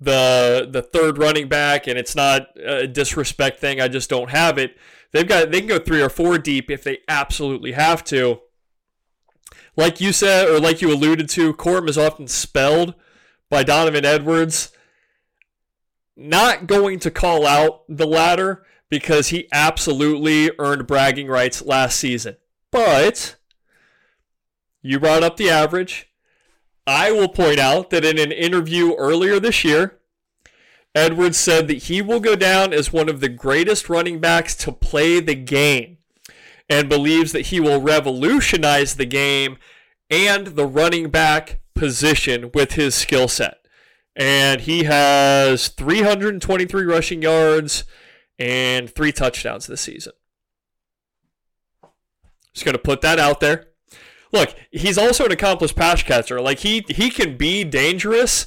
the 0.00 0.68
the 0.70 0.82
third 0.82 1.18
running 1.18 1.48
back, 1.48 1.86
and 1.86 1.98
it's 1.98 2.14
not 2.14 2.48
a 2.58 2.86
disrespect 2.86 3.60
thing. 3.60 3.80
I 3.80 3.88
just 3.88 4.10
don't 4.10 4.30
have 4.30 4.58
it. 4.58 4.76
They've 5.12 5.26
got 5.26 5.50
they 5.50 5.60
can 5.60 5.68
go 5.68 5.78
three 5.78 6.02
or 6.02 6.08
four 6.08 6.38
deep 6.38 6.70
if 6.70 6.84
they 6.84 6.98
absolutely 7.08 7.72
have 7.72 8.04
to. 8.04 8.40
Like 9.76 10.00
you 10.00 10.12
said, 10.12 10.48
or 10.48 10.58
like 10.58 10.80
you 10.80 10.92
alluded 10.92 11.28
to, 11.30 11.52
Corum 11.54 11.88
is 11.88 11.98
often 11.98 12.28
spelled 12.28 12.94
by 13.50 13.62
Donovan 13.62 14.04
Edwards. 14.04 14.72
Not 16.16 16.66
going 16.66 16.98
to 17.00 17.10
call 17.10 17.46
out 17.46 17.82
the 17.88 18.06
latter 18.06 18.64
because 18.88 19.28
he 19.28 19.48
absolutely 19.52 20.50
earned 20.58 20.86
bragging 20.86 21.28
rights 21.28 21.62
last 21.62 21.98
season. 21.98 22.36
But 22.70 23.35
you 24.86 25.00
brought 25.00 25.24
up 25.24 25.36
the 25.36 25.50
average. 25.50 26.08
I 26.86 27.10
will 27.10 27.28
point 27.28 27.58
out 27.58 27.90
that 27.90 28.04
in 28.04 28.18
an 28.18 28.30
interview 28.30 28.94
earlier 28.94 29.40
this 29.40 29.64
year, 29.64 29.98
Edwards 30.94 31.36
said 31.36 31.66
that 31.68 31.84
he 31.84 32.00
will 32.00 32.20
go 32.20 32.36
down 32.36 32.72
as 32.72 32.92
one 32.92 33.08
of 33.08 33.20
the 33.20 33.28
greatest 33.28 33.88
running 33.88 34.20
backs 34.20 34.54
to 34.56 34.70
play 34.72 35.18
the 35.18 35.34
game 35.34 35.98
and 36.70 36.88
believes 36.88 37.32
that 37.32 37.46
he 37.46 37.58
will 37.58 37.80
revolutionize 37.80 38.94
the 38.94 39.06
game 39.06 39.58
and 40.08 40.48
the 40.48 40.66
running 40.66 41.10
back 41.10 41.60
position 41.74 42.50
with 42.54 42.72
his 42.72 42.94
skill 42.94 43.28
set. 43.28 43.58
And 44.14 44.62
he 44.62 44.84
has 44.84 45.68
323 45.68 46.84
rushing 46.84 47.22
yards 47.22 47.84
and 48.38 48.88
three 48.88 49.12
touchdowns 49.12 49.66
this 49.66 49.80
season. 49.80 50.12
Just 52.54 52.64
going 52.64 52.74
to 52.74 52.78
put 52.78 53.00
that 53.02 53.18
out 53.18 53.40
there. 53.40 53.65
Look, 54.36 54.54
he's 54.70 54.98
also 54.98 55.24
an 55.24 55.32
accomplished 55.32 55.76
pass 55.76 56.02
catcher. 56.02 56.40
Like 56.40 56.60
he 56.60 56.84
he 56.88 57.10
can 57.10 57.36
be 57.36 57.64
dangerous 57.64 58.46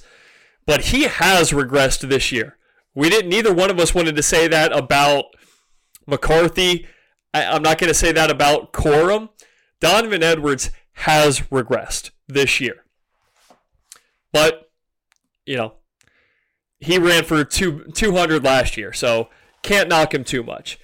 but 0.69 0.85
he 0.85 1.05
has 1.05 1.49
regressed 1.49 2.07
this 2.09 2.31
year. 2.31 2.55
We 2.93 3.09
didn't. 3.09 3.31
Neither 3.31 3.51
one 3.51 3.71
of 3.71 3.79
us 3.79 3.95
wanted 3.95 4.15
to 4.17 4.21
say 4.21 4.47
that 4.47 4.71
about 4.71 5.25
McCarthy. 6.05 6.85
I, 7.33 7.41
am 7.41 7.63
not 7.63 7.79
going 7.79 7.87
to 7.87 7.95
say 7.95 8.11
that 8.11 8.29
about 8.29 8.71
Corum. 8.71 9.29
Donovan 9.79 10.21
Edwards 10.21 10.69
has 10.91 11.39
regressed 11.39 12.11
this 12.27 12.61
year, 12.61 12.85
but 14.31 14.69
you 15.43 15.57
know 15.57 15.73
he 16.79 16.99
ran 16.99 17.23
for 17.23 17.43
two 17.43 17.85
200 17.95 18.43
last 18.43 18.77
year, 18.77 18.93
so 18.93 19.29
can't 19.63 19.89
knock 19.89 20.13
him 20.13 20.23
too 20.23 20.43
much. 20.43 20.78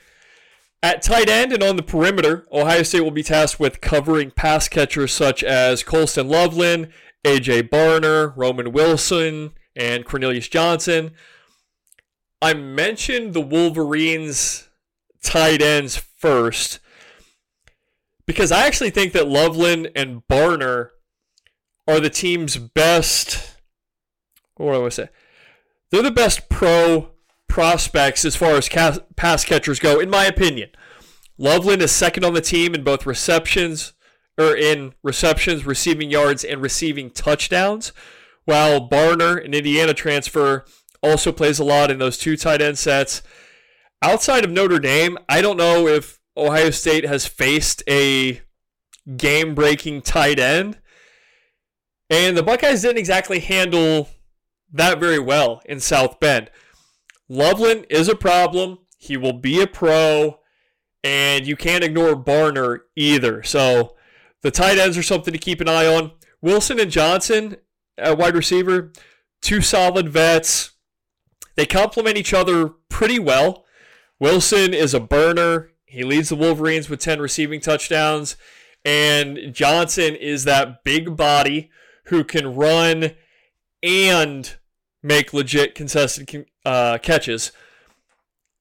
At 0.86 1.02
tight 1.02 1.32
end 1.32 1.52
and 1.52 1.64
on 1.64 1.78
the 1.78 1.82
perimeter, 1.82 2.46
Ohio 2.52 2.84
State 2.84 3.02
will 3.02 3.10
be 3.10 3.24
tasked 3.24 3.60
with 3.60 3.82
covering 3.82 4.30
pass 4.30 4.68
catchers 4.68 5.12
such 5.12 5.44
as 5.44 5.82
Colston 5.82 6.28
Loveland, 6.28 6.90
AJ 7.24 7.70
Barner, 7.70 8.34
Roman 8.38 8.72
Wilson, 8.72 9.56
and 9.76 10.06
Cornelius 10.06 10.48
Johnson. 10.48 11.10
I 12.40 12.54
mentioned 12.54 13.34
the 13.34 13.42
Wolverines 13.42 14.70
tight 15.24 15.60
ends 15.60 15.98
first 15.98 16.78
because 18.28 18.52
I 18.52 18.68
actually 18.68 18.92
think 18.92 19.14
that 19.14 19.28
Loveland 19.28 19.90
and 19.96 20.22
Barner 20.28 20.90
are 21.88 22.00
the 22.00 22.12
team's 22.12 22.58
best. 22.58 23.58
What 24.58 24.68
do 24.68 24.76
I 24.76 24.78
want 24.82 24.92
to 24.94 25.02
say? 25.06 25.10
They're 25.90 26.04
the 26.04 26.12
best 26.12 26.48
pro 26.48 27.15
prospects 27.48 28.26
as 28.26 28.36
far 28.36 28.52
as 28.52 28.70
pass 28.70 29.46
catchers 29.46 29.80
go, 29.80 30.00
in 30.00 30.10
my 30.10 30.26
opinion. 30.26 30.70
Loveland 31.38 31.82
is 31.82 31.92
second 31.92 32.24
on 32.24 32.34
the 32.34 32.42
team 32.42 32.74
in 32.74 32.84
both 32.84 33.06
receptions 33.06 33.94
or 34.38 34.56
in 34.56 34.94
receptions, 35.04 35.66
receiving 35.66 36.10
yards, 36.10 36.44
and 36.44 36.62
receiving 36.62 37.10
touchdowns 37.10 37.92
while 38.46 38.88
Barner, 38.88 39.44
an 39.44 39.54
Indiana 39.54 39.94
transfer, 39.94 40.66
also 41.02 41.32
plays 41.32 41.60
a 41.60 41.64
lot 41.64 41.92
in 41.92 42.00
those 42.00 42.18
two 42.18 42.38
tight 42.38 42.62
end 42.62 42.78
sets. 42.78 43.22
Outside 44.02 44.44
of 44.44 44.52
Notre 44.52 44.80
Dame, 44.80 45.18
I 45.28 45.42
don't 45.42 45.58
know 45.58 45.88
if 45.88 46.20
Ohio 46.38 46.70
State 46.70 47.06
has 47.06 47.26
faced 47.26 47.84
a 47.88 48.42
game 49.18 49.56
breaking 49.56 50.02
tight 50.02 50.40
end. 50.40 50.80
And 52.10 52.38
the 52.38 52.44
Buckeyes 52.44 52.82
didn't 52.82 53.00
exactly 53.00 53.40
handle 53.40 54.10
that 54.72 55.00
very 55.00 55.20
well 55.20 55.62
in 55.66 55.80
South 55.80 56.20
Bend. 56.20 56.52
Loveland 57.28 57.86
is 57.90 58.08
a 58.08 58.16
problem. 58.16 58.80
He 58.98 59.18
will 59.18 59.34
be 59.34 59.62
a 59.62 59.68
pro, 59.68 60.40
and 61.04 61.48
you 61.48 61.56
can't 61.56 61.84
ignore 61.84 62.16
Barner 62.16 62.80
either. 62.96 63.44
So 63.44 63.96
the 64.42 64.52
tight 64.52 64.78
ends 64.78 64.98
are 64.98 65.04
something 65.04 65.34
to 65.34 65.40
keep 65.40 65.62
an 65.62 65.70
eye 65.70 65.88
on. 65.88 66.12
Wilson 66.42 66.80
and 66.80 66.92
Johnson, 66.92 67.58
a 67.98 68.16
wide 68.16 68.36
receiver, 68.36 68.92
two 69.42 69.62
solid 69.62 70.10
vets. 70.10 70.72
They 71.56 71.66
complement 71.66 72.18
each 72.18 72.34
other 72.34 72.70
pretty 72.90 73.20
well. 73.20 73.66
Wilson 74.20 74.74
is 74.74 74.94
a 74.94 75.00
burner. 75.00 75.72
He 75.86 76.04
leads 76.04 76.30
the 76.30 76.36
Wolverines 76.36 76.90
with 76.90 77.00
10 77.00 77.20
receiving 77.20 77.60
touchdowns. 77.60 78.38
And 78.84 79.54
Johnson 79.54 80.16
is 80.16 80.44
that 80.44 80.84
big 80.84 81.16
body 81.16 81.72
who 82.06 82.24
can 82.24 82.56
run 82.56 83.12
and 83.82 84.56
make 85.02 85.34
legit 85.34 85.76
contested 85.76 86.46
uh, 86.66 86.98
catches. 86.98 87.52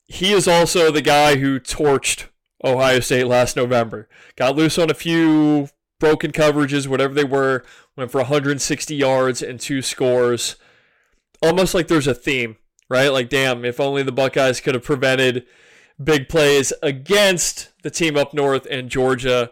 He 0.06 0.32
is 0.32 0.46
also 0.46 0.90
the 0.90 1.02
guy 1.02 1.36
who 1.36 1.58
torched 1.58 2.26
Ohio 2.62 3.00
State 3.00 3.26
last 3.26 3.56
November. 3.56 4.08
Got 4.36 4.56
loose 4.56 4.78
on 4.78 4.90
a 4.90 4.94
few 4.94 5.68
broken 5.98 6.30
coverages, 6.30 6.86
whatever 6.86 7.14
they 7.14 7.24
were, 7.24 7.64
went 7.96 8.10
for 8.10 8.18
160 8.18 8.94
yards 8.94 9.42
and 9.42 9.58
two 9.58 9.82
scores. 9.82 10.56
Almost 11.42 11.74
like 11.74 11.88
there's 11.88 12.06
a 12.06 12.14
theme, 12.14 12.56
right? 12.88 13.08
Like, 13.08 13.28
damn, 13.28 13.64
if 13.64 13.80
only 13.80 14.02
the 14.02 14.12
Buckeyes 14.12 14.60
could 14.60 14.74
have 14.74 14.84
prevented 14.84 15.46
big 16.02 16.28
plays 16.28 16.72
against 16.82 17.70
the 17.82 17.90
team 17.90 18.16
up 18.16 18.34
north 18.34 18.66
and 18.70 18.88
Georgia. 18.88 19.50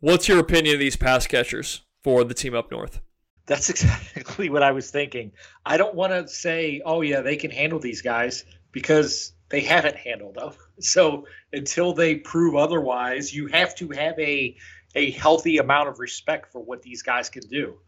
What's 0.00 0.28
your 0.28 0.38
opinion 0.38 0.74
of 0.74 0.80
these 0.80 0.96
pass 0.96 1.26
catchers 1.26 1.82
for 2.02 2.24
the 2.24 2.34
team 2.34 2.54
up 2.54 2.70
north? 2.70 3.00
That's 3.46 3.70
exactly 3.70 4.50
what 4.50 4.62
I 4.62 4.72
was 4.72 4.90
thinking. 4.90 5.32
I 5.64 5.76
don't 5.76 5.94
want 5.94 6.12
to 6.12 6.28
say, 6.28 6.82
oh, 6.84 7.00
yeah, 7.00 7.20
they 7.20 7.36
can 7.36 7.50
handle 7.50 7.78
these 7.78 8.02
guys 8.02 8.44
because 8.70 9.32
they 9.48 9.60
haven't 9.60 9.96
handled 9.96 10.34
them. 10.34 10.52
So 10.80 11.26
until 11.52 11.92
they 11.92 12.16
prove 12.16 12.56
otherwise, 12.56 13.32
you 13.32 13.46
have 13.48 13.76
to 13.76 13.90
have 13.90 14.18
a, 14.18 14.56
a 14.96 15.12
healthy 15.12 15.58
amount 15.58 15.88
of 15.90 16.00
respect 16.00 16.50
for 16.50 16.60
what 16.60 16.82
these 16.82 17.02
guys 17.02 17.28
can 17.28 17.46
do. 17.46 17.78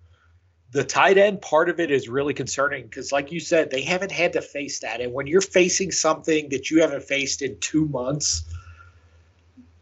The 0.71 0.85
tight 0.85 1.19
end 1.19 1.41
part 1.41 1.69
of 1.69 1.81
it 1.81 1.91
is 1.91 2.09
really 2.09 2.35
concerning 2.35 2.85
because, 2.85 3.11
like 3.11 3.33
you 3.33 3.41
said, 3.41 3.71
they 3.71 3.83
haven't 3.83 4.13
had 4.13 4.35
to 4.35 4.43
face 4.43 4.79
that. 4.81 5.01
And 5.01 5.13
when 5.13 5.27
you're 5.27 5.41
facing 5.41 5.91
something 5.91 6.51
that 6.51 6.71
you 6.71 6.83
haven't 6.83 7.03
faced 7.03 7.43
in 7.43 7.59
two 7.59 7.87
months, 7.87 8.45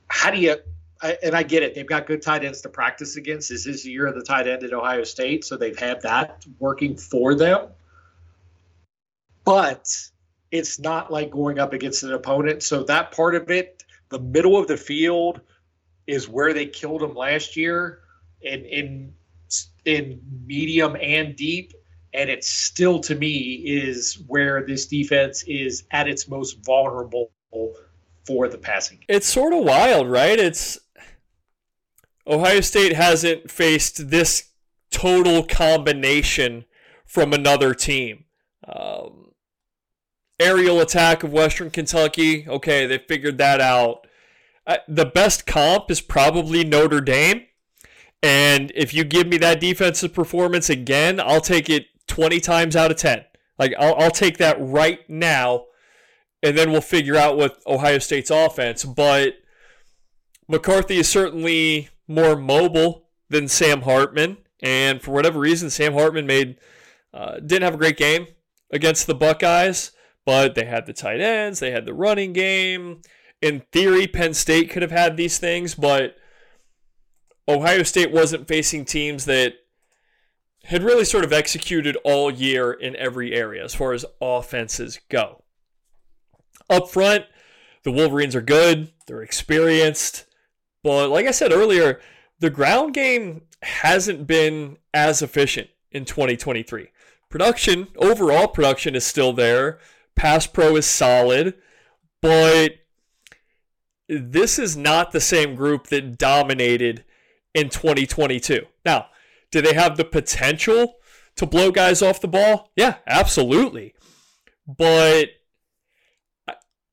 how 0.08 0.30
do 0.30 0.38
you 0.38 0.56
I, 1.02 1.18
and 1.22 1.34
I 1.34 1.42
get 1.42 1.62
it. 1.62 1.74
They've 1.74 1.86
got 1.86 2.06
good 2.06 2.22
tight 2.22 2.44
ends 2.44 2.60
to 2.62 2.68
practice 2.68 3.16
against. 3.16 3.48
This 3.48 3.66
is 3.66 3.82
the 3.82 3.90
year 3.90 4.06
of 4.06 4.14
the 4.14 4.22
tight 4.22 4.46
end 4.46 4.62
at 4.62 4.72
Ohio 4.72 5.04
State, 5.04 5.44
so 5.44 5.56
they've 5.56 5.78
had 5.78 6.00
that 6.02 6.46
working 6.58 6.96
for 6.96 7.34
them. 7.34 7.68
But 9.44 9.88
it's 10.52 10.78
not 10.78 11.10
like 11.10 11.30
going 11.30 11.58
up 11.58 11.72
against 11.72 12.04
an 12.04 12.12
opponent. 12.12 12.62
So 12.62 12.84
that 12.84 13.10
part 13.10 13.34
of 13.34 13.50
it, 13.50 13.82
the 14.10 14.20
middle 14.20 14.56
of 14.56 14.68
the 14.68 14.76
field, 14.76 15.40
is 16.06 16.28
where 16.28 16.52
they 16.52 16.66
killed 16.66 17.00
them 17.00 17.14
last 17.14 17.56
year, 17.56 18.00
in 18.42 18.64
in 18.66 19.14
in 19.84 20.20
medium 20.46 20.96
and 21.00 21.34
deep. 21.34 21.72
And 22.14 22.28
it's 22.28 22.48
still 22.48 23.00
to 23.00 23.14
me 23.14 23.62
is 23.64 24.22
where 24.26 24.64
this 24.66 24.86
defense 24.86 25.42
is 25.44 25.84
at 25.90 26.06
its 26.06 26.28
most 26.28 26.64
vulnerable 26.64 27.32
for 28.26 28.48
the 28.48 28.58
passing. 28.58 28.98
It's 29.08 29.26
sort 29.26 29.54
of 29.54 29.64
wild, 29.64 30.10
right? 30.10 30.38
It's 30.38 30.78
Ohio 32.26 32.60
State 32.60 32.94
hasn't 32.94 33.50
faced 33.50 34.10
this 34.10 34.50
total 34.90 35.42
combination 35.42 36.64
from 37.04 37.32
another 37.32 37.74
team. 37.74 38.24
Um, 38.66 39.32
aerial 40.38 40.80
attack 40.80 41.22
of 41.22 41.32
Western 41.32 41.70
Kentucky, 41.70 42.46
okay, 42.48 42.86
they 42.86 42.98
figured 42.98 43.38
that 43.38 43.60
out. 43.60 44.06
The 44.86 45.06
best 45.06 45.46
comp 45.46 45.90
is 45.90 46.00
probably 46.00 46.64
Notre 46.64 47.00
Dame. 47.00 47.46
And 48.22 48.70
if 48.76 48.94
you 48.94 49.02
give 49.02 49.26
me 49.26 49.36
that 49.38 49.58
defensive 49.58 50.14
performance 50.14 50.70
again, 50.70 51.18
I'll 51.20 51.40
take 51.40 51.68
it 51.68 51.86
20 52.06 52.38
times 52.40 52.76
out 52.76 52.92
of 52.92 52.96
10. 52.96 53.24
Like, 53.58 53.74
I'll, 53.78 53.96
I'll 53.96 54.10
take 54.10 54.38
that 54.38 54.56
right 54.60 55.08
now, 55.10 55.66
and 56.42 56.56
then 56.56 56.70
we'll 56.70 56.80
figure 56.80 57.16
out 57.16 57.36
what 57.36 57.60
Ohio 57.66 57.98
State's 57.98 58.30
offense. 58.30 58.84
But 58.84 59.34
McCarthy 60.48 60.98
is 60.98 61.08
certainly 61.08 61.88
more 62.08 62.36
mobile 62.36 63.08
than 63.28 63.48
Sam 63.48 63.82
Hartman, 63.82 64.38
and 64.62 65.02
for 65.02 65.12
whatever 65.12 65.38
reason, 65.38 65.70
Sam 65.70 65.94
Hartman 65.94 66.26
made 66.26 66.58
uh, 67.12 67.40
didn't 67.40 67.62
have 67.62 67.74
a 67.74 67.78
great 67.78 67.96
game 67.96 68.26
against 68.70 69.06
the 69.06 69.14
Buckeyes, 69.14 69.92
but 70.24 70.54
they 70.54 70.64
had 70.64 70.86
the 70.86 70.92
tight 70.92 71.20
ends, 71.20 71.60
they 71.60 71.70
had 71.70 71.86
the 71.86 71.94
running 71.94 72.32
game. 72.32 73.02
In 73.40 73.62
theory, 73.72 74.06
Penn 74.06 74.34
State 74.34 74.70
could 74.70 74.82
have 74.82 74.92
had 74.92 75.16
these 75.16 75.38
things, 75.38 75.74
but 75.74 76.16
Ohio 77.48 77.82
State 77.82 78.12
wasn't 78.12 78.46
facing 78.46 78.84
teams 78.84 79.24
that 79.24 79.54
had 80.64 80.82
really 80.82 81.04
sort 81.04 81.24
of 81.24 81.32
executed 81.32 81.96
all 82.04 82.30
year 82.30 82.72
in 82.72 82.94
every 82.96 83.32
area 83.32 83.64
as 83.64 83.74
far 83.74 83.92
as 83.92 84.04
offenses 84.20 85.00
go. 85.08 85.42
Up 86.70 86.88
front, 86.88 87.24
the 87.82 87.90
Wolverines 87.90 88.36
are 88.36 88.42
good, 88.42 88.92
they're 89.06 89.22
experienced. 89.22 90.24
But 90.82 91.10
like 91.10 91.26
I 91.26 91.30
said 91.30 91.52
earlier, 91.52 92.00
the 92.38 92.50
ground 92.50 92.94
game 92.94 93.42
hasn't 93.62 94.26
been 94.26 94.78
as 94.92 95.22
efficient 95.22 95.68
in 95.90 96.04
2023. 96.04 96.88
Production, 97.28 97.88
overall 97.96 98.48
production 98.48 98.94
is 98.94 99.06
still 99.06 99.32
there. 99.32 99.78
Pass 100.14 100.46
pro 100.46 100.76
is 100.76 100.86
solid, 100.86 101.54
but 102.20 102.72
this 104.08 104.58
is 104.58 104.76
not 104.76 105.12
the 105.12 105.20
same 105.20 105.54
group 105.54 105.86
that 105.86 106.18
dominated 106.18 107.04
in 107.54 107.68
2022. 107.68 108.66
Now, 108.84 109.06
do 109.50 109.62
they 109.62 109.74
have 109.74 109.96
the 109.96 110.04
potential 110.04 110.96
to 111.36 111.46
blow 111.46 111.70
guys 111.70 112.02
off 112.02 112.20
the 112.20 112.28
ball? 112.28 112.70
Yeah, 112.76 112.96
absolutely. 113.06 113.94
But 114.66 115.28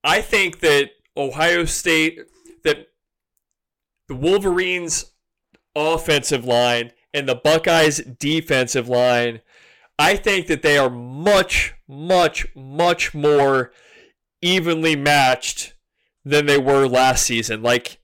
I 0.03 0.21
think 0.21 0.59
that 0.59 0.91
Ohio 1.17 1.65
State, 1.65 2.19
the 4.10 4.16
Wolverines 4.16 5.14
offensive 5.76 6.43
line 6.43 6.91
and 7.14 7.30
the 7.30 7.36
Buckeyes 7.36 7.99
defensive 7.99 8.89
line, 8.89 9.39
I 9.97 10.16
think 10.16 10.47
that 10.47 10.64
they 10.64 10.78
are 10.78 10.89
much, 10.89 11.76
much, 11.88 12.47
much 12.55 13.14
more 13.14 13.72
evenly 14.41 14.95
matched 14.95 15.76
than 16.26 16.47
they 16.47 16.57
were 16.57 16.88
last 16.88 17.26
season. 17.26 17.62
Like, 17.62 17.99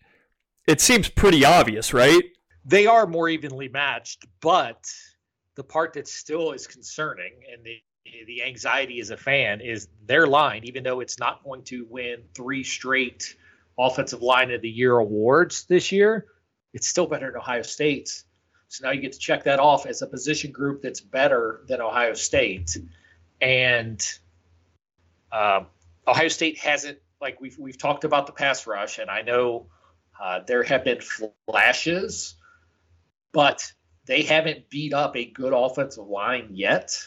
it 0.68 0.80
seems 0.80 1.10
pretty 1.10 1.43
obvious, 1.43 1.93
right? 1.93 2.24
They 2.64 2.88
are 2.88 3.06
more 3.06 3.28
evenly 3.28 3.68
matched, 3.68 4.26
but 4.41 4.88
the 5.56 5.64
part 5.64 5.93
that 5.93 6.08
still 6.08 6.51
is 6.51 6.66
concerning 6.68 7.34
and 7.51 7.64
the 7.66 7.82
the 8.28 8.43
anxiety 8.43 8.99
as 8.99 9.10
a 9.10 9.18
fan 9.18 9.60
is 9.62 9.88
their 10.06 10.28
line, 10.28 10.64
even 10.64 10.84
though 10.84 10.99
it's 10.99 11.18
not 11.18 11.43
going 11.43 11.64
to 11.64 11.88
win 11.89 12.22
three 12.36 12.64
straight 12.64 13.36
offensive 13.78 14.21
line 14.21 14.51
of 14.51 14.61
the 14.61 14.69
year 14.69 14.97
awards 14.97 15.65
this 15.65 15.91
year, 15.91 16.28
it's 16.73 16.88
still 16.88 17.07
better 17.07 17.28
than 17.28 17.38
Ohio 17.38 17.61
State's. 17.61 18.26
So 18.67 18.86
now 18.86 18.91
you 18.91 19.01
get 19.01 19.13
to 19.13 19.19
check 19.19 19.43
that 19.45 19.59
off 19.59 19.86
as 19.86 20.01
a 20.01 20.07
position 20.07 20.51
group 20.51 20.82
that's 20.82 21.01
better 21.01 21.61
than 21.67 21.82
Ohio 21.82 22.13
State. 22.13 22.78
And 23.41 24.01
um, 25.32 25.67
Ohio 26.07 26.28
State 26.28 26.57
hasn't 26.57 26.99
like 27.21 27.39
we've 27.39 27.57
we've 27.57 27.78
talked 27.78 28.03
about 28.03 28.28
the 28.28 28.34
pass 28.34 28.67
rush, 28.67 28.99
and 28.99 29.09
I 29.09 29.21
know 29.21 29.67
uh, 30.21 30.41
there 30.45 30.63
have 30.63 30.84
been 30.84 30.99
flashes, 31.47 32.36
but 33.32 33.71
they 34.05 34.23
haven't 34.23 34.69
beat 34.69 34.93
up 34.93 35.15
a 35.15 35.26
good 35.26 35.53
offensive 35.53 36.07
line 36.07 36.49
yet. 36.51 36.97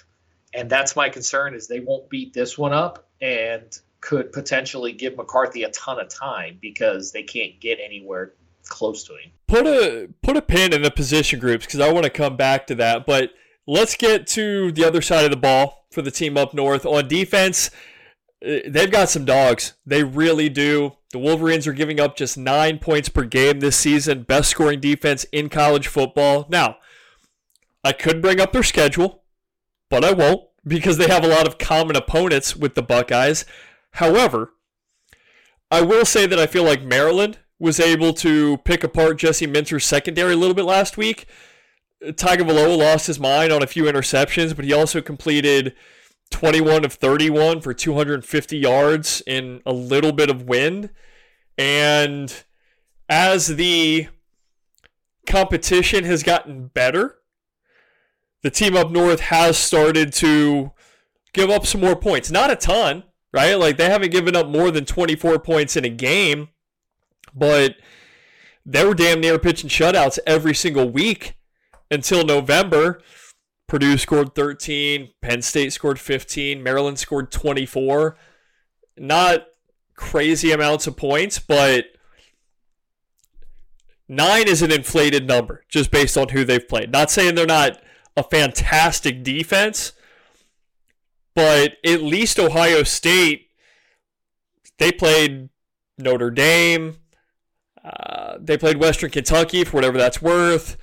And 0.55 0.71
that's 0.71 0.97
my 0.97 1.11
concern 1.11 1.55
is 1.55 1.69
they 1.69 1.81
won't 1.81 2.09
beat 2.09 2.33
this 2.33 2.57
one 2.57 2.73
up, 2.73 3.07
and 3.21 3.79
could 4.01 4.33
potentially 4.33 4.93
give 4.93 5.17
McCarthy 5.17 5.65
a 5.65 5.71
ton 5.71 6.01
of 6.01 6.09
time 6.09 6.59
because 6.61 7.13
they 7.13 7.23
can't 7.23 7.59
get 7.61 7.79
anywhere 7.85 8.35
close 8.69 9.05
to 9.05 9.15
him. 9.15 9.31
Put 9.47 9.67
a 9.67 10.09
put 10.23 10.37
a 10.37 10.43
pin 10.43 10.73
in 10.73 10.83
the 10.83 10.91
position 10.91 11.41
groups 11.41 11.67
because 11.67 11.81
I 11.81 11.93
want 11.93 12.05
to 12.05 12.11
come 12.11 12.37
back 12.37 12.67
to 12.69 12.75
that. 12.77 13.07
But 13.07 13.31
let's 13.67 13.97
get 13.97 14.27
to 14.29 14.73
the 14.73 14.85
other 14.85 15.03
side 15.03 15.25
of 15.25 15.31
the 15.31 15.37
ball 15.37 15.87
for 15.91 16.03
the 16.03 16.11
team 16.11 16.37
up 16.37 16.55
north 16.55 16.85
on 16.87 17.09
defense. 17.09 17.71
Uh, 18.45 18.59
they've 18.67 18.91
got 18.91 19.09
some 19.09 19.25
dogs. 19.25 19.75
They 19.85 20.05
really 20.05 20.49
do. 20.49 20.93
The 21.13 21.19
Wolverines 21.19 21.67
are 21.67 21.73
giving 21.73 21.99
up 21.99 22.17
just 22.17 22.37
nine 22.37 22.79
points 22.79 23.09
per 23.09 23.25
game 23.25 23.61
this 23.61 23.77
season, 23.77 24.23
best 24.23 24.51
scoring 24.51 24.81
defense 24.81 25.25
in 25.33 25.49
college 25.49 25.89
football. 25.89 26.47
Now, 26.51 26.77
I 27.83 27.93
could 27.93 28.21
bring 28.21 28.41
up 28.41 28.53
their 28.53 28.63
schedule, 28.63 29.23
but 29.89 30.05
I 30.05 30.13
won't 30.13 30.43
because 30.67 30.99
they 30.99 31.09
have 31.09 31.25
a 31.25 31.29
lot 31.29 31.49
of 31.49 31.57
common 31.57 31.97
opponents 31.97 32.55
with 32.55 32.75
the 32.75 32.83
Buckeyes. 32.83 33.47
However, 33.99 34.55
I 35.73 35.83
will 35.83 36.05
say 36.05 36.25
that 36.27 36.39
I 36.39 36.47
feel 36.47 36.63
like 36.63 36.83
Maryland 36.83 37.41
was 37.59 37.81
able 37.81 38.13
to 38.13 38.59
pick 38.59 38.85
apart 38.85 39.19
Jesse 39.19 39.45
Minter's 39.45 39.85
secondary 39.85 40.35
a 40.35 40.37
little 40.37 40.55
bit 40.55 40.67
last 40.67 40.97
week. 40.97 41.27
Tagovailoa 42.05 42.79
lost 42.79 43.09
his 43.09 43.19
mind 43.19 43.53
on 43.53 43.61
a 43.61 43.67
few 43.67 43.85
interceptions, 43.85 44.55
but 44.55 44.65
he 44.65 44.73
also 44.73 45.01
completed 45.01 45.75
21 46.31 46.85
of 46.85 46.93
31 46.93 47.61
for 47.61 47.75
250 47.75 48.57
yards 48.57 49.21
in 49.27 49.63
a 49.67 49.73
little 49.73 50.13
bit 50.13 50.31
of 50.31 50.45
wind. 50.45 50.91
And 51.59 52.45
as 53.09 53.49
the 53.49 54.07
competition 55.27 56.05
has 56.05 56.23
gotten 56.23 56.69
better, 56.69 57.17
the 58.43 58.51
team 58.51 58.77
up 58.77 58.93
north 58.93 59.19
has 59.19 59.59
started 59.59 60.13
to 60.13 60.71
give 61.33 61.51
up 61.51 61.67
some 61.67 61.81
more 61.81 61.97
points. 61.97 62.31
Not 62.31 62.53
a 62.53 62.55
ton, 62.55 63.03
right? 63.33 63.55
Like 63.55 63.77
they 63.77 63.89
haven't 63.89 64.11
given 64.11 64.37
up 64.37 64.49
more 64.49 64.71
than 64.71 64.85
24 64.85 65.39
points 65.39 65.77
in 65.77 65.85
a 65.85 65.91
game, 65.91 66.49
but 67.35 67.77
they 68.65 68.85
were 68.85 68.95
damn 68.95 69.21
near 69.21 69.39
pitching 69.39 69.71
shutouts 69.71 70.19
every 70.27 70.55
single 70.55 70.91
week 70.91 71.35
until 71.91 72.25
November. 72.25 73.01
Purdue 73.67 73.99
scored 73.99 74.35
13, 74.35 75.11
Penn 75.21 75.43
State 75.43 75.73
scored 75.73 76.01
15, 76.01 76.63
Maryland 76.63 76.99
scored 76.99 77.31
24. 77.31 78.17
Not 78.97 79.47
crazy 79.95 80.53
amounts 80.53 80.87
of 80.87 80.97
points, 80.97 81.39
but 81.39 81.87
nine 84.09 84.49
is 84.49 84.63
an 84.63 84.73
inflated 84.73 85.27
number 85.27 85.65
just 85.69 85.91
based 85.91 86.17
on 86.17 86.31
who 86.31 86.45
they've 86.45 86.67
played. 86.67 86.91
Not 86.91 87.11
saying 87.11 87.35
they're 87.35 87.47
not 87.47 87.81
a 88.17 88.23
fantastic 88.23 89.23
defense, 89.23 89.93
but 91.39 91.77
at 91.85 92.03
least 92.03 92.41
Ohio 92.41 92.83
State, 92.83 93.51
they 94.79 94.91
played 94.91 95.51
Notre 95.97 96.33
Dame. 96.33 96.97
Uh, 97.85 98.39
they 98.41 98.59
played 98.59 98.79
Western 98.79 99.09
Kentucky 99.11 99.63
for 99.63 99.77
whatever 99.77 99.97
that's 99.99 100.21
worth. 100.21 100.77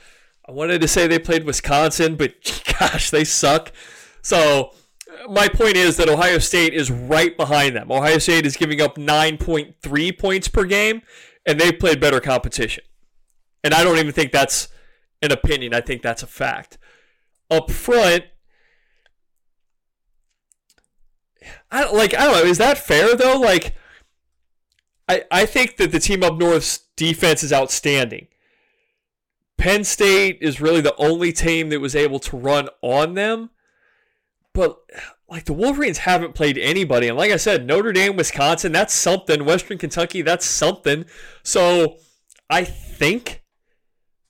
I 0.48 0.54
wanted 0.54 0.80
to 0.80 0.88
say 0.88 1.08
they 1.08 1.20
played 1.20 1.44
Wisconsin, 1.44 2.16
but 2.16 2.36
gosh, 2.80 3.10
they 3.10 3.26
suck. 3.26 3.74
So 4.22 4.72
my 5.28 5.50
point 5.50 5.76
is 5.76 5.98
that 5.98 6.08
Ohio 6.08 6.38
State 6.38 6.74
is 6.74 6.90
right 6.90 7.36
behind 7.36 7.76
them. 7.76 7.92
Ohio 7.92 8.18
State 8.18 8.46
is 8.46 8.56
giving 8.56 8.80
up 8.80 8.96
9.3 8.96 10.18
points 10.18 10.48
per 10.48 10.64
game, 10.64 11.02
and 11.46 11.60
they've 11.60 11.78
played 11.78 12.00
better 12.00 12.22
competition. 12.22 12.86
And 13.62 13.74
I 13.74 13.84
don't 13.84 13.98
even 13.98 14.14
think 14.14 14.32
that's 14.32 14.70
an 15.22 15.34
opinion. 15.34 15.74
I 15.74 15.82
think 15.82 16.02
that's 16.02 16.24
a 16.24 16.28
fact. 16.28 16.78
Up 17.52 17.70
front, 17.70 18.24
I 21.76 21.92
like 21.92 22.14
I 22.14 22.24
don't 22.24 22.34
know, 22.34 22.50
is 22.50 22.58
that 22.58 22.78
fair 22.78 23.18
though? 23.18 23.38
Like 23.38 23.76
I 25.10 25.26
I 25.30 25.46
think 25.46 25.76
that 25.76 25.92
the 25.92 26.00
team 26.00 26.24
up 26.24 26.38
north's 26.38 26.80
defense 26.96 27.44
is 27.44 27.52
outstanding. 27.52 28.28
Penn 29.58 29.84
State 29.84 30.38
is 30.40 30.62
really 30.62 30.80
the 30.80 30.96
only 30.96 31.34
team 31.34 31.70
that 31.70 31.82
was 31.82 31.94
able 31.94 32.20
to 32.20 32.38
run 32.38 32.70
on 32.82 33.14
them. 33.14 33.50
But 34.54 34.78
like 35.30 35.44
the 35.46 35.54
Wolverines 35.54 36.00
haven't 36.00 36.34
played 36.34 36.58
anybody. 36.58 37.10
And 37.10 37.18
like 37.18 37.32
I 37.32 37.38
said, 37.38 37.68
Notre 37.68 37.92
Dame, 37.92 38.16
Wisconsin, 38.16 38.72
that's 38.72 38.94
something. 38.94 39.44
Western 39.44 39.78
Kentucky, 39.78 40.22
that's 40.22 40.46
something. 40.46 41.04
So 41.44 41.98
I 42.50 42.64
think 42.64 43.44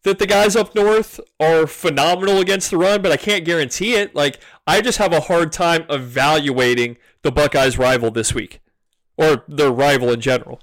that 0.01 0.17
the 0.17 0.27
guys 0.27 0.55
up 0.55 0.73
north 0.73 1.19
are 1.39 1.67
phenomenal 1.67 2.39
against 2.39 2.71
the 2.71 2.77
run, 2.77 3.03
but 3.03 3.11
I 3.11 3.17
can't 3.17 3.45
guarantee 3.45 3.93
it. 3.93 4.15
Like 4.15 4.39
I 4.65 4.81
just 4.81 4.97
have 4.97 5.13
a 5.13 5.21
hard 5.21 5.51
time 5.51 5.85
evaluating 5.91 6.97
the 7.25 7.31
Buckeyes 7.31 7.79
rival 7.79 8.11
this 8.11 8.35
week. 8.35 8.61
Or 9.17 9.43
their 9.47 9.71
rival 9.71 10.11
in 10.11 10.21
general. 10.21 10.61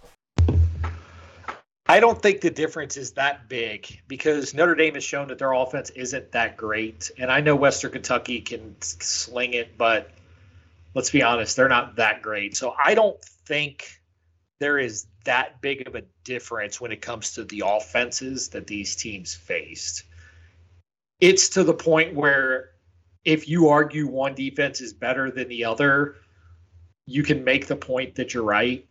I 1.86 1.98
don't 1.98 2.22
think 2.22 2.40
the 2.40 2.50
difference 2.50 2.96
is 2.96 3.12
that 3.12 3.48
big 3.48 4.00
because 4.06 4.54
Notre 4.54 4.76
Dame 4.76 4.94
has 4.94 5.02
shown 5.02 5.28
that 5.28 5.38
their 5.38 5.52
offense 5.52 5.90
isn't 5.90 6.30
that 6.32 6.56
great. 6.56 7.10
And 7.18 7.32
I 7.32 7.40
know 7.40 7.56
Western 7.56 7.90
Kentucky 7.90 8.40
can 8.40 8.76
sling 8.80 9.54
it, 9.54 9.76
but 9.76 10.12
let's 10.94 11.10
be 11.10 11.22
honest, 11.22 11.56
they're 11.56 11.68
not 11.68 11.96
that 11.96 12.22
great. 12.22 12.56
So 12.56 12.74
I 12.82 12.94
don't 12.94 13.20
think 13.46 14.00
there 14.60 14.78
is 14.78 15.06
that 15.24 15.60
big 15.60 15.88
of 15.88 15.96
a 15.96 16.04
difference 16.22 16.80
when 16.80 16.92
it 16.92 17.00
comes 17.00 17.32
to 17.32 17.44
the 17.44 17.64
offenses 17.66 18.50
that 18.50 18.68
these 18.68 18.94
teams 18.94 19.34
faced. 19.34 20.04
It's 21.18 21.48
to 21.50 21.64
the 21.64 21.74
point 21.74 22.14
where 22.14 22.70
if 23.24 23.48
you 23.48 23.70
argue 23.70 24.06
one 24.06 24.34
defense 24.36 24.80
is 24.80 24.92
better 24.92 25.30
than 25.30 25.48
the 25.48 25.64
other, 25.64 26.16
you 27.06 27.22
can 27.22 27.44
make 27.44 27.66
the 27.66 27.76
point 27.76 28.14
that 28.16 28.34
you're 28.34 28.44
right 28.44 28.86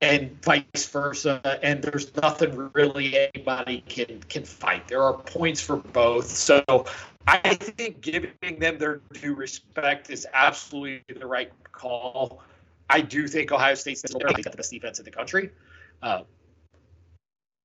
and 0.00 0.42
vice 0.42 0.86
versa. 0.86 1.40
And 1.62 1.82
there's 1.82 2.14
nothing 2.16 2.70
really 2.74 3.16
anybody 3.16 3.84
can 3.88 4.20
can 4.28 4.44
fight. 4.44 4.88
There 4.88 5.02
are 5.02 5.14
points 5.14 5.60
for 5.60 5.76
both. 5.76 6.26
So 6.26 6.64
I 7.26 7.54
think 7.54 8.00
giving 8.00 8.58
them 8.58 8.78
their 8.78 9.00
due 9.12 9.34
respect 9.34 10.10
is 10.10 10.26
absolutely 10.34 11.14
the 11.14 11.26
right 11.26 11.52
call. 11.70 12.42
I 12.90 13.00
do 13.00 13.26
think 13.28 13.52
Ohio 13.52 13.74
State's 13.74 14.02
got 14.02 14.42
the 14.42 14.50
best 14.50 14.70
defense 14.70 14.98
in 14.98 15.04
the 15.04 15.10
country. 15.10 15.50
Uh, 16.02 16.22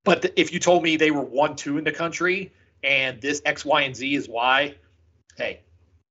but 0.05 0.21
the, 0.21 0.39
if 0.39 0.53
you 0.53 0.59
told 0.59 0.83
me 0.83 0.95
they 0.95 1.11
were 1.11 1.21
one 1.23 1.55
two 1.55 1.77
in 1.77 1.83
the 1.83 1.91
country 1.91 2.53
and 2.83 3.19
this 3.19 3.41
X, 3.43 3.65
Y, 3.65 3.81
and 3.81 3.95
Z 3.95 4.13
is 4.13 4.29
why, 4.29 4.75
hey, 5.35 5.61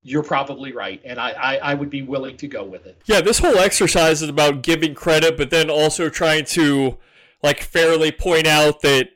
you're 0.06 0.22
probably 0.22 0.72
right, 0.72 1.00
and 1.04 1.18
I, 1.18 1.30
I, 1.30 1.56
I, 1.56 1.74
would 1.74 1.90
be 1.90 2.02
willing 2.02 2.36
to 2.36 2.46
go 2.46 2.62
with 2.62 2.86
it. 2.86 2.96
Yeah, 3.06 3.20
this 3.20 3.40
whole 3.40 3.58
exercise 3.58 4.22
is 4.22 4.28
about 4.28 4.62
giving 4.62 4.94
credit, 4.94 5.36
but 5.36 5.50
then 5.50 5.68
also 5.68 6.08
trying 6.08 6.44
to 6.46 6.96
like 7.42 7.60
fairly 7.60 8.12
point 8.12 8.46
out 8.46 8.82
that 8.82 9.08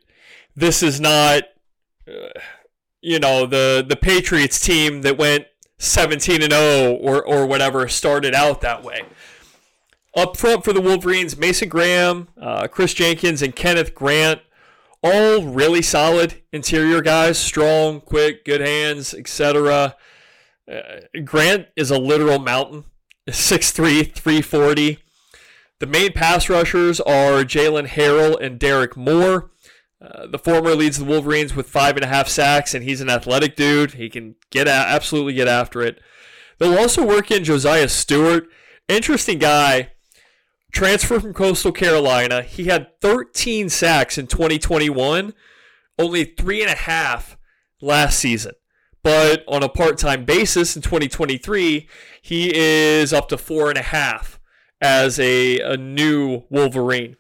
this 0.57 0.83
is 0.83 1.01
not, 1.01 1.45
uh, 2.09 2.41
you 3.01 3.21
know, 3.21 3.47
the 3.47 3.87
the 3.89 3.95
Patriots 3.95 4.61
team 4.61 5.03
that 5.03 5.17
went 5.17 5.47
17 5.79 6.43
and 6.43 6.53
0 6.53 6.95
or 6.95 7.25
or 7.25 7.47
whatever 7.47 7.87
started 7.87 8.35
out 8.35 8.61
that 8.61 8.83
way. 8.83 9.03
Up 10.17 10.37
front 10.37 10.65
for 10.65 10.73
the 10.73 10.81
Wolverines, 10.81 11.39
Mason 11.39 11.69
Graham, 11.69 12.27
uh, 12.41 12.67
Kris 12.67 12.95
Jenkins, 12.95 13.43
and 13.43 13.55
Kenneth 13.55 13.95
Grant. 13.95 14.41
All 15.05 15.45
really 15.45 15.83
solid 15.83 16.43
interior 16.53 17.01
guys, 17.01 17.39
strong, 17.39 18.01
quick, 18.01 18.45
good 18.45 18.61
hands, 18.61 19.15
etc. 19.15 19.97
Uh, 20.71 21.01
Grant 21.25 21.67
is 21.77 21.91
a 21.91 21.99
literal 21.99 22.39
mountain, 22.39 22.85
6'3", 23.29 24.13
340. 24.15 24.99
The 25.81 25.87
main 25.87 26.13
pass 26.13 26.49
rushers 26.49 27.01
are 27.01 27.43
Jaylen 27.43 27.89
Harrell 27.89 28.39
and 28.41 28.59
Derrick 28.59 28.97
Moore. 28.97 29.51
Uh, 30.01 30.27
the 30.27 30.39
former 30.39 30.75
leads 30.75 30.99
the 30.99 31.05
Wolverines 31.05 31.55
with 31.55 31.69
five 31.69 31.97
and 31.97 32.05
a 32.05 32.09
half 32.09 32.29
sacks, 32.29 32.75
and 32.75 32.85
he's 32.85 33.01
an 33.01 33.11
athletic 33.11 33.57
dude. 33.57 33.93
He 33.95 34.09
can 34.09 34.37
get 34.51 34.67
a- 34.69 34.71
absolutely 34.71 35.35
get 35.35 35.49
after 35.49 35.83
it. 35.83 36.01
They'll 36.59 36.79
also 36.79 37.05
work 37.07 37.31
in 37.31 37.45
Josiah 37.45 37.89
Stewart, 37.89 38.47
interesting 38.89 39.39
guy. 39.39 39.93
Transfer 40.73 41.19
from 41.19 41.35
Coastal 41.35 41.73
Carolina. 41.73 42.43
He 42.43 42.65
had 42.65 43.01
13 43.01 43.69
sacks 43.69 44.17
in 44.19 44.27
2021, 44.29 45.35
only 45.99 46.25
three 46.25 46.63
and 46.63 46.71
a 46.71 46.77
half 46.77 47.37
last 47.81 48.19
season. 48.19 48.53
But 49.03 49.45
on 49.49 49.63
a 49.63 49.69
part 49.69 49.99
time 49.99 50.25
basis 50.25 50.77
in 50.77 50.83
2023, 50.83 51.89
he 52.21 52.55
is 52.55 53.13
up 53.13 53.29
to 53.29 53.39
four 53.39 53.69
and 53.71 53.79
a 53.79 53.83
half 53.83 54.39
as 54.81 55.19
a, 55.19 55.61
a 55.61 55.77
new 55.77 56.45
Wolverine. 56.51 57.17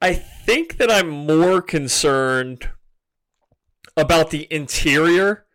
I 0.00 0.14
think 0.14 0.76
that 0.76 0.90
I'm 0.90 1.08
more 1.08 1.62
concerned 1.62 2.70
about 3.96 4.30
the 4.30 4.46
interior 4.50 5.46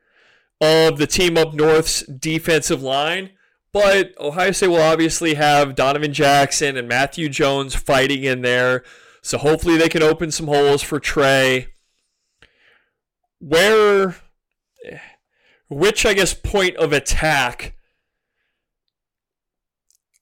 of 0.59 0.97
the 0.97 1.07
team 1.07 1.37
up 1.37 1.53
north's 1.53 2.01
defensive 2.03 2.81
line. 2.81 3.31
But 3.73 4.13
Ohio 4.19 4.51
State 4.51 4.67
will 4.67 4.81
obviously 4.81 5.35
have 5.35 5.75
Donovan 5.75 6.13
Jackson 6.13 6.75
and 6.75 6.87
Matthew 6.87 7.29
Jones 7.29 7.73
fighting 7.73 8.23
in 8.23 8.41
there. 8.41 8.83
So 9.21 9.37
hopefully 9.37 9.77
they 9.77 9.87
can 9.87 10.03
open 10.03 10.31
some 10.31 10.47
holes 10.47 10.81
for 10.81 10.99
Trey. 10.99 11.67
Where 13.39 14.17
which 15.71 16.05
I 16.05 16.13
guess 16.13 16.33
point 16.33 16.75
of 16.75 16.91
attack 16.91 17.75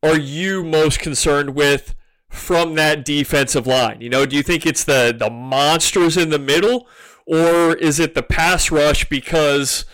are 0.04 0.18
you 0.18 0.64
most 0.64 1.00
concerned 1.00 1.56
with 1.56 1.96
from 2.30 2.76
that 2.76 3.04
defensive 3.04 3.66
line? 3.66 4.00
You 4.00 4.10
know, 4.10 4.26
do 4.26 4.36
you 4.36 4.44
think 4.44 4.66
it's 4.66 4.84
the 4.84 5.14
the 5.18 5.30
monsters 5.30 6.16
in 6.16 6.30
the 6.30 6.40
middle 6.40 6.88
or 7.26 7.76
is 7.76 8.00
it 8.00 8.14
the 8.14 8.24
pass 8.24 8.72
rush 8.72 9.10
because 9.10 9.86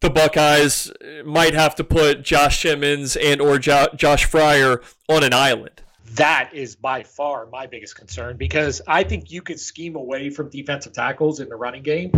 the 0.00 0.10
Buckeyes 0.10 0.90
might 1.24 1.54
have 1.54 1.74
to 1.76 1.84
put 1.84 2.22
Josh 2.22 2.62
Simmons 2.62 3.16
and 3.16 3.40
or 3.40 3.58
jo- 3.58 3.88
Josh 3.94 4.26
Fryar 4.26 4.82
on 5.08 5.22
an 5.22 5.34
island? 5.34 5.82
That 6.12 6.50
is 6.52 6.76
by 6.76 7.02
far 7.02 7.46
my 7.46 7.66
biggest 7.66 7.96
concern 7.96 8.36
because 8.36 8.82
I 8.86 9.04
think 9.04 9.30
you 9.30 9.42
could 9.42 9.58
scheme 9.58 9.96
away 9.96 10.30
from 10.30 10.50
defensive 10.50 10.92
tackles 10.92 11.40
in 11.40 11.48
the 11.48 11.56
running 11.56 11.82
game. 11.82 12.12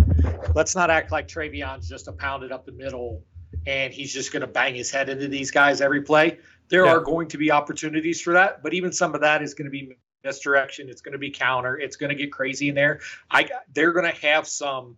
Let's 0.54 0.74
not 0.74 0.90
act 0.90 1.12
like 1.12 1.28
TreVeyon's 1.28 1.88
just 1.88 2.08
a 2.08 2.12
pounded 2.12 2.52
up 2.52 2.66
the 2.66 2.72
middle 2.72 3.22
and 3.66 3.92
he's 3.92 4.12
just 4.12 4.32
going 4.32 4.42
to 4.42 4.46
bang 4.46 4.74
his 4.74 4.90
head 4.90 5.08
into 5.08 5.28
these 5.28 5.50
guys 5.50 5.80
every 5.80 6.02
play. 6.02 6.38
There 6.68 6.84
yeah. 6.84 6.92
are 6.92 7.00
going 7.00 7.28
to 7.28 7.38
be 7.38 7.52
opportunities 7.52 8.20
for 8.20 8.34
that, 8.34 8.62
but 8.62 8.74
even 8.74 8.92
some 8.92 9.14
of 9.14 9.20
that 9.22 9.42
is 9.42 9.54
going 9.54 9.66
to 9.66 9.70
be 9.70 9.96
misdirection. 10.24 10.88
It's 10.88 11.00
going 11.00 11.12
to 11.12 11.18
be 11.18 11.30
counter. 11.30 11.78
It's 11.78 11.96
going 11.96 12.10
to 12.10 12.16
get 12.16 12.32
crazy 12.32 12.68
in 12.68 12.74
there. 12.74 13.00
I 13.30 13.48
they're 13.72 13.92
going 13.92 14.10
to 14.12 14.20
have 14.26 14.46
some 14.46 14.96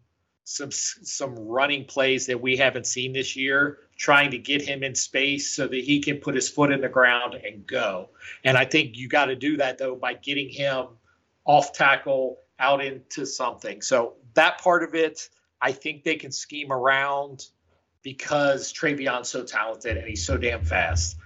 some 0.48 0.70
some 0.70 1.34
running 1.34 1.84
plays 1.84 2.24
that 2.26 2.40
we 2.40 2.56
haven't 2.56 2.86
seen 2.86 3.12
this 3.12 3.36
year, 3.36 3.80
trying 3.98 4.30
to 4.30 4.38
get 4.38 4.62
him 4.62 4.82
in 4.82 4.94
space 4.94 5.52
so 5.52 5.68
that 5.68 5.84
he 5.84 6.00
can 6.00 6.16
put 6.16 6.34
his 6.34 6.48
foot 6.48 6.72
in 6.72 6.80
the 6.80 6.88
ground 6.88 7.34
and 7.34 7.66
go. 7.66 8.08
And 8.44 8.56
I 8.56 8.64
think 8.64 8.96
you 8.96 9.08
got 9.08 9.26
to 9.26 9.36
do 9.36 9.58
that 9.58 9.76
though 9.76 9.94
by 9.94 10.14
getting 10.14 10.48
him 10.48 10.86
off 11.44 11.74
tackle 11.74 12.38
out 12.58 12.82
into 12.82 13.26
something. 13.26 13.82
So 13.82 14.14
that 14.32 14.58
part 14.58 14.82
of 14.82 14.94
it, 14.94 15.28
I 15.60 15.72
think 15.72 16.02
they 16.02 16.16
can 16.16 16.32
scheme 16.32 16.72
around 16.72 17.46
because 18.02 18.72
TreVeyon's 18.72 19.28
so 19.28 19.44
talented 19.44 19.98
and 19.98 20.08
he's 20.08 20.24
so 20.24 20.38
damn 20.38 20.64
fast. 20.64 21.18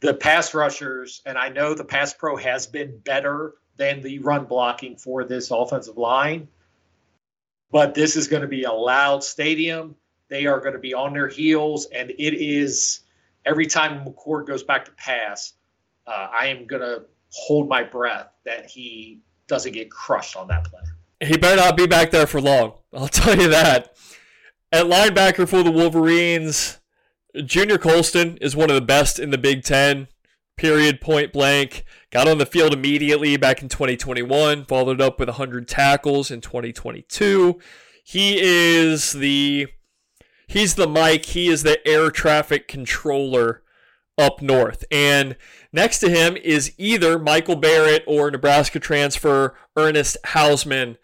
The 0.00 0.14
pass 0.14 0.54
rushers, 0.54 1.20
and 1.26 1.36
I 1.36 1.50
know 1.50 1.74
the 1.74 1.84
pass 1.84 2.14
pro 2.14 2.36
has 2.36 2.66
been 2.66 3.00
better 3.00 3.52
than 3.76 4.00
the 4.00 4.18
run 4.20 4.46
blocking 4.46 4.96
for 4.96 5.24
this 5.24 5.50
offensive 5.50 5.98
line 5.98 6.48
but 7.70 7.94
this 7.94 8.16
is 8.16 8.28
going 8.28 8.42
to 8.42 8.48
be 8.48 8.64
a 8.64 8.72
loud 8.72 9.22
stadium. 9.22 9.94
They 10.28 10.46
are 10.46 10.60
going 10.60 10.74
to 10.74 10.78
be 10.80 10.94
on 10.94 11.12
their 11.12 11.28
heels, 11.28 11.86
and 11.86 12.10
it 12.10 12.34
is 12.34 13.00
every 13.44 13.66
time 13.66 14.04
McCord 14.04 14.46
goes 14.46 14.62
back 14.62 14.84
to 14.84 14.92
pass, 14.92 15.54
uh, 16.06 16.28
I 16.38 16.46
am 16.46 16.66
going 16.66 16.82
to 16.82 17.04
hold 17.30 17.68
my 17.68 17.82
breath 17.82 18.32
that 18.44 18.66
he 18.66 19.20
doesn't 19.46 19.72
get 19.72 19.90
crushed 19.90 20.36
on 20.36 20.48
that 20.48 20.64
play. 20.64 20.80
He 21.22 21.36
better 21.36 21.56
not 21.56 21.76
be 21.76 21.86
back 21.86 22.10
there 22.10 22.26
for 22.26 22.40
long. 22.40 22.74
I'll 22.92 23.08
tell 23.08 23.38
you 23.38 23.48
that. 23.48 23.96
At 24.72 24.86
linebacker 24.86 25.48
for 25.48 25.62
the 25.62 25.70
Wolverines, 25.70 26.78
Junior 27.44 27.78
Colson 27.78 28.36
is 28.38 28.54
one 28.56 28.70
of 28.70 28.74
the 28.74 28.80
best 28.80 29.18
in 29.18 29.30
the 29.30 29.38
Big 29.38 29.64
Ten. 29.64 30.08
Period, 30.56 31.00
point 31.00 31.32
blank. 31.32 31.84
Got 32.10 32.26
on 32.26 32.38
the 32.38 32.46
field 32.46 32.72
immediately 32.72 33.36
back 33.36 33.62
in 33.62 33.68
2021, 33.68 34.64
followed 34.64 35.00
up 35.00 35.20
with 35.20 35.28
100 35.28 35.68
tackles 35.68 36.32
in 36.32 36.40
2022. 36.40 37.60
He 38.02 38.36
is 38.40 39.12
the 39.12 39.68
he's 40.48 40.74
the 40.74 40.88
Mike, 40.88 41.26
he 41.26 41.46
is 41.46 41.62
the 41.62 41.86
air 41.86 42.10
traffic 42.10 42.66
controller 42.66 43.62
up 44.18 44.42
north. 44.42 44.84
And 44.90 45.36
next 45.72 46.00
to 46.00 46.10
him 46.10 46.36
is 46.36 46.72
either 46.76 47.16
Michael 47.16 47.54
Barrett 47.54 48.02
or 48.08 48.28
Nebraska 48.28 48.80
transfer 48.80 49.54
Ernest 49.76 50.16
Hausmann. 50.26 50.96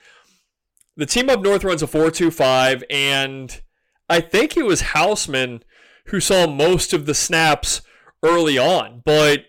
The 0.97 1.07
team 1.07 1.31
up 1.31 1.41
north 1.41 1.63
runs 1.63 1.85
a 1.85 1.87
4-2-5 1.87 2.83
and 2.91 3.61
I 4.09 4.21
think 4.21 4.57
it 4.57 4.65
was 4.65 4.83
Hausmann 4.83 5.63
who 6.07 6.19
saw 6.19 6.49
most 6.49 6.93
of 6.93 7.07
the 7.07 7.15
snaps 7.15 7.83
early 8.25 8.59
on, 8.59 9.03
but 9.05 9.47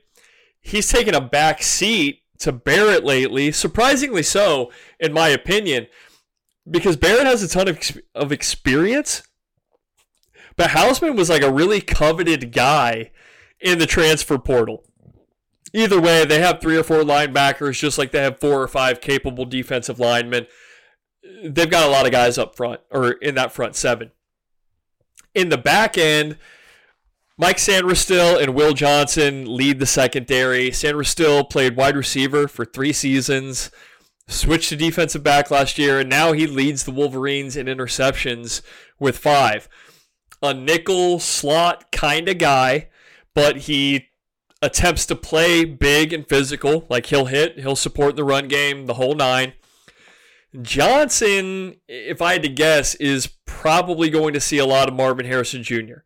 he's 0.68 0.92
taken 0.92 1.16
a 1.16 1.22
back 1.22 1.64
seat 1.64 2.22
to 2.40 2.52
Barrett 2.52 3.04
lately, 3.04 3.52
surprisingly 3.52 4.24
so, 4.24 4.72
in 5.00 5.14
my 5.14 5.30
opinion, 5.30 5.88
because 6.70 6.98
Barrett 6.98 7.26
has 7.26 7.42
a 7.42 7.48
ton 7.48 7.68
of, 7.68 7.80
of 8.14 8.32
experience. 8.32 9.24
But 10.56 10.72
Hausmann 10.72 11.16
was 11.16 11.30
like 11.30 11.44
a 11.44 11.52
really 11.52 11.82
coveted 11.82 12.52
guy 12.52 13.12
in 13.60 13.80
the 13.80 13.86
transfer 13.86 14.38
portal. 14.38 14.84
Either 15.74 16.00
way, 16.00 16.26
they 16.26 16.40
have 16.40 16.60
three 16.60 16.78
or 16.78 16.84
four 16.84 17.02
linebackers, 17.02 17.80
just 17.80 17.98
like 17.98 18.12
they 18.12 18.22
have 18.22 18.40
four 18.40 18.62
or 18.62 18.68
five 18.68 19.02
capable 19.02 19.46
defensive 19.46 20.00
linemen. 20.00 20.48
They've 21.44 21.70
got 21.70 21.88
a 21.88 21.92
lot 21.92 22.06
of 22.06 22.12
guys 22.12 22.38
up 22.38 22.56
front, 22.56 22.82
or 22.90 23.12
in 23.12 23.36
that 23.36 23.52
front 23.52 23.76
seven. 23.76 24.12
In 25.36 25.50
the 25.50 25.58
back 25.58 25.98
end, 25.98 26.38
Mike 27.40 27.58
Sainristil 27.58 28.42
and 28.42 28.56
Will 28.56 28.74
Johnson 28.74 29.46
lead 29.46 29.78
the 29.78 29.86
secondary. 29.86 30.72
Sainristil 30.72 31.48
played 31.48 31.76
wide 31.76 31.96
receiver 31.96 32.48
for 32.48 32.66
three 32.66 32.92
seasons, 32.92 33.70
switched 34.28 34.70
to 34.70 34.76
defensive 34.76 35.22
back 35.22 35.52
last 35.52 35.78
year, 35.78 36.00
and 36.00 36.10
now 36.10 36.32
he 36.32 36.48
leads 36.48 36.84
the 36.84 36.92
Wolverines 36.92 37.56
in 37.56 37.68
interceptions 37.68 38.64
with 39.00 39.20
five. 39.20 39.70
A 40.42 40.52
nickel 40.52 41.20
slot 41.20 41.92
kind 41.92 42.28
of 42.28 42.40
guy, 42.40 42.90
but 43.36 43.58
he 43.58 44.08
attempts 44.64 45.06
to 45.06 45.16
play 45.16 45.64
big 45.64 46.14
and 46.14 46.28
physical. 46.28 46.88
Like 46.90 47.06
he'll 47.06 47.26
hit, 47.26 47.60
he'll 47.60 47.76
support 47.76 48.16
the 48.16 48.24
run 48.24 48.48
game, 48.48 48.88
the 48.88 48.96
whole 48.96 49.14
nine. 49.14 49.54
Johnson, 50.60 51.76
if 51.88 52.20
I 52.20 52.34
had 52.34 52.44
to 52.44 52.50
guess, 52.50 52.96
is 52.96 53.28
probably 53.46 54.10
going 54.10 54.34
to 54.34 54.40
see 54.40 54.58
a 54.58 54.66
lot 54.66 54.88
of 54.88 54.96
Marvin 54.96 55.28
Harrison 55.28 55.62
Jr. 55.62 56.00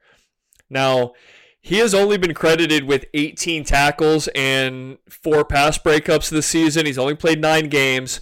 Now, 0.71 1.13
he 1.59 1.77
has 1.77 1.93
only 1.93 2.17
been 2.17 2.33
credited 2.33 2.85
with 2.85 3.05
18 3.13 3.63
tackles 3.65 4.27
and 4.29 4.97
four 5.07 5.45
pass 5.45 5.77
breakups 5.77 6.29
this 6.29 6.47
season. 6.47 6.87
He's 6.87 6.97
only 6.97 7.13
played 7.13 7.39
nine 7.39 7.69
games, 7.69 8.19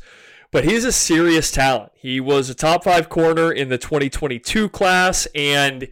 but 0.52 0.66
he's 0.66 0.84
a 0.84 0.92
serious 0.92 1.52
talent. 1.52 1.94
He 1.96 2.20
was 2.20 2.50
a 2.50 2.56
top 2.56 2.84
five 2.84 3.08
corner 3.08 3.52
in 3.52 3.70
the 3.70 3.78
2022 3.78 4.68
class, 4.70 5.26
and 5.34 5.88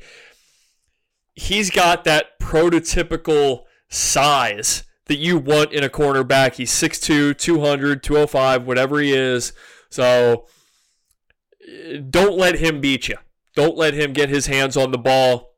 he's 1.35 1.69
got 1.69 2.03
that 2.03 2.37
prototypical 2.39 3.63
size 3.87 4.83
that 5.05 5.17
you 5.17 5.37
want 5.37 5.71
in 5.71 5.85
a 5.85 5.89
cornerback. 5.89 6.55
He's 6.55 6.71
6'2, 6.71 7.37
200, 7.37 8.03
205, 8.03 8.67
whatever 8.67 8.99
he 8.99 9.13
is. 9.13 9.53
So 9.89 10.47
don't 12.09 12.37
let 12.37 12.59
him 12.59 12.81
beat 12.81 13.07
you. 13.07 13.15
Don't 13.55 13.77
let 13.77 13.93
him 13.93 14.11
get 14.11 14.27
his 14.27 14.47
hands 14.47 14.75
on 14.75 14.91
the 14.91 14.97
ball 14.97 15.53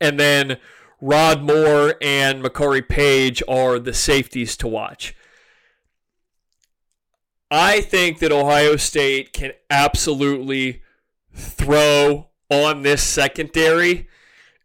and 0.00 0.18
then 0.18 0.58
Rod 1.00 1.42
Moore 1.42 1.94
and 2.02 2.42
Makari 2.42 2.86
Paige 2.86 3.42
are 3.48 3.78
the 3.78 3.94
safeties 3.94 4.56
to 4.58 4.68
watch. 4.68 5.14
I 7.50 7.80
think 7.80 8.18
that 8.18 8.32
Ohio 8.32 8.76
State 8.76 9.32
can 9.32 9.52
absolutely 9.70 10.82
throw 11.32 12.28
on 12.50 12.82
this 12.82 13.02
secondary 13.02 14.08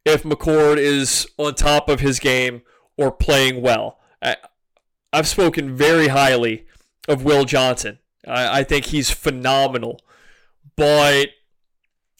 if 0.05 0.23
McCord 0.23 0.77
is 0.77 1.27
on 1.37 1.55
top 1.55 1.87
of 1.87 2.01
his 2.01 2.19
game 2.19 2.61
or 2.97 3.11
playing 3.11 3.61
well. 3.61 3.99
I, 4.21 4.35
have 5.13 5.27
spoken 5.27 5.75
very 5.75 6.09
highly 6.09 6.65
of 7.07 7.23
Will 7.23 7.45
Johnson. 7.45 7.99
I, 8.27 8.59
I 8.59 8.63
think 8.63 8.85
he's 8.85 9.11
phenomenal. 9.11 10.01
But, 10.75 11.29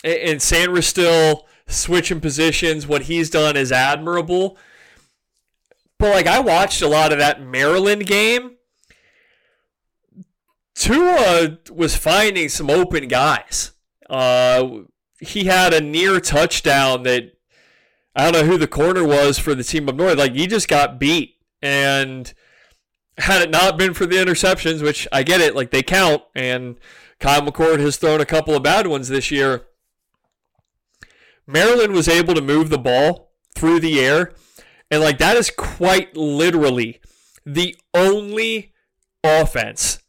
and 0.04 0.40
Sainristil 0.40 1.42
switching 1.68 2.20
positions. 2.20 2.88
What 2.88 3.04
he's 3.04 3.30
done 3.30 3.58
is 3.58 3.72
admirable. 3.72 4.58
But 5.98 6.14
like 6.14 6.28
I 6.28 6.40
watched 6.40 6.82
a 6.82 6.88
lot 6.88 7.12
of 7.12 7.20
that 7.20 7.42
Maryland 7.42 8.06
game. 8.06 8.58
Tua 10.76 11.60
was 11.72 11.96
finding 11.96 12.50
some 12.50 12.70
open 12.70 13.08
guys. 13.08 13.72
Uh, 14.10 14.80
he 15.20 15.46
had 15.46 15.74
a 15.74 15.82
near 15.82 16.20
touchdown 16.20 17.04
that 17.04 17.38
I 18.16 18.24
don't 18.24 18.34
know 18.34 18.52
who 18.52 18.58
the 18.58 18.68
corner 18.68 19.04
was 19.04 19.40
for 19.40 19.56
the 19.56 19.64
team 19.64 19.88
up 19.88 19.96
north. 19.96 20.18
Like 20.18 20.34
he 20.34 20.48
just 20.48 20.68
got 20.68 21.00
beat, 21.00 21.36
and 21.62 22.32
had 23.18 23.42
it 23.42 23.50
not 23.50 23.78
been 23.78 23.94
for 23.94 24.06
the 24.06 24.18
interceptions, 24.18 24.82
which 24.82 25.08
I 25.12 25.24
get 25.24 25.42
it, 25.42 25.56
like 25.56 25.72
they 25.72 25.84
count, 25.84 26.24
and 26.36 26.78
Kyle 27.20 27.42
McCord 27.42 27.80
has 27.80 27.98
thrown 27.98 28.20
a 28.22 28.26
couple 28.26 28.56
of 28.56 28.64
bad 28.64 28.88
ones 28.88 29.08
this 29.08 29.32
year. 29.32 29.68
Maryland 31.46 31.94
was 31.94 32.08
able 32.08 32.34
to 32.34 32.42
move 32.42 32.70
the 32.70 32.78
ball 32.78 33.32
through 33.56 33.80
the 33.80 34.00
air. 34.00 34.34
And 34.90 35.02
like 35.02 35.18
that 35.18 35.38
is 35.38 35.50
quite 35.50 36.16
literally 36.16 37.02
the 37.46 37.76
only 37.94 38.74
offense 39.24 40.00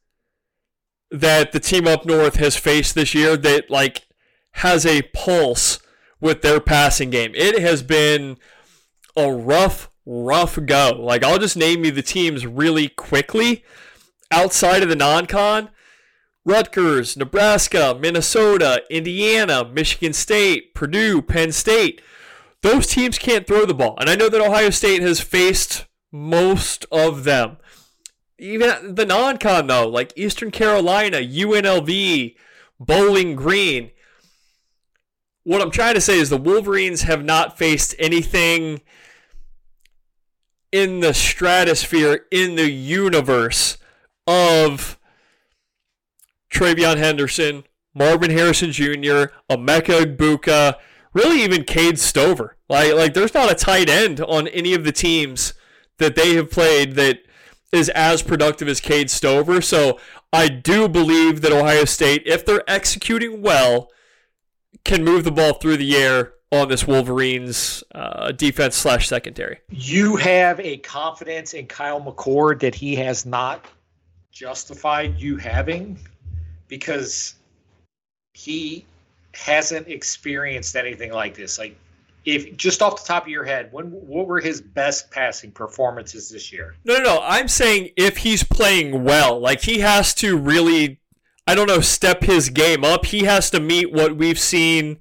that 1.11 1.53
the 1.53 1.61
team 1.61 1.87
up 1.87 2.05
north 2.05 2.37
has 2.37 2.57
faced 2.57 2.95
this 2.95 3.14
year 3.14 3.37
that 3.37 3.70
like 3.70 4.07
has 4.53 4.85
a 4.85 5.03
pulse 5.14 5.78
with 6.20 6.43
their 6.43 6.61
passing 6.61 7.11
game. 7.11 7.32
It 7.35 7.61
has 7.61 7.82
been 7.82 8.37
a 9.16 9.30
rough, 9.30 9.91
rough 10.07 10.59
go. 10.64 10.97
Like 10.99 11.22
I'll 11.22 11.39
just 11.39 11.57
name 11.57 11.85
you 11.85 11.91
the 11.91 12.03
teams 12.03 12.47
really 12.47 12.89
quickly 12.89 13.64
outside 14.30 14.82
of 14.82 14.89
the 14.89 14.97
non-con. 14.97 15.70
Rutgers, 16.45 17.16
Nebraska, 17.16 17.97
Minnesota, 17.99 18.82
Indiana, 18.90 19.64
Michigan 19.64 20.12
State, 20.12 20.74
Purdue, 20.74 21.22
Penn 21.22 21.53
State. 21.53 22.03
Those 22.62 22.86
teams 22.86 23.18
can't 23.18 23.47
throw 23.47 23.64
the 23.64 23.74
ball. 23.74 23.97
And 23.99 24.11
I 24.11 24.14
know 24.14 24.28
that 24.28 24.40
Ohio 24.40 24.70
State 24.70 25.03
has 25.03 25.20
faced 25.20 25.86
most 26.12 26.86
of 26.92 27.24
them. 27.24 27.57
Even 28.38 28.95
the 28.95 29.07
non 29.07 29.38
con, 29.38 29.66
though, 29.66 29.88
like 29.88 30.12
Eastern 30.16 30.51
Carolina, 30.51 31.18
UNLV, 31.18 32.36
Bowling 32.78 33.36
Green. 33.36 33.90
What 35.45 35.61
I'm 35.61 35.70
trying 35.70 35.95
to 35.95 36.01
say 36.01 36.18
is 36.18 36.30
the 36.30 36.36
Wolverines 36.36 37.03
have 37.03 37.24
not 37.24 37.59
faced 37.59 37.95
anything 37.99 38.80
in 40.72 41.01
the 41.01 41.14
stratosphere, 41.14 42.26
in 42.30 42.57
the 42.57 42.70
universe 42.70 43.78
of 44.26 44.99
TreVeyon 46.55 46.97
Henderson, 46.97 47.65
Marvin 47.95 48.31
Harrison 48.31 48.73
Jr., 48.73 49.33
Emeka 49.51 50.05
Egbuka, 50.05 50.77
really 51.13 51.43
even 51.43 51.65
Cade 51.65 51.99
Stover. 51.99 52.57
Like, 52.69 52.95
like 52.95 53.15
there's 53.15 53.35
not 53.35 53.51
a 53.51 53.55
tight 53.55 53.91
end 53.91 54.21
on 54.21 54.49
any 54.49 54.73
of 54.73 54.85
the 54.85 54.93
teams 54.93 55.55
that 55.99 56.15
they 56.15 56.35
have 56.35 56.51
played 56.51 56.95
that 56.95 57.19
is 57.73 57.89
as 57.91 58.23
productive 58.23 58.69
as 58.69 58.81
Cade 58.81 59.11
Stover. 59.11 59.61
So 59.61 59.99
I 60.33 60.49
do 60.49 60.89
believe 60.89 61.41
that 61.43 61.53
Ohio 61.53 61.85
State, 61.85 62.23
if 62.25 62.47
they're 62.47 62.69
executing 62.69 63.43
well, 63.43 63.91
can 64.85 65.05
move 65.05 65.25
the 65.25 65.33
ball 65.33 65.55
through 65.55 65.77
the 65.79 65.97
air 65.97 66.35
on 66.53 66.69
this 66.69 66.87
Wolverines 66.87 67.83
uh, 67.95 68.31
defense 68.33 68.77
slash 68.77 69.09
secondary. 69.09 69.59
You 69.71 70.17
have 70.17 70.61
a 70.61 70.77
confidence 70.79 71.55
in 71.55 71.67
Kyle 71.67 72.01
McCord 72.01 72.61
that 72.61 72.75
he 72.75 72.95
has 72.97 73.27
not 73.27 73.65
justified 74.31 75.19
you 75.19 75.37
having 75.37 75.99
because 76.69 77.35
he 78.33 78.85
hasn't 79.35 79.89
experienced 79.89 80.77
anything 80.77 81.12
like 81.12 81.35
this. 81.35 81.59
Like, 81.59 81.77
if 82.25 82.57
just 82.57 82.81
off 82.81 83.03
the 83.03 83.07
top 83.07 83.25
of 83.25 83.29
your 83.29 83.45
head, 83.45 83.69
when 83.71 83.87
what 83.87 84.27
were 84.27 84.41
his 84.41 84.61
best 84.61 85.11
passing 85.11 85.51
performances 85.51 86.31
this 86.31 86.53
year? 86.53 86.75
No, 86.85 86.97
no, 86.99 87.03
no. 87.03 87.21
I'm 87.23 87.49
saying 87.49 87.91
if 87.97 88.19
he's 88.19 88.43
playing 88.43 89.05
well, 89.05 89.39
like 89.39 89.62
he 89.62 89.81
has 89.81 90.15
to 90.15 90.37
really, 90.37 91.01
I 91.47 91.55
don't 91.55 91.69
know, 91.69 91.81
step 91.81 92.23
his 92.23 92.49
game 92.49 92.85
up. 92.85 93.07
He 93.07 93.25
has 93.25 93.51
to 93.51 93.61
meet 93.61 93.93
what 93.93 94.17
we've 94.17 94.39
seen 94.39 95.01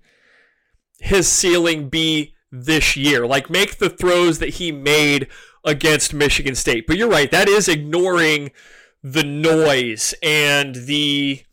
his 0.99 1.27
ceiling 1.29 1.89
be 1.89 2.35
this 2.51 2.97
year. 2.97 3.25
Like 3.25 3.49
make 3.49 3.77
the 3.77 3.89
throws 3.89 4.39
that 4.39 4.49
he 4.49 4.71
made 4.71 5.27
against 5.63 6.13
Michigan 6.13 6.55
State. 6.55 6.85
But 6.87 6.97
you're 6.97 7.09
right, 7.09 7.31
that 7.31 7.47
is 7.47 7.69
ignoring 7.69 8.51
the 9.01 9.23
noise 9.23 10.13
and 10.21 10.75
the 10.75 11.43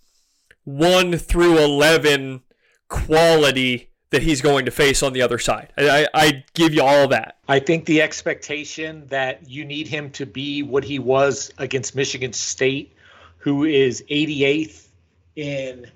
1 0.64 1.16
through 1.18 1.58
11 1.58 2.42
quality 2.88 3.90
that 4.10 4.22
he's 4.22 4.40
going 4.40 4.64
to 4.64 4.70
face 4.70 5.02
on 5.02 5.12
the 5.12 5.22
other 5.22 5.38
side. 5.38 5.72
I, 5.78 6.08
I, 6.12 6.44
give 6.54 6.74
you 6.74 6.82
all 6.82 7.08
that. 7.08 7.38
I 7.48 7.60
think 7.60 7.84
the 7.86 8.02
expectation 8.02 9.06
that 9.06 9.48
you 9.48 9.64
need 9.64 9.86
him 9.86 10.10
to 10.12 10.26
be 10.26 10.62
what 10.64 10.82
he 10.82 10.98
was 10.98 11.52
against 11.58 11.94
Michigan 11.94 12.32
State, 12.32 12.92
who 13.38 13.64
is 13.64 14.02
88th 14.10 14.88
in 15.36 15.86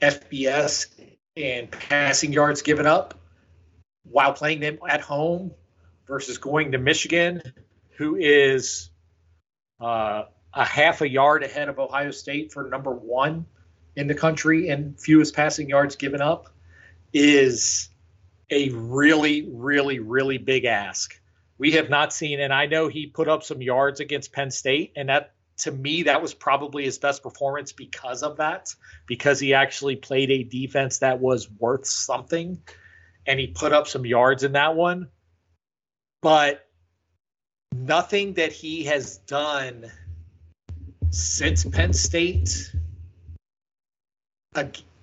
FBS 0.00 0.88
and 1.36 1.70
passing 1.70 2.32
yards 2.32 2.62
given 2.62 2.84
up 2.84 3.18
while 4.02 4.32
playing 4.32 4.60
them 4.60 4.78
at 4.88 5.00
home 5.00 5.52
versus 6.08 6.38
going 6.38 6.72
to 6.72 6.78
Michigan, 6.78 7.40
who 7.96 8.16
is 8.16 8.90
uh, 9.80 10.24
a 10.52 10.64
half 10.64 11.00
a 11.00 11.08
yard 11.08 11.44
ahead 11.44 11.68
of 11.68 11.78
Ohio 11.78 12.10
State 12.10 12.52
for 12.52 12.68
number 12.68 12.90
one 12.90 13.46
in 13.96 14.06
the 14.06 14.14
country 14.14 14.68
and 14.68 14.98
fewest 14.98 15.34
passing 15.34 15.68
yards 15.68 15.96
given 15.96 16.20
up, 16.20 16.48
is 17.12 17.88
a 18.50 18.70
really, 18.70 19.48
really, 19.50 19.98
really 19.98 20.38
big 20.38 20.64
ask. 20.64 21.18
We 21.58 21.72
have 21.72 21.90
not 21.90 22.12
seen, 22.12 22.40
and 22.40 22.52
I 22.52 22.66
know 22.66 22.88
he 22.88 23.06
put 23.06 23.28
up 23.28 23.42
some 23.42 23.62
yards 23.62 24.00
against 24.00 24.32
Penn 24.32 24.50
State, 24.50 24.92
and 24.96 25.08
that 25.08 25.32
to 25.58 25.70
me, 25.70 26.04
that 26.04 26.22
was 26.22 26.34
probably 26.34 26.84
his 26.84 26.98
best 26.98 27.22
performance 27.22 27.72
because 27.72 28.22
of 28.22 28.38
that, 28.38 28.74
because 29.06 29.38
he 29.38 29.54
actually 29.54 29.96
played 29.96 30.30
a 30.30 30.42
defense 30.42 30.98
that 30.98 31.20
was 31.20 31.50
worth 31.50 31.86
something 31.86 32.60
and 33.26 33.38
he 33.38 33.46
put 33.46 33.72
up 33.72 33.86
some 33.86 34.04
yards 34.04 34.42
in 34.42 34.52
that 34.52 34.74
one. 34.74 35.08
But 36.20 36.66
nothing 37.72 38.34
that 38.34 38.52
he 38.52 38.84
has 38.84 39.18
done 39.18 39.90
since 41.10 41.64
Penn 41.64 41.92
State 41.92 42.74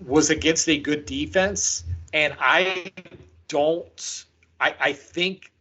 was 0.05 0.29
against 0.29 0.67
a 0.69 0.77
good 0.77 1.05
defense. 1.05 1.83
And 2.13 2.35
I 2.39 2.91
don't, 3.47 4.25
I, 4.59 4.75
I 4.79 4.93
think 4.93 5.51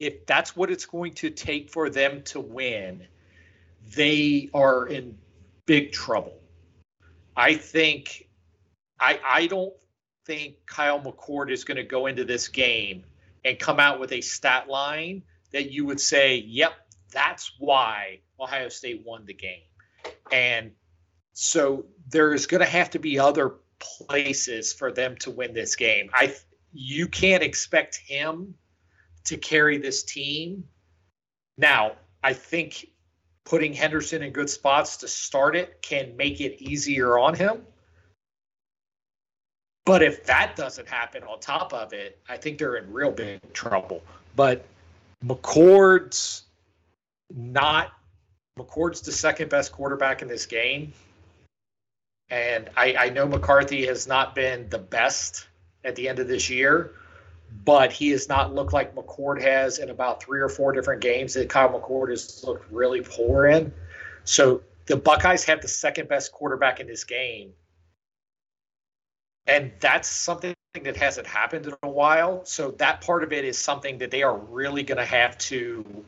if 0.00 0.26
that's 0.26 0.56
what 0.56 0.70
it's 0.70 0.86
going 0.86 1.14
to 1.14 1.30
take 1.30 1.70
for 1.70 1.90
them 1.90 2.22
to 2.24 2.40
win, 2.40 3.06
they 3.94 4.50
are 4.54 4.86
in 4.86 5.16
big 5.66 5.92
trouble. 5.92 6.38
I 7.36 7.54
think 7.54 8.28
I 9.00 9.20
I 9.24 9.46
don't 9.46 9.74
think 10.24 10.56
Kyle 10.66 11.00
McCord 11.00 11.50
is 11.50 11.64
going 11.64 11.76
to 11.76 11.84
go 11.84 12.06
into 12.06 12.24
this 12.24 12.48
game 12.48 13.04
and 13.44 13.58
come 13.58 13.78
out 13.80 14.00
with 14.00 14.12
a 14.12 14.20
stat 14.20 14.68
line 14.68 15.22
that 15.52 15.70
you 15.70 15.84
would 15.86 16.00
say, 16.00 16.36
"Yep, 16.36 16.72
that's 17.10 17.52
why 17.58 18.20
Ohio 18.40 18.68
State 18.68 19.02
won 19.04 19.24
the 19.24 19.34
game." 19.34 19.62
And 20.32 20.72
so 21.40 21.84
there's 22.10 22.46
going 22.46 22.64
to 22.64 22.66
have 22.68 22.90
to 22.90 22.98
be 22.98 23.16
other 23.16 23.54
places 23.78 24.72
for 24.72 24.90
them 24.90 25.14
to 25.18 25.30
win 25.30 25.54
this 25.54 25.76
game. 25.76 26.10
I 26.12 26.34
you 26.72 27.06
can't 27.06 27.44
expect 27.44 27.94
him 27.94 28.56
to 29.26 29.36
carry 29.36 29.78
this 29.78 30.02
team. 30.02 30.64
Now, 31.56 31.92
I 32.24 32.32
think 32.32 32.88
putting 33.44 33.72
Henderson 33.72 34.24
in 34.24 34.32
good 34.32 34.50
spots 34.50 34.96
to 34.96 35.06
start 35.08 35.54
it 35.54 35.80
can 35.80 36.16
make 36.16 36.40
it 36.40 36.60
easier 36.60 37.16
on 37.20 37.34
him. 37.34 37.62
But 39.86 40.02
if 40.02 40.24
that 40.26 40.56
doesn't 40.56 40.88
happen 40.88 41.22
on 41.22 41.38
top 41.38 41.72
of 41.72 41.92
it, 41.92 42.18
I 42.28 42.36
think 42.36 42.58
they're 42.58 42.74
in 42.74 42.92
real 42.92 43.12
big 43.12 43.40
trouble. 43.52 44.02
But 44.34 44.64
McCord's 45.24 46.42
not 47.32 47.92
McCord's 48.58 49.02
the 49.02 49.12
second 49.12 49.50
best 49.50 49.70
quarterback 49.70 50.20
in 50.20 50.26
this 50.26 50.44
game. 50.44 50.92
And 52.30 52.68
I, 52.76 52.94
I 52.98 53.08
know 53.10 53.26
McCarthy 53.26 53.86
has 53.86 54.06
not 54.06 54.34
been 54.34 54.68
the 54.68 54.78
best 54.78 55.46
at 55.84 55.96
the 55.96 56.08
end 56.08 56.18
of 56.18 56.28
this 56.28 56.50
year, 56.50 56.92
but 57.64 57.90
he 57.90 58.10
has 58.10 58.28
not 58.28 58.54
looked 58.54 58.72
like 58.72 58.94
McCord 58.94 59.40
has 59.40 59.78
in 59.78 59.90
about 59.90 60.22
three 60.22 60.40
or 60.40 60.48
four 60.48 60.72
different 60.72 61.00
games 61.00 61.34
that 61.34 61.48
Kyle 61.48 61.70
McCord 61.70 62.10
has 62.10 62.44
looked 62.44 62.70
really 62.70 63.00
poor 63.00 63.46
in. 63.46 63.72
So 64.24 64.62
the 64.86 64.96
Buckeyes 64.96 65.44
have 65.44 65.62
the 65.62 65.68
second 65.68 66.08
best 66.08 66.32
quarterback 66.32 66.80
in 66.80 66.86
this 66.86 67.04
game. 67.04 67.52
And 69.46 69.72
that's 69.80 70.08
something 70.08 70.54
that 70.74 70.96
hasn't 70.96 71.26
happened 71.26 71.66
in 71.66 71.74
a 71.82 71.88
while. 71.88 72.44
So 72.44 72.72
that 72.72 73.00
part 73.00 73.22
of 73.22 73.32
it 73.32 73.46
is 73.46 73.56
something 73.56 73.96
that 73.98 74.10
they 74.10 74.22
are 74.22 74.36
really 74.36 74.82
going 74.82 74.98
to 74.98 75.06
have 75.06 75.38
to 75.38 76.04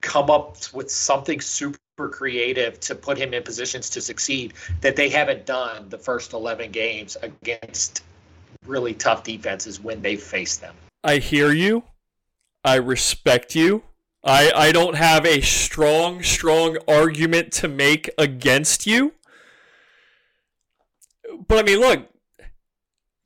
come 0.00 0.30
up 0.30 0.56
with 0.72 0.90
something 0.90 1.40
super 1.40 1.78
creative 1.96 2.80
to 2.80 2.94
put 2.94 3.18
him 3.18 3.34
in 3.34 3.42
positions 3.42 3.90
to 3.90 4.00
succeed 4.00 4.54
that 4.80 4.96
they 4.96 5.08
haven't 5.08 5.44
done 5.46 5.88
the 5.88 5.98
first 5.98 6.32
11 6.32 6.70
games 6.70 7.16
against 7.22 8.02
really 8.66 8.94
tough 8.94 9.22
defenses 9.22 9.80
when 9.80 10.00
they 10.00 10.16
face 10.16 10.56
them. 10.56 10.74
I 11.04 11.18
hear 11.18 11.52
you. 11.52 11.84
I 12.64 12.76
respect 12.76 13.54
you. 13.54 13.82
I, 14.24 14.52
I 14.54 14.72
don't 14.72 14.94
have 14.94 15.26
a 15.26 15.40
strong, 15.40 16.22
strong 16.22 16.78
argument 16.86 17.52
to 17.54 17.68
make 17.68 18.08
against 18.16 18.86
you. 18.86 19.14
But 21.48 21.58
I 21.58 21.62
mean, 21.64 21.80
look, 21.80 22.08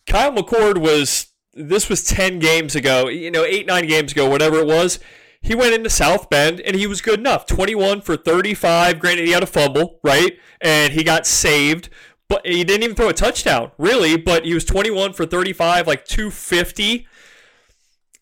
Kyle 0.07 0.33
McCord 0.33 0.79
was, 0.79 1.27
this 1.53 1.89
was 1.89 2.03
10 2.05 2.39
games 2.39 2.75
ago, 2.75 3.09
you 3.09 3.31
know, 3.31 3.45
eight, 3.45 3.67
nine 3.67 3.87
games 3.87 4.12
ago, 4.12 4.29
whatever 4.29 4.59
it 4.59 4.67
was. 4.67 4.99
He 5.47 5.55
went 5.55 5.74
into 5.74 5.88
South 5.88 6.28
Bend 6.28 6.61
and 6.61 6.76
he 6.76 6.86
was 6.86 7.01
good 7.01 7.20
enough. 7.20 7.47
21 7.47 8.01
for 8.03 8.16
35. 8.16 8.99
Granted, 8.99 9.26
he 9.26 9.32
had 9.32 9.42
a 9.42 9.47
fumble, 9.47 10.01
right? 10.03 10.38
And 10.61 10.92
he 10.92 11.05
got 11.05 11.26
saved 11.26 11.88
but 12.28 12.47
he 12.47 12.64
didn't 12.64 12.82
even 12.82 12.97
throw 12.97 13.09
a 13.09 13.12
touchdown, 13.12 13.70
really. 13.78 14.16
But 14.16 14.44
he 14.44 14.55
was 14.55 14.64
21 14.64 15.12
for 15.12 15.26
35, 15.26 15.86
like 15.86 16.05
250. 16.05 17.07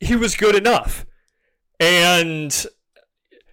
He 0.01 0.16
was 0.16 0.37
good 0.37 0.55
enough. 0.55 1.07
And 1.81 2.66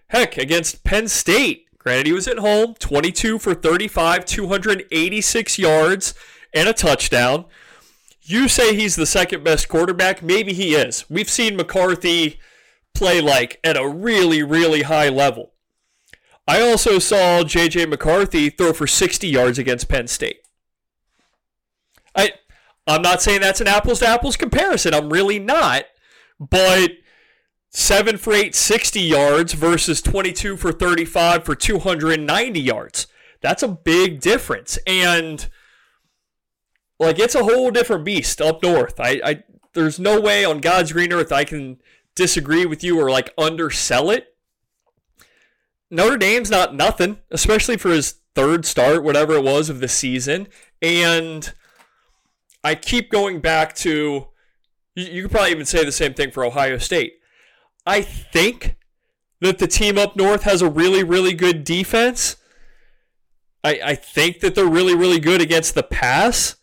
heck, 0.08 0.36
against 0.36 0.84
Penn 0.84 1.08
State, 1.08 1.66
granted 1.78 2.06
he 2.06 2.12
was 2.12 2.28
at 2.28 2.38
home, 2.38 2.74
22 2.78 3.38
for 3.38 3.54
35, 3.54 4.24
286 4.24 5.58
yards, 5.58 6.14
and 6.52 6.68
a 6.68 6.72
touchdown. 6.72 7.46
You 8.20 8.48
say 8.48 8.76
he's 8.76 8.94
the 8.94 9.06
second 9.06 9.42
best 9.42 9.68
quarterback. 9.68 10.22
Maybe 10.22 10.52
he 10.52 10.74
is. 10.74 11.08
We've 11.10 11.30
seen 11.30 11.56
McCarthy 11.56 12.38
play 12.94 13.20
like 13.20 13.58
at 13.64 13.76
a 13.76 13.88
really, 13.88 14.42
really 14.42 14.82
high 14.82 15.08
level. 15.08 15.52
I 16.46 16.60
also 16.60 16.98
saw 16.98 17.44
J.J. 17.44 17.86
McCarthy 17.86 18.50
throw 18.50 18.72
for 18.72 18.86
60 18.86 19.28
yards 19.28 19.58
against 19.58 19.88
Penn 19.88 20.08
State. 20.08 20.40
I 22.14 22.32
I'm 22.86 23.02
not 23.02 23.22
saying 23.22 23.40
that's 23.40 23.60
an 23.60 23.68
apples 23.68 24.00
to 24.00 24.08
apples 24.08 24.36
comparison. 24.36 24.92
I'm 24.92 25.12
really 25.12 25.38
not. 25.38 25.84
But 26.40 26.92
seven 27.70 28.16
for 28.16 28.32
eight, 28.32 28.54
60 28.54 29.00
yards 29.00 29.52
versus 29.52 30.02
22 30.02 30.56
for 30.56 30.72
35 30.72 31.44
for 31.44 31.54
290 31.54 32.60
yards. 32.60 33.06
That's 33.40 33.62
a 33.62 33.68
big 33.68 34.20
difference. 34.20 34.78
And 34.86 35.48
like 36.98 37.18
it's 37.18 37.34
a 37.34 37.44
whole 37.44 37.70
different 37.70 38.04
beast 38.04 38.40
up 38.40 38.62
north. 38.62 38.98
I, 38.98 39.20
I 39.24 39.42
there's 39.74 39.98
no 39.98 40.20
way 40.20 40.44
on 40.44 40.60
God's 40.60 40.92
green 40.92 41.12
earth 41.12 41.32
I 41.32 41.44
can 41.44 41.78
disagree 42.14 42.66
with 42.66 42.84
you 42.84 43.00
or 43.00 43.10
like 43.10 43.32
undersell 43.38 44.10
it. 44.10 44.36
Notre 45.90 46.16
Dame's 46.16 46.50
not 46.50 46.74
nothing, 46.74 47.18
especially 47.30 47.76
for 47.76 47.90
his 47.90 48.16
third 48.34 48.64
start, 48.64 49.04
whatever 49.04 49.34
it 49.34 49.44
was 49.44 49.68
of 49.68 49.80
the 49.80 49.88
season. 49.88 50.48
And 50.80 51.52
I 52.64 52.74
keep 52.74 53.10
going 53.10 53.40
back 53.40 53.74
to, 53.76 54.28
you, 54.94 55.22
could 55.22 55.30
probably 55.30 55.50
even 55.50 55.66
say 55.66 55.84
the 55.84 55.92
same 55.92 56.14
thing 56.14 56.30
for 56.30 56.44
Ohio 56.44 56.78
State. 56.78 57.14
I 57.84 58.00
think 58.00 58.76
that 59.40 59.58
the 59.58 59.66
team 59.66 59.98
up 59.98 60.16
north 60.16 60.44
has 60.44 60.62
a 60.62 60.70
really, 60.70 61.02
really 61.02 61.34
good 61.34 61.64
defense. 61.64 62.36
I, 63.64 63.80
I 63.84 63.94
think 63.94 64.40
that 64.40 64.54
they're 64.54 64.64
really, 64.66 64.94
really 64.94 65.20
good 65.20 65.40
against 65.40 65.74
the 65.74 65.82
pass. 65.82 66.56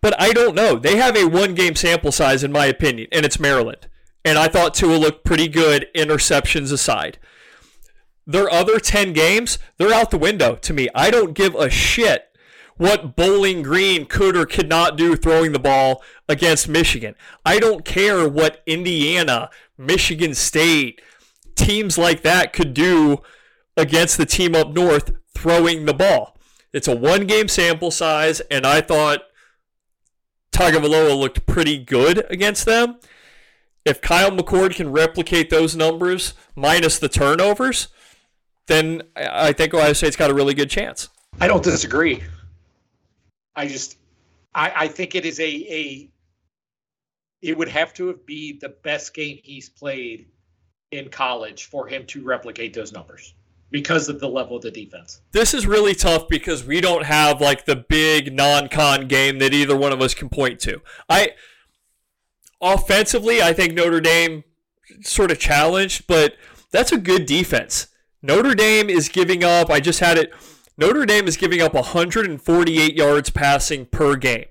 But 0.00 0.20
I 0.20 0.32
don't 0.32 0.56
know. 0.56 0.76
They 0.76 0.96
have 0.96 1.16
a 1.16 1.26
one 1.26 1.54
game 1.54 1.76
sample 1.76 2.12
size, 2.12 2.42
in 2.42 2.52
my 2.52 2.66
opinion, 2.66 3.08
and 3.12 3.24
it's 3.24 3.38
Maryland. 3.38 3.88
And 4.24 4.38
I 4.38 4.48
thought 4.48 4.74
Tua 4.74 4.96
looked 4.96 5.24
pretty 5.24 5.48
good, 5.48 5.86
interceptions 5.94 6.72
aside. 6.72 7.18
Their 8.26 8.50
other 8.50 8.78
10 8.78 9.12
games, 9.12 9.58
they're 9.78 9.92
out 9.92 10.10
the 10.10 10.18
window 10.18 10.54
to 10.56 10.72
me. 10.72 10.88
I 10.94 11.10
don't 11.10 11.34
give 11.34 11.54
a 11.54 11.68
shit 11.68 12.28
what 12.76 13.16
Bowling 13.16 13.62
Green 13.62 14.06
could 14.06 14.36
or 14.36 14.46
could 14.46 14.68
not 14.68 14.96
do 14.96 15.16
throwing 15.16 15.52
the 15.52 15.58
ball 15.58 16.02
against 16.28 16.68
Michigan. 16.68 17.14
I 17.44 17.58
don't 17.58 17.84
care 17.84 18.28
what 18.28 18.62
Indiana, 18.66 19.50
Michigan 19.76 20.34
State, 20.34 21.00
teams 21.54 21.98
like 21.98 22.22
that 22.22 22.52
could 22.52 22.74
do 22.74 23.18
against 23.76 24.18
the 24.18 24.26
team 24.26 24.54
up 24.54 24.72
north 24.72 25.12
throwing 25.34 25.84
the 25.84 25.94
ball. 25.94 26.36
It's 26.72 26.88
a 26.88 26.96
one 26.96 27.26
game 27.26 27.48
sample 27.48 27.90
size, 27.90 28.40
and 28.50 28.66
I 28.66 28.80
thought 28.80 29.22
Tagovailoa 30.52 31.18
looked 31.18 31.46
pretty 31.46 31.78
good 31.78 32.24
against 32.30 32.64
them. 32.64 32.96
If 33.84 34.00
Kyle 34.00 34.30
McCord 34.30 34.74
can 34.74 34.92
replicate 34.92 35.50
those 35.50 35.74
numbers 35.74 36.34
minus 36.54 36.98
the 36.98 37.08
turnovers, 37.08 37.88
then 38.68 39.02
I 39.16 39.52
think 39.52 39.74
Ohio 39.74 39.92
State's 39.92 40.16
got 40.16 40.30
a 40.30 40.34
really 40.34 40.54
good 40.54 40.70
chance. 40.70 41.08
I 41.40 41.48
don't 41.48 41.64
disagree. 41.64 42.22
I 43.56 43.66
just 43.66 43.98
I, 44.54 44.72
I 44.76 44.88
think 44.88 45.14
it 45.14 45.26
is 45.26 45.40
a 45.40 45.44
a 45.44 46.10
it 47.40 47.58
would 47.58 47.68
have 47.68 47.92
to 47.94 48.08
have 48.08 48.24
be 48.24 48.58
the 48.60 48.68
best 48.68 49.14
game 49.14 49.38
he's 49.42 49.68
played 49.68 50.26
in 50.92 51.08
college 51.08 51.64
for 51.64 51.88
him 51.88 52.06
to 52.06 52.22
replicate 52.22 52.72
those 52.72 52.92
numbers 52.92 53.34
because 53.70 54.08
of 54.08 54.20
the 54.20 54.28
level 54.28 54.56
of 54.56 54.62
the 54.62 54.70
defense. 54.70 55.22
This 55.32 55.54
is 55.54 55.66
really 55.66 55.94
tough 55.94 56.28
because 56.28 56.64
we 56.64 56.80
don't 56.80 57.04
have 57.04 57.40
like 57.40 57.64
the 57.64 57.76
big 57.76 58.32
non-con 58.32 59.08
game 59.08 59.38
that 59.38 59.52
either 59.54 59.76
one 59.76 59.92
of 59.92 60.00
us 60.00 60.14
can 60.14 60.28
point 60.28 60.60
to. 60.60 60.82
I 61.08 61.30
offensively, 62.62 63.42
I 63.42 63.52
think 63.52 63.74
Notre 63.74 64.00
Dame 64.00 64.44
sort 65.02 65.30
of 65.30 65.38
challenged, 65.38 66.06
but 66.06 66.36
that's 66.70 66.92
a 66.92 66.98
good 66.98 67.26
defense. 67.26 67.88
Notre 68.22 68.54
Dame 68.54 68.88
is 68.88 69.08
giving 69.08 69.42
up, 69.42 69.68
I 69.70 69.80
just 69.80 70.00
had 70.00 70.16
it 70.16 70.32
Notre 70.78 71.04
Dame 71.04 71.28
is 71.28 71.36
giving 71.36 71.60
up 71.60 71.74
148 71.74 72.96
yards 72.96 73.30
passing 73.30 73.86
per 73.86 74.16
game. 74.16 74.46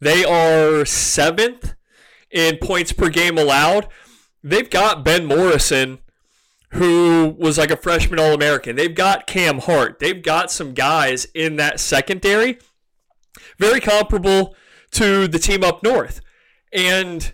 They 0.00 0.24
are 0.24 0.84
seventh 0.84 1.74
in 2.30 2.58
points 2.58 2.92
per 2.92 3.08
game 3.08 3.38
allowed. 3.38 3.88
They've 4.42 4.68
got 4.68 5.04
Ben 5.04 5.24
Morrison, 5.24 5.98
who 6.72 7.34
was 7.38 7.56
like 7.56 7.70
a 7.70 7.76
freshman 7.76 8.20
All 8.20 8.34
American. 8.34 8.76
They've 8.76 8.94
got 8.94 9.26
Cam 9.26 9.60
Hart. 9.60 9.98
They've 9.98 10.22
got 10.22 10.50
some 10.50 10.74
guys 10.74 11.26
in 11.34 11.56
that 11.56 11.80
secondary, 11.80 12.58
very 13.58 13.80
comparable 13.80 14.54
to 14.92 15.26
the 15.26 15.38
team 15.38 15.64
up 15.64 15.82
north. 15.82 16.20
And 16.72 17.32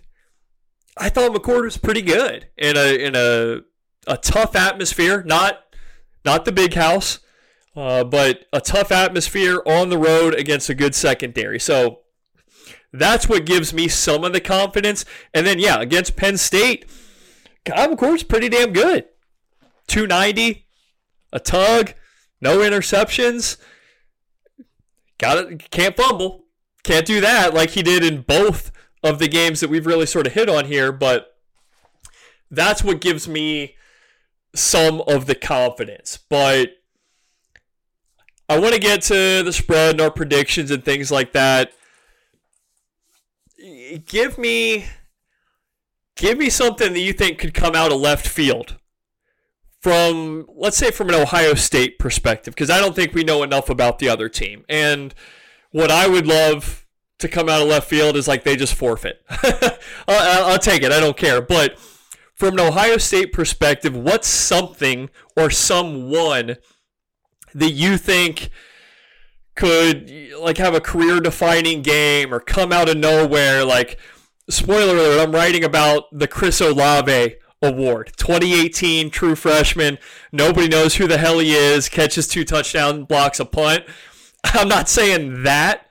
I 0.97 1.09
thought 1.09 1.33
McCord 1.33 1.65
was 1.65 1.77
pretty 1.77 2.03
good 2.03 2.49
in 2.57 2.77
a 2.77 2.95
in 2.95 3.15
a 3.17 3.61
a 4.07 4.17
tough 4.17 4.55
atmosphere, 4.55 5.23
not 5.25 5.65
not 6.25 6.45
the 6.45 6.53
big 6.53 6.75
house, 6.75 7.21
uh, 7.77 8.05
but 8.05 8.47
a 8.53 8.61
tough 8.61 8.93
atmosphere 8.93 9.63
on 9.67 9.89
the 9.89 9.99
road 9.99 10.35
against 10.35 10.71
a 10.71 10.75
good 10.75 10.95
secondary. 10.95 11.59
So 11.59 12.01
that's 12.93 13.29
what 13.29 13.45
gives 13.45 13.75
me 13.75 13.89
some 13.89 14.25
of 14.25 14.33
the 14.33 14.41
confidence. 14.41 15.05
And 15.35 15.47
then, 15.47 15.59
yeah, 15.59 15.81
against 15.81 16.17
Penn 16.17 16.39
State, 16.39 16.89
Kyle 17.65 17.89
McCord's 17.89 18.23
pretty 18.23 18.49
damn 18.49 18.73
good. 18.73 19.07
290, 19.89 20.67
a 21.33 21.41
tug, 21.41 21.95
no 22.41 22.59
interceptions. 22.59 23.57
Got 25.19 25.39
it. 25.39 25.71
Can't 25.71 25.97
fumble. 25.97 26.45
Can't 26.85 27.07
do 27.07 27.21
that 27.21 27.53
like 27.53 27.71
he 27.71 27.83
did 27.83 28.05
in 28.05 28.23
both 28.23 28.71
of 29.05 29.19
the 29.21 29.29
games 29.29 29.61
that 29.61 29.71
we've 29.71 29.87
really 29.87 30.07
sort 30.07 30.27
of 30.27 30.33
hit 30.33 30.49
on 30.49 30.65
here. 30.65 30.91
But 30.91 31.37
that's 32.51 32.83
what 32.83 33.01
gives 33.01 33.29
me 33.29 33.77
some 34.55 35.03
of 35.03 35.27
the 35.27 35.35
confidence. 35.35 36.19
But 36.29 36.71
I 38.49 38.59
want 38.59 38.75
to 38.75 38.81
get 38.81 39.03
to 39.03 39.43
the 39.43 39.53
spread 39.53 39.93
and 39.93 40.01
our 40.01 40.11
predictions 40.11 40.71
and 40.71 40.85
things 40.85 41.11
like 41.13 41.33
that. 41.33 41.73
Give 44.07 44.37
me 44.39 44.87
give 46.17 46.39
me 46.39 46.49
something 46.51 46.93
that 46.93 47.01
you 47.01 47.13
think 47.13 47.39
could 47.39 47.55
come 47.55 47.75
out 47.75 47.91
of 47.91 48.01
left 48.01 48.29
field 48.29 48.77
from 49.81 50.47
let's 50.55 50.77
say 50.77 50.91
from 50.91 51.09
an 51.09 51.15
Ohio 51.15 51.55
State 51.55 51.99
perspective 51.99 52.55
because 52.55 52.71
I 52.71 52.79
don't 52.79 52.95
think 52.95 53.15
we 53.15 53.25
know 53.25 53.43
enough 53.43 53.71
about 53.71 53.99
the 53.99 54.09
other 54.09 54.29
team. 54.29 54.65
And 54.69 55.15
what 55.71 55.91
I 55.91 56.07
would 56.07 56.27
love 56.27 56.84
to 57.25 57.29
come 57.29 57.49
out 57.49 57.63
of 57.63 57.69
left 57.69 57.89
field 57.89 58.17
is 58.17 58.29
like 58.29 58.45
they 58.45 58.55
just 58.55 58.75
forfeit. 58.75 59.25
I'll, 60.07 60.51
I'll 60.51 60.59
take 60.59 60.83
it. 60.83 60.93
I 60.93 61.01
don't 61.01 61.17
care. 61.17 61.41
But 61.41 61.79
from 62.35 62.55
an 62.55 62.61
Ohio 62.61 62.99
State 62.99 63.33
perspective, 63.33 63.97
what's 63.97 64.29
something 64.29 65.11
or 65.37 65.51
someone 65.51 66.57
that 67.55 67.71
you 67.71 67.97
think 67.97 68.51
could 69.55 70.11
like 70.39 70.59
have 70.59 70.75
a 70.75 70.81
career 70.81 71.21
defining 71.21 71.81
game 71.81 72.35
or 72.35 72.41
come 72.41 72.73
out 72.73 72.89
of 72.89 72.97
nowhere 72.97 73.65
like 73.65 74.01
spoiler 74.51 74.97
alert 74.97 75.21
i'm 75.21 75.33
writing 75.33 75.63
about 75.63 76.07
the 76.11 76.27
chris 76.27 76.61
olave 76.61 77.37
award 77.63 78.13
2018 78.17 79.11
true 79.11 79.37
freshman 79.37 79.97
nobody 80.33 80.67
knows 80.67 80.97
who 80.97 81.07
the 81.07 81.19
hell 81.19 81.39
he 81.39 81.53
is 81.53 81.89
catches 81.89 82.27
two 82.27 82.45
touchdown 82.45 83.05
blocks 83.05 83.39
a 83.39 83.45
punt 83.45 83.85
i'm 84.45 84.67
not 84.67 84.89
saying 84.89 85.45
that 85.45 85.89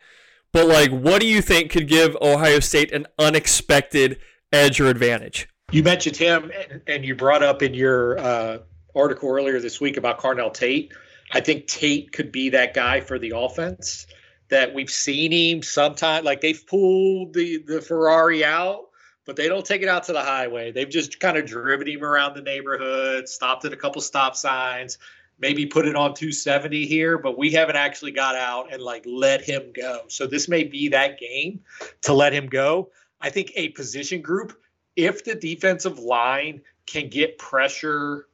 but 0.54 0.68
like 0.68 0.92
what 0.92 1.20
do 1.20 1.28
you 1.28 1.42
think 1.42 1.70
could 1.70 1.88
give 1.88 2.16
ohio 2.22 2.60
state 2.60 2.92
an 2.94 3.06
unexpected 3.20 4.18
edge 4.54 4.80
or 4.80 4.88
advantage 4.88 5.48
you 5.72 5.84
mentioned 5.84 6.16
him 6.16 6.52
and 6.88 7.04
you 7.04 7.16
brought 7.16 7.44
up 7.44 7.62
in 7.62 7.74
your 7.74 8.18
uh, 8.20 8.58
article 8.96 9.30
earlier 9.30 9.60
this 9.60 9.82
week 9.82 9.98
about 9.98 10.20
carnell 10.20 10.54
tate 10.54 10.94
I 11.34 11.42
think 11.42 11.68
Tate 11.68 12.12
could 12.12 12.32
be 12.32 12.50
that 12.50 12.74
guy 12.74 13.02
for 13.02 13.18
the 13.18 13.34
offense 13.36 14.06
that 14.50 14.74
we've 14.74 14.90
seen 14.90 15.32
him 15.32 15.64
sometime. 15.64 16.24
Like 16.24 16.42
they've 16.42 16.66
pulled 16.68 17.34
the 17.34 17.64
the 17.66 17.82
Ferrari 17.82 18.46
out, 18.46 18.90
but 19.26 19.36
they 19.36 19.48
don't 19.48 19.66
take 19.66 19.82
it 19.82 19.88
out 19.88 20.04
to 20.04 20.14
the 20.14 20.22
highway. 20.22 20.72
They've 20.72 20.90
just 20.90 21.20
kind 21.20 21.38
of 21.38 21.46
driven 21.46 21.88
him 21.88 22.04
around 22.04 22.36
the 22.36 22.42
neighborhood, 22.42 23.28
stopped 23.28 23.66
at 23.66 23.74
a 23.74 23.78
couple 23.78 24.02
stop 24.02 24.36
signs, 24.36 25.00
maybe 25.40 25.66
put 25.66 25.88
it 25.88 25.96
on 25.96 26.14
270 26.14 26.86
here, 26.86 27.18
but 27.18 27.38
we 27.38 27.52
haven't 27.52 27.76
actually 27.76 28.12
got 28.12 28.36
out 28.36 28.72
and 28.72 28.82
like 28.82 29.04
let 29.06 29.44
him 29.44 29.72
go. 29.74 30.02
So 30.08 30.28
this 30.28 30.48
may 30.48 30.64
be 30.64 30.90
that 30.90 31.20
game 31.20 31.62
to 32.02 32.14
let 32.14 32.34
him 32.34 32.48
go. 32.48 32.92
I 33.20 33.30
think 33.30 33.52
a 33.56 33.70
position 33.70 34.22
group, 34.22 34.60
if 34.96 35.24
the 35.24 35.36
defensive 35.36 36.00
line 36.00 36.62
can 36.86 37.10
get 37.10 37.38
pressure 37.38 38.28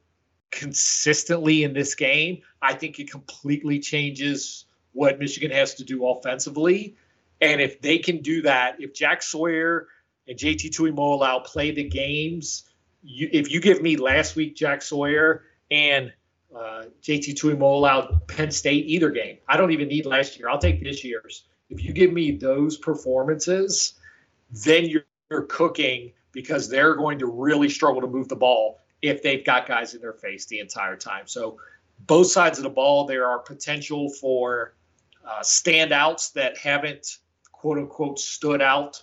consistently 0.50 1.62
in 1.62 1.72
this 1.72 1.94
game, 1.94 2.42
I 2.60 2.74
think 2.74 2.98
it 2.98 3.10
completely 3.10 3.78
changes 3.78 4.66
what 4.92 5.18
Michigan 5.18 5.50
has 5.52 5.74
to 5.76 5.84
do 5.84 6.06
offensively. 6.06 6.96
And 7.40 7.60
if 7.60 7.80
they 7.80 7.98
can 7.98 8.20
do 8.20 8.42
that, 8.42 8.80
if 8.80 8.92
Jack 8.92 9.22
Sawyer 9.22 9.88
and 10.28 10.36
JT 10.36 10.70
Tuimoloau 10.70 11.44
play 11.44 11.70
the 11.70 11.84
games, 11.84 12.64
you, 13.02 13.28
if 13.32 13.50
you 13.50 13.60
give 13.60 13.80
me 13.80 13.96
last 13.96 14.36
week 14.36 14.56
Jack 14.56 14.82
Sawyer 14.82 15.44
and 15.70 16.12
uh, 16.54 16.84
JT 17.02 17.34
Tuimoloau 17.34 18.26
Penn 18.26 18.50
State 18.50 18.86
either 18.86 19.10
game, 19.10 19.38
I 19.48 19.56
don't 19.56 19.70
even 19.70 19.88
need 19.88 20.06
last 20.06 20.38
year. 20.38 20.48
I'll 20.48 20.58
take 20.58 20.82
this 20.82 21.04
year's. 21.04 21.44
If 21.68 21.84
you 21.84 21.92
give 21.92 22.12
me 22.12 22.32
those 22.32 22.76
performances, 22.76 23.94
then 24.64 24.86
you're, 24.86 25.04
you're 25.30 25.42
cooking 25.42 26.12
because 26.32 26.68
they're 26.68 26.94
going 26.94 27.18
to 27.20 27.26
really 27.26 27.68
struggle 27.68 28.00
to 28.00 28.06
move 28.06 28.28
the 28.28 28.36
ball 28.36 28.80
if 29.02 29.22
they've 29.22 29.44
got 29.44 29.66
guys 29.66 29.94
in 29.94 30.00
their 30.00 30.12
face 30.12 30.46
the 30.46 30.58
entire 30.58 30.96
time. 30.96 31.26
So 31.26 31.58
both 32.06 32.28
sides 32.28 32.58
of 32.58 32.64
the 32.64 32.70
ball, 32.70 33.06
there 33.06 33.26
are 33.26 33.38
potential 33.38 34.10
for 34.10 34.74
uh, 35.24 35.40
standouts 35.40 36.32
that 36.32 36.56
haven't 36.58 37.18
quote 37.52 37.78
unquote 37.78 38.18
stood 38.18 38.62
out 38.62 39.02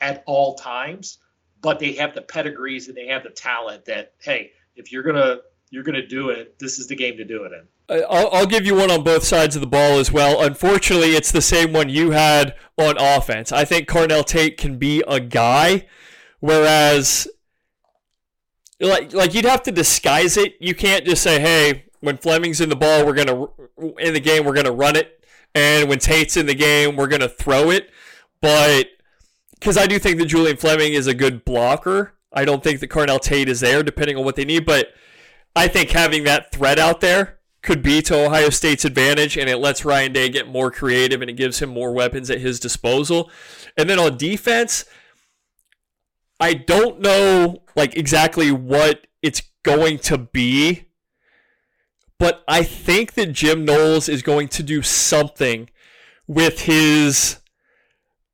at 0.00 0.22
all 0.26 0.54
times, 0.54 1.18
but 1.62 1.78
they 1.78 1.92
have 1.92 2.14
the 2.14 2.22
pedigrees 2.22 2.88
and 2.88 2.96
they 2.96 3.06
have 3.06 3.22
the 3.22 3.30
talent 3.30 3.86
that 3.86 4.12
hey, 4.20 4.52
if 4.76 4.92
you're 4.92 5.02
gonna 5.02 5.38
you're 5.70 5.82
gonna 5.82 6.06
do 6.06 6.30
it, 6.30 6.58
this 6.58 6.78
is 6.78 6.86
the 6.86 6.96
game 6.96 7.16
to 7.16 7.24
do 7.24 7.44
it 7.44 7.52
in. 7.52 8.06
I'll, 8.08 8.30
I'll 8.32 8.46
give 8.46 8.64
you 8.64 8.74
one 8.74 8.90
on 8.90 9.02
both 9.04 9.24
sides 9.24 9.56
of 9.56 9.60
the 9.60 9.66
ball 9.66 9.98
as 9.98 10.10
well. 10.10 10.42
Unfortunately, 10.42 11.10
it's 11.10 11.30
the 11.30 11.42
same 11.42 11.72
one 11.72 11.88
you 11.88 12.12
had 12.12 12.54
on 12.78 12.96
offense. 12.98 13.52
I 13.52 13.64
think 13.64 13.88
Carnell 13.88 14.24
Tate 14.24 14.56
can 14.56 14.78
be 14.78 15.02
a 15.06 15.20
guy, 15.20 15.86
whereas 16.40 17.28
like 18.80 19.12
like 19.12 19.34
you'd 19.34 19.44
have 19.44 19.62
to 19.64 19.72
disguise 19.72 20.36
it. 20.36 20.54
You 20.60 20.74
can't 20.74 21.04
just 21.04 21.22
say, 21.22 21.40
"Hey, 21.40 21.86
when 22.00 22.16
Fleming's 22.16 22.60
in 22.60 22.68
the 22.68 22.76
ball, 22.76 23.04
we're 23.04 23.14
gonna 23.14 23.46
in 23.98 24.14
the 24.14 24.20
game, 24.20 24.44
we're 24.44 24.54
gonna 24.54 24.72
run 24.72 24.96
it, 24.96 25.24
and 25.54 25.88
when 25.88 25.98
Tate's 25.98 26.36
in 26.36 26.46
the 26.46 26.54
game, 26.54 26.96
we're 26.96 27.08
gonna 27.08 27.28
throw 27.28 27.70
it." 27.70 27.90
But 28.40 28.88
because 29.54 29.76
I 29.76 29.86
do 29.86 29.98
think 29.98 30.18
that 30.18 30.26
Julian 30.26 30.56
Fleming 30.56 30.92
is 30.92 31.06
a 31.06 31.14
good 31.14 31.44
blocker, 31.44 32.14
I 32.32 32.44
don't 32.44 32.62
think 32.62 32.80
that 32.80 32.90
Carnell 32.90 33.20
Tate 33.20 33.48
is 33.48 33.60
there, 33.60 33.82
depending 33.82 34.16
on 34.16 34.24
what 34.24 34.36
they 34.36 34.44
need. 34.44 34.66
But 34.66 34.88
I 35.56 35.68
think 35.68 35.90
having 35.90 36.24
that 36.24 36.52
threat 36.52 36.78
out 36.78 37.00
there 37.00 37.38
could 37.62 37.82
be 37.82 38.02
to 38.02 38.26
Ohio 38.26 38.50
State's 38.50 38.84
advantage, 38.84 39.36
and 39.36 39.48
it 39.48 39.56
lets 39.56 39.84
Ryan 39.84 40.12
Day 40.12 40.28
get 40.28 40.48
more 40.48 40.70
creative 40.70 41.22
and 41.22 41.30
it 41.30 41.34
gives 41.34 41.60
him 41.60 41.70
more 41.70 41.92
weapons 41.92 42.30
at 42.30 42.40
his 42.40 42.60
disposal. 42.60 43.30
And 43.76 43.88
then 43.88 43.98
on 43.98 44.16
defense, 44.16 44.84
I 46.38 46.54
don't 46.54 47.00
know 47.00 47.62
like 47.74 47.96
exactly 47.96 48.50
what 48.50 49.06
it's 49.22 49.42
going 49.62 49.98
to 50.00 50.18
be, 50.18 50.88
but 52.18 52.44
I 52.46 52.62
think 52.62 53.14
that 53.14 53.32
Jim 53.32 53.64
Knowles 53.64 54.08
is 54.08 54.22
going 54.22 54.48
to 54.48 54.62
do 54.62 54.82
something 54.82 55.70
with 56.26 56.62
his 56.62 57.38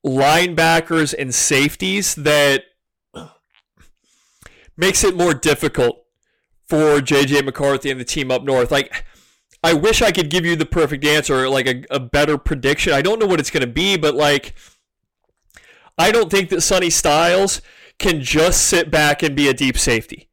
linebackers 0.04 1.14
and 1.16 1.34
safeties 1.34 2.14
that 2.16 2.64
makes 4.76 5.04
it 5.04 5.14
more 5.14 5.34
difficult 5.34 5.99
for 6.70 7.00
JJ 7.00 7.44
McCarthy 7.44 7.90
and 7.90 8.00
the 8.00 8.04
team 8.04 8.30
up 8.30 8.44
north. 8.44 8.70
Like, 8.70 9.04
I 9.62 9.74
wish 9.74 10.00
I 10.00 10.12
could 10.12 10.30
give 10.30 10.46
you 10.46 10.54
the 10.54 10.64
perfect 10.64 11.04
answer, 11.04 11.48
like 11.48 11.66
a, 11.66 11.84
a 11.90 12.00
better 12.00 12.38
prediction. 12.38 12.92
I 12.92 13.02
don't 13.02 13.18
know 13.18 13.26
what 13.26 13.40
it's 13.40 13.50
going 13.50 13.66
to 13.66 13.66
be, 13.66 13.96
but 13.96 14.14
like, 14.14 14.54
I 15.98 16.12
don't 16.12 16.30
think 16.30 16.48
that 16.48 16.62
Sonny 16.62 16.88
Styles 16.88 17.60
can 17.98 18.22
just 18.22 18.66
sit 18.66 18.90
back 18.90 19.22
and 19.22 19.36
be 19.36 19.48
a 19.48 19.52
deep 19.52 19.76
safety. 19.76 20.28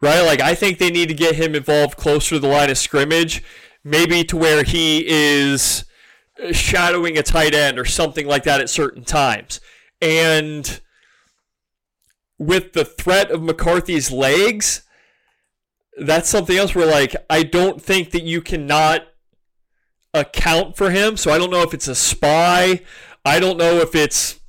Right? 0.00 0.20
Like, 0.20 0.40
I 0.40 0.54
think 0.54 0.78
they 0.78 0.90
need 0.90 1.08
to 1.08 1.14
get 1.14 1.36
him 1.36 1.54
involved 1.54 1.96
closer 1.96 2.36
to 2.36 2.38
the 2.38 2.48
line 2.48 2.70
of 2.70 2.76
scrimmage, 2.76 3.42
maybe 3.82 4.22
to 4.24 4.36
where 4.36 4.62
he 4.62 5.04
is 5.06 5.86
shadowing 6.52 7.16
a 7.16 7.22
tight 7.22 7.54
end 7.54 7.78
or 7.78 7.86
something 7.86 8.26
like 8.26 8.44
that 8.44 8.60
at 8.60 8.68
certain 8.68 9.04
times. 9.04 9.58
And 10.02 10.80
with 12.38 12.74
the 12.74 12.84
threat 12.84 13.30
of 13.30 13.42
McCarthy's 13.42 14.12
legs, 14.12 14.82
that's 15.96 16.28
something 16.28 16.56
else 16.56 16.74
where, 16.74 16.86
like, 16.86 17.16
I 17.30 17.42
don't 17.42 17.80
think 17.80 18.10
that 18.10 18.22
you 18.22 18.40
cannot 18.40 19.06
account 20.12 20.76
for 20.76 20.90
him. 20.90 21.16
So 21.16 21.30
I 21.30 21.38
don't 21.38 21.50
know 21.50 21.62
if 21.62 21.74
it's 21.74 21.88
a 21.88 21.94
spy. 21.94 22.82
I 23.24 23.40
don't 23.40 23.56
know 23.56 23.78
if 23.78 23.94
it's 23.94 24.40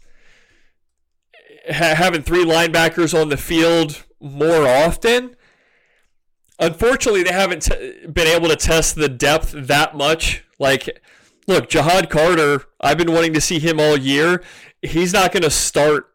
ha- 1.67 1.95
having 1.95 2.21
three 2.21 2.45
linebackers 2.45 3.19
on 3.19 3.29
the 3.29 3.37
field 3.37 4.05
more 4.19 4.67
often. 4.67 5.35
Unfortunately, 6.59 7.23
they 7.23 7.33
haven't 7.33 7.63
t- 7.63 8.07
been 8.07 8.27
able 8.27 8.49
to 8.49 8.55
test 8.55 8.95
the 8.95 9.09
depth 9.09 9.51
that 9.51 9.95
much. 9.95 10.43
Like, 10.57 11.01
look, 11.47 11.69
Ja'Had 11.69 12.09
Carter, 12.09 12.65
I've 12.81 12.97
been 12.97 13.11
wanting 13.11 13.33
to 13.33 13.41
see 13.41 13.59
him 13.59 13.79
all 13.79 13.97
year. 13.97 14.43
He's 14.81 15.13
not 15.13 15.31
going 15.31 15.43
to 15.43 15.51
start 15.51 16.07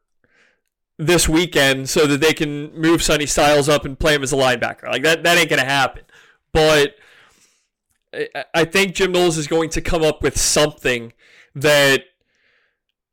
this 0.99 1.29
weekend 1.29 1.89
so 1.89 2.07
that 2.07 2.21
they 2.21 2.33
can 2.33 2.73
move 2.75 3.03
Sonny 3.03 3.27
Styles 3.27 3.69
up 3.69 3.85
and 3.85 3.99
play 3.99 4.15
him 4.15 4.23
as 4.23 4.33
a 4.33 4.37
linebacker. 4.37 4.89
Like 4.89 5.03
that, 5.03 5.23
that 5.25 5.39
ain't 5.39 5.49
to 5.49 5.65
happen. 5.65 6.05
But 6.53 6.97
I 8.55 8.65
think 8.65 8.95
Jim 8.95 9.13
Knowles 9.13 9.39
is 9.39 9.47
going 9.47 9.71
to 9.71 9.81
come 9.81 10.03
up 10.03 10.23
with 10.23 10.39
something 10.39 11.15
that, 11.55 12.05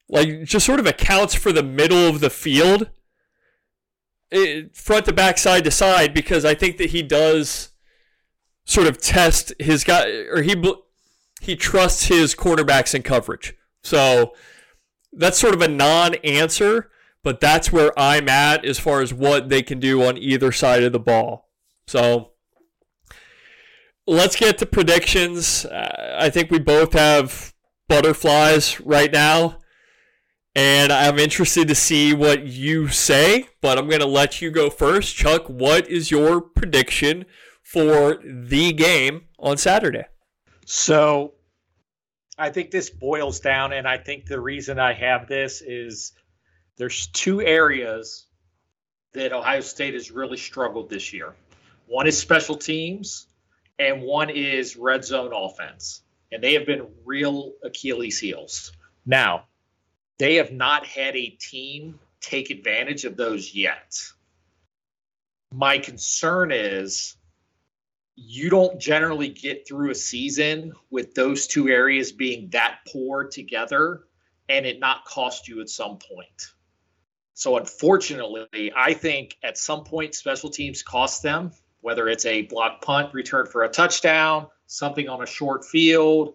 like, 0.10 0.44
just 0.44 0.66
sort 0.66 0.80
of 0.80 0.86
accounts 0.86 1.36
for 1.36 1.54
the 1.54 1.64
middle 1.64 2.08
of 2.08 2.20
the 2.20 2.30
field, 2.30 2.90
it, 4.30 4.76
front 4.76 5.06
to 5.06 5.14
back, 5.14 5.38
side 5.38 5.64
to 5.64 5.72
side, 5.72 6.14
because 6.14 6.44
I 6.44 6.54
think 6.54 6.78
that 6.78 6.90
he 6.90 7.02
does 7.02 7.70
sort 8.66 8.88
of 8.88 9.00
test 9.00 9.54
his 9.58 9.84
guy, 9.86 10.06
or 10.30 10.42
he 10.42 10.56
he 11.42 11.56
trusts 11.56 12.08
his 12.08 12.36
quarterbacks 12.36 12.94
in 12.94 13.02
coverage. 13.02 13.56
So 13.84 14.34
that's 15.14 15.40
sort 15.40 15.54
of 15.54 15.62
a 15.62 15.68
non-answer 15.68 16.92
but 17.30 17.40
that's 17.40 17.72
where 17.72 17.92
I'm 17.96 18.28
at 18.28 18.66
as 18.66 18.80
far 18.80 19.02
as 19.02 19.14
what 19.14 19.50
they 19.50 19.62
can 19.62 19.80
do 19.80 20.04
on 20.04 20.18
either 20.18 20.52
side 20.52 20.82
of 20.82 20.94
the 20.94 21.00
ball. 21.00 21.48
So 21.86 22.32
let's 24.08 24.36
get 24.36 24.58
to 24.58 24.66
predictions. 24.66 25.64
Uh, 25.64 26.18
I 26.20 26.32
think 26.32 26.50
we 26.50 26.58
both 26.58 26.94
have 26.94 27.54
butterflies 27.88 28.82
right 28.82 29.14
now. 29.14 29.60
And 30.56 30.92
I'm 30.92 31.20
interested 31.20 31.68
to 31.68 31.76
see 31.76 32.16
what 32.16 32.48
you 32.48 32.88
say, 32.88 33.46
but 33.62 33.78
I'm 33.78 33.88
going 33.88 34.02
to 34.02 34.08
let 34.08 34.42
you 34.42 34.50
go 34.50 34.72
first. 34.72 35.16
Chuck, 35.16 35.48
what 35.48 35.88
is 35.88 36.10
your 36.10 36.42
prediction 36.42 37.26
for 37.62 38.18
the 38.26 38.74
game 38.74 39.26
on 39.38 39.58
Saturday? 39.58 40.06
So 40.66 41.36
I 42.40 42.50
think 42.50 42.72
this 42.72 42.90
boils 42.90 43.40
down, 43.40 43.72
and 43.72 43.88
I 43.88 44.00
think 44.00 44.26
the 44.26 44.42
reason 44.42 44.80
I 44.80 44.94
have 44.94 45.28
this 45.28 45.62
is 45.62 46.14
there's 46.80 47.08
two 47.08 47.42
areas 47.42 48.26
that 49.14 49.34
Ohio 49.34 49.60
State 49.60 49.94
has 49.96 50.12
really 50.12 50.38
struggled 50.38 50.90
this 50.90 51.12
year. 51.12 51.36
One 51.88 52.08
is 52.08 52.18
special 52.18 52.56
teams, 52.56 53.28
and 53.78 54.02
one 54.02 54.30
is 54.30 54.78
red 54.78 55.04
zone 55.04 55.32
offense. 55.34 56.02
And 56.32 56.42
they 56.42 56.54
have 56.54 56.66
been 56.66 56.88
real 57.06 57.54
Achilles 57.64 58.18
heels. 58.18 58.72
Now, 59.06 59.44
they 60.20 60.36
have 60.36 60.54
not 60.54 60.86
had 60.86 61.18
a 61.18 61.30
team 61.30 62.00
take 62.22 62.50
advantage 62.50 63.04
of 63.04 63.18
those 63.18 63.54
yet. 63.54 64.00
My 65.52 65.80
concern 65.80 66.52
is 66.54 67.18
you 68.16 68.50
don't 68.50 68.80
generally 68.80 69.30
get 69.30 69.68
through 69.68 69.92
a 69.92 69.96
season 69.96 70.72
with 70.90 71.14
those 71.14 71.46
two 71.46 71.68
areas 71.68 72.14
being 72.14 72.50
that 72.52 72.80
poor 72.88 73.26
together 73.26 74.04
and 74.48 74.66
it 74.66 74.80
not 74.80 75.04
cost 75.04 75.48
you 75.48 75.60
at 75.60 75.70
some 75.70 75.98
point. 75.98 76.54
So 77.40 77.56
unfortunately, 77.56 78.74
I 78.76 78.94
think 78.94 79.38
at 79.42 79.58
some 79.58 79.86
point 79.86 80.14
special 80.14 80.50
teams 80.50 80.84
cost 80.84 81.24
them, 81.24 81.54
whether 81.80 82.10
it's 82.10 82.26
a 82.26 82.42
block 82.42 82.82
punt 82.82 83.14
return 83.14 83.46
for 83.46 83.64
a 83.64 83.70
touchdown, 83.70 84.48
something 84.68 85.08
on 85.08 85.24
a 85.24 85.26
short 85.26 85.64
field, 85.64 86.34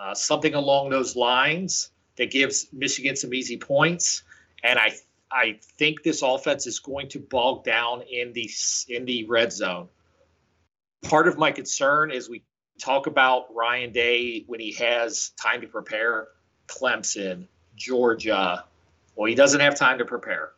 uh, 0.00 0.14
something 0.14 0.54
along 0.54 0.88
those 0.88 1.14
lines 1.14 1.90
that 2.16 2.30
gives 2.30 2.68
Michigan 2.72 3.16
some 3.16 3.34
easy 3.34 3.58
points. 3.58 4.22
And 4.64 4.78
I 4.78 4.94
I 5.30 5.58
think 5.76 6.02
this 6.02 6.22
offense 6.22 6.66
is 6.66 6.78
going 6.78 7.08
to 7.08 7.18
bog 7.18 7.62
down 7.62 8.00
in 8.10 8.32
the 8.32 8.50
in 8.88 9.04
the 9.04 9.26
red 9.26 9.52
zone. 9.52 9.88
Part 11.02 11.28
of 11.28 11.36
my 11.36 11.52
concern 11.52 12.12
is 12.12 12.30
we 12.30 12.44
talk 12.80 13.06
about 13.06 13.54
Ryan 13.54 13.92
Day 13.92 14.44
when 14.46 14.58
he 14.58 14.72
has 14.72 15.32
time 15.38 15.60
to 15.60 15.66
prepare. 15.66 16.28
Clemson, 16.66 17.46
Georgia, 17.76 18.64
well, 19.14 19.28
he 19.28 19.34
doesn't 19.34 19.60
have 19.60 19.76
time 19.76 19.98
to 19.98 20.04
prepare. 20.04 20.52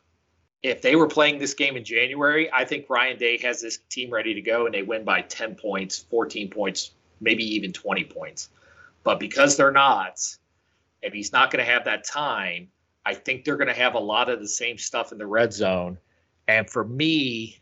If 0.61 0.81
they 0.81 0.95
were 0.95 1.07
playing 1.07 1.39
this 1.39 1.53
game 1.53 1.75
in 1.75 1.83
January, 1.83 2.49
I 2.51 2.63
think 2.63 2.89
Ryan 2.89 3.17
Day 3.17 3.37
has 3.39 3.61
this 3.61 3.79
team 3.89 4.09
ready 4.09 4.33
to 4.33 4.41
go 4.41 4.65
and 4.65 4.73
they 4.73 4.81
win 4.81 5.03
by 5.03 5.21
10 5.21 5.55
points, 5.55 5.99
14 6.09 6.49
points, 6.49 6.91
maybe 7.19 7.43
even 7.55 7.73
20 7.73 8.05
points. 8.05 8.49
But 9.03 9.19
because 9.19 9.57
they're 9.57 9.71
not, 9.71 10.21
and 11.03 11.13
he's 11.13 11.33
not 11.33 11.51
going 11.51 11.65
to 11.65 11.69
have 11.69 11.83
that 11.85 12.05
time, 12.05 12.69
I 13.05 13.13
think 13.13 13.43
they're 13.43 13.57
going 13.57 13.67
to 13.67 13.73
have 13.73 13.95
a 13.95 13.99
lot 13.99 14.29
of 14.29 14.39
the 14.39 14.47
same 14.47 14.77
stuff 14.77 15.11
in 15.11 15.17
the 15.17 15.27
red 15.27 15.51
zone. 15.51 15.97
And 16.47 16.69
for 16.69 16.85
me, 16.85 17.59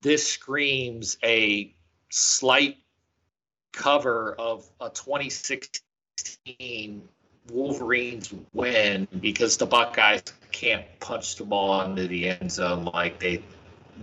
this 0.00 0.26
screams 0.26 1.18
a 1.22 1.74
slight 2.08 2.78
cover 3.72 4.34
of 4.38 4.66
a 4.80 4.88
2016 4.88 7.02
Wolverines 7.50 8.32
win 8.52 9.08
because 9.20 9.56
the 9.56 9.66
Buckeyes 9.66 10.22
can't 10.52 10.84
punch 11.00 11.36
the 11.36 11.44
ball 11.44 11.82
into 11.82 12.06
the 12.06 12.28
end 12.28 12.52
zone 12.52 12.84
like 12.84 13.18
they 13.18 13.42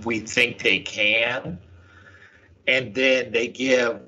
we 0.04 0.20
think 0.20 0.60
they 0.62 0.80
can. 0.80 1.60
And 2.68 2.94
then 2.94 3.32
they 3.32 3.48
give 3.48 4.02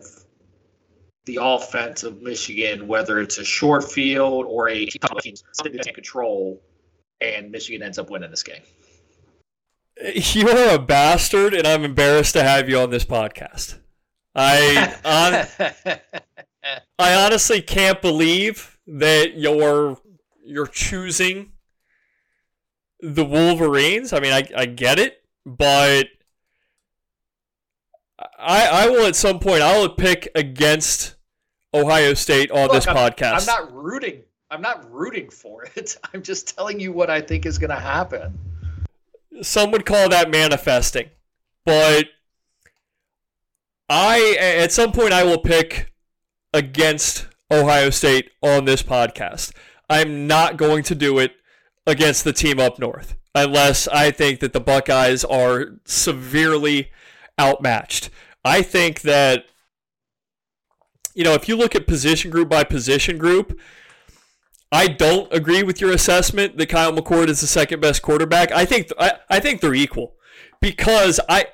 the 1.25 1.39
offense 1.41 2.03
of 2.03 2.21
Michigan, 2.21 2.87
whether 2.87 3.19
it's 3.19 3.37
a 3.37 3.45
short 3.45 3.89
field 3.89 4.45
or 4.47 4.69
a 4.69 4.89
something 5.53 5.79
they 5.83 5.91
control, 5.91 6.61
and 7.21 7.51
Michigan 7.51 7.83
ends 7.83 7.97
up 7.99 8.09
winning 8.09 8.29
this 8.29 8.43
game. 8.43 8.61
You're 10.13 10.75
a 10.75 10.79
bastard, 10.79 11.53
and 11.53 11.67
I'm 11.67 11.83
embarrassed 11.83 12.33
to 12.33 12.43
have 12.43 12.69
you 12.69 12.79
on 12.79 12.89
this 12.89 13.05
podcast. 13.05 13.77
I 14.35 14.95
on, 15.85 15.99
I 16.97 17.13
honestly 17.13 17.61
can't 17.61 18.01
believe 18.01 18.78
that 18.97 19.37
you're 19.37 19.97
you're 20.43 20.67
choosing 20.67 21.51
the 22.99 23.23
Wolverines. 23.23 24.13
I 24.13 24.19
mean, 24.19 24.33
I, 24.33 24.43
I 24.55 24.65
get 24.65 24.99
it, 24.99 25.21
but 25.45 26.07
I 28.37 28.67
I 28.67 28.89
will 28.89 29.05
at 29.05 29.15
some 29.15 29.39
point 29.39 29.61
I 29.61 29.77
will 29.79 29.89
pick 29.89 30.29
against 30.35 31.15
Ohio 31.73 32.13
State 32.13 32.51
on 32.51 32.63
Look, 32.63 32.73
this 32.73 32.87
I'm, 32.87 32.95
podcast. 32.95 33.41
I'm 33.41 33.45
not 33.45 33.73
rooting. 33.73 34.23
I'm 34.51 34.61
not 34.61 34.91
rooting 34.91 35.29
for 35.29 35.65
it. 35.75 35.97
I'm 36.13 36.23
just 36.23 36.57
telling 36.57 36.79
you 36.79 36.91
what 36.91 37.09
I 37.09 37.21
think 37.21 37.45
is 37.45 37.59
going 37.59 37.69
to 37.69 37.75
happen. 37.75 38.37
Some 39.41 39.71
would 39.71 39.85
call 39.85 40.09
that 40.09 40.31
manifesting, 40.31 41.09
but 41.65 42.07
I 43.87 44.35
at 44.39 44.71
some 44.71 44.91
point 44.91 45.13
I 45.13 45.23
will 45.23 45.37
pick 45.37 45.93
against 46.53 47.28
Ohio 47.51 47.89
State 47.89 48.31
on 48.41 48.65
this 48.65 48.83
podcast. 48.83 49.53
I'm 49.89 50.27
not 50.27 50.57
going 50.57 50.83
to 50.83 50.95
do 50.95 51.19
it 51.19 51.33
against 51.87 52.23
the 52.23 52.33
team 52.33 52.59
up 52.59 52.79
north 52.79 53.15
unless 53.33 53.87
I 53.87 54.11
think 54.11 54.39
that 54.39 54.53
the 54.53 54.59
Buckeyes 54.59 55.23
are 55.25 55.79
severely 55.85 56.91
outmatched. 57.39 58.09
I 58.43 58.61
think 58.61 59.01
that 59.01 59.45
you 61.15 61.23
know, 61.23 61.33
if 61.33 61.49
you 61.49 61.55
look 61.55 61.75
at 61.75 61.87
position 61.87 62.31
group 62.31 62.49
by 62.49 62.63
position 62.63 63.17
group, 63.17 63.59
I 64.71 64.87
don't 64.87 65.31
agree 65.33 65.63
with 65.63 65.81
your 65.81 65.91
assessment 65.91 66.57
that 66.57 66.67
Kyle 66.67 66.93
McCord 66.93 67.27
is 67.27 67.41
the 67.41 67.47
second 67.47 67.81
best 67.81 68.01
quarterback. 68.01 68.51
I 68.51 68.65
think 68.65 68.89
I, 68.99 69.13
I 69.29 69.39
think 69.39 69.61
they're 69.61 69.73
equal 69.73 70.13
because 70.61 71.19
I 71.27 71.47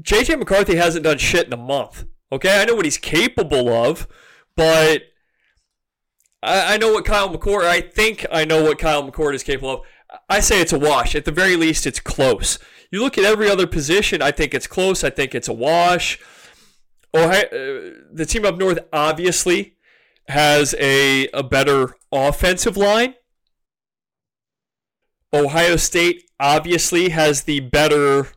JJ 0.00 0.38
McCarthy 0.38 0.76
hasn't 0.76 1.04
done 1.04 1.18
shit 1.18 1.46
in 1.46 1.52
a 1.52 1.58
month. 1.58 2.06
Okay, 2.32 2.60
I 2.60 2.64
know 2.64 2.74
what 2.74 2.84
he's 2.84 2.98
capable 2.98 3.68
of, 3.68 4.08
but 4.56 5.02
I, 6.42 6.74
I 6.74 6.76
know 6.76 6.92
what 6.92 7.04
Kyle 7.04 7.28
McCord. 7.28 7.64
I 7.64 7.80
think 7.80 8.26
I 8.30 8.44
know 8.44 8.62
what 8.62 8.78
Kyle 8.78 9.08
McCord 9.08 9.34
is 9.34 9.42
capable 9.42 9.70
of. 9.70 9.80
I 10.28 10.40
say 10.40 10.60
it's 10.60 10.72
a 10.72 10.78
wash. 10.78 11.14
At 11.14 11.24
the 11.24 11.32
very 11.32 11.56
least, 11.56 11.86
it's 11.86 12.00
close. 12.00 12.58
You 12.90 13.00
look 13.00 13.18
at 13.18 13.24
every 13.24 13.50
other 13.50 13.66
position. 13.66 14.22
I 14.22 14.30
think 14.30 14.54
it's 14.54 14.66
close. 14.66 15.02
I 15.02 15.10
think 15.10 15.34
it's 15.34 15.48
a 15.48 15.52
wash. 15.52 16.20
Ohio, 17.14 17.44
uh, 17.46 17.90
the 18.12 18.26
team 18.26 18.44
up 18.44 18.56
north 18.56 18.78
obviously 18.92 19.76
has 20.28 20.74
a, 20.78 21.28
a 21.28 21.42
better 21.42 21.96
offensive 22.12 22.76
line. 22.76 23.14
Ohio 25.32 25.76
State 25.76 26.24
obviously 26.38 27.08
has 27.08 27.42
the 27.42 27.60
better 27.60 28.28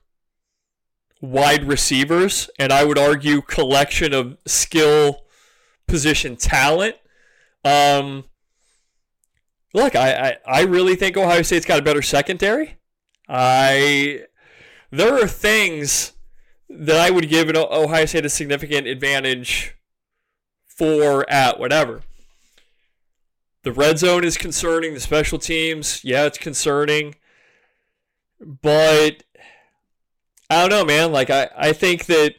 wide 1.22 1.65
receivers, 1.65 2.49
and 2.57 2.72
I 2.73 2.84
would 2.84 2.98
argue 2.98 3.41
collection 3.41 4.14
of 4.14 4.38
skill 4.45 5.27
position 5.88 6.36
talent. 6.36 6.96
Um, 7.64 8.26
look, 9.74 9.96
I, 9.96 10.12
I, 10.12 10.38
I 10.46 10.62
really 10.62 10.96
think 10.96 11.18
Ohio 11.18 11.42
State's 11.42 11.66
got 11.66 11.80
a 11.80 11.84
better 11.84 12.02
secondary. 12.02 12.78
I 13.28 14.26
there 14.92 15.22
are 15.22 15.28
things 15.28 16.14
that 16.70 16.98
I 16.98 17.10
would 17.10 17.30
give 17.30 17.50
Ohio 17.56 18.06
State 18.06 18.26
a 18.26 18.30
significant 18.30 18.88
advantage 18.88 19.76
for 20.66 21.30
at 21.30 21.60
whatever. 21.60 22.02
The 23.64 23.72
red 23.72 24.00
zone 24.00 24.24
is 24.24 24.38
concerning. 24.38 24.94
The 24.94 25.00
special 25.00 25.40
teams, 25.40 26.04
yeah, 26.04 26.26
it's 26.26 26.38
concerning. 26.38 27.16
But 28.40 29.24
I 30.50 30.62
don't 30.62 30.70
know, 30.70 30.86
man. 30.86 31.12
Like 31.12 31.30
I, 31.30 31.50
I 31.58 31.74
think 31.74 32.06
that 32.06 32.36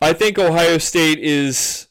I 0.00 0.12
think 0.12 0.38
Ohio 0.38 0.78
State 0.78 1.18
is 1.18 1.88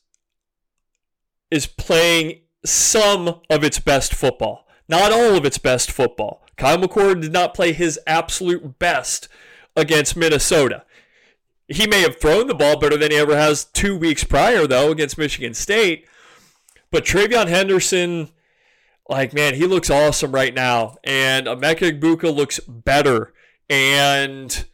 is 1.50 1.66
playing 1.66 2.42
some 2.66 3.42
of 3.50 3.64
its 3.64 3.80
best 3.80 4.14
football. 4.14 4.68
Not 4.90 5.12
all 5.12 5.36
of 5.36 5.46
its 5.46 5.58
best 5.58 5.92
football. 5.92 6.46
Kyle 6.58 6.78
McCord 6.78 7.22
did 7.22 7.32
not 7.32 7.54
play 7.54 7.72
his 7.72 8.00
absolute 8.08 8.80
best 8.80 9.28
against 9.76 10.18
Minnesota. 10.18 10.84
He 11.68 11.86
may 11.88 12.02
have 12.02 12.20
thrown 12.20 12.48
the 12.48 12.56
ball 12.56 12.78
better 12.78 12.98
than 12.98 13.12
he 13.12 13.18
ever 13.18 13.36
has 13.36 13.66
two 13.66 13.98
weeks 13.98 14.24
prior, 14.24 14.66
though, 14.66 14.92
against 14.92 15.18
Michigan 15.18 15.54
State. 15.54 16.08
But 16.90 17.04
TreVeyon 17.06 17.48
Henderson, 17.48 18.30
like, 19.10 19.34
man, 19.34 19.56
he 19.56 19.68
looks 19.68 19.90
awesome 19.90 20.32
right 20.32 20.54
now. 20.54 20.96
And 21.04 21.46
Emeka 21.46 22.00
Egbuka 22.00 22.34
looks 22.34 22.60
better. 22.62 23.34
And 23.70 24.66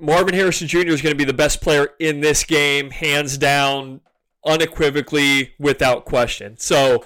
Marvin 0.00 0.34
Harrison 0.34 0.66
Jr. 0.66 0.88
is 0.88 1.02
going 1.02 1.12
to 1.12 1.18
be 1.18 1.24
the 1.24 1.32
best 1.32 1.60
player 1.60 1.90
in 1.98 2.20
this 2.20 2.44
game, 2.44 2.90
hands 2.90 3.38
down, 3.38 4.00
unequivocally, 4.44 5.54
without 5.58 6.04
question. 6.04 6.56
So 6.58 7.04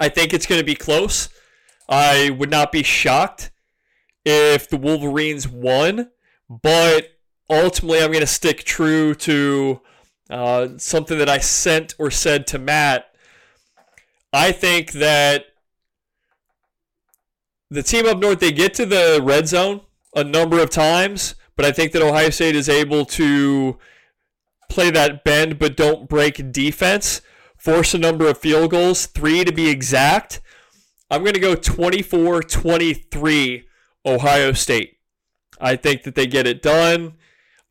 I 0.00 0.08
think 0.08 0.32
it's 0.32 0.46
going 0.46 0.60
to 0.60 0.64
be 0.64 0.74
close. 0.74 1.28
I 1.88 2.30
would 2.30 2.50
not 2.50 2.72
be 2.72 2.82
shocked 2.82 3.50
if 4.24 4.68
the 4.68 4.76
Wolverines 4.76 5.48
won, 5.48 6.10
but 6.48 7.08
ultimately 7.48 8.00
I'm 8.00 8.12
going 8.12 8.20
to 8.20 8.26
stick 8.26 8.64
true 8.64 9.14
to 9.14 9.80
uh, 10.30 10.68
something 10.76 11.18
that 11.18 11.28
I 11.28 11.38
sent 11.38 11.94
or 11.98 12.10
said 12.10 12.46
to 12.48 12.58
Matt. 12.58 13.06
I 14.32 14.52
think 14.52 14.92
that 14.92 15.46
the 17.70 17.82
team 17.82 18.06
up 18.06 18.18
north, 18.18 18.40
they 18.40 18.52
get 18.52 18.74
to 18.74 18.86
the 18.86 19.20
red 19.22 19.48
zone 19.48 19.80
a 20.14 20.24
number 20.24 20.60
of 20.60 20.70
times, 20.70 21.34
but 21.58 21.66
I 21.66 21.72
think 21.72 21.90
that 21.90 22.02
Ohio 22.02 22.30
State 22.30 22.54
is 22.54 22.68
able 22.68 23.04
to 23.06 23.78
play 24.70 24.92
that 24.92 25.24
bend 25.24 25.58
but 25.58 25.76
don't 25.76 26.08
break 26.08 26.52
defense, 26.52 27.20
force 27.56 27.94
a 27.94 27.98
number 27.98 28.28
of 28.28 28.38
field 28.38 28.70
goals, 28.70 29.06
three 29.06 29.42
to 29.42 29.50
be 29.52 29.68
exact. 29.68 30.40
I'm 31.10 31.22
going 31.22 31.34
to 31.34 31.40
go 31.40 31.56
24 31.56 32.44
23 32.44 33.66
Ohio 34.06 34.52
State. 34.52 34.98
I 35.60 35.74
think 35.74 36.04
that 36.04 36.14
they 36.14 36.28
get 36.28 36.46
it 36.46 36.62
done. 36.62 37.14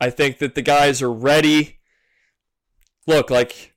I 0.02 0.10
think 0.10 0.40
that 0.40 0.54
the 0.54 0.62
guys 0.62 1.02
are 1.02 1.14
ready. 1.14 1.80
Look, 3.08 3.30
like, 3.30 3.74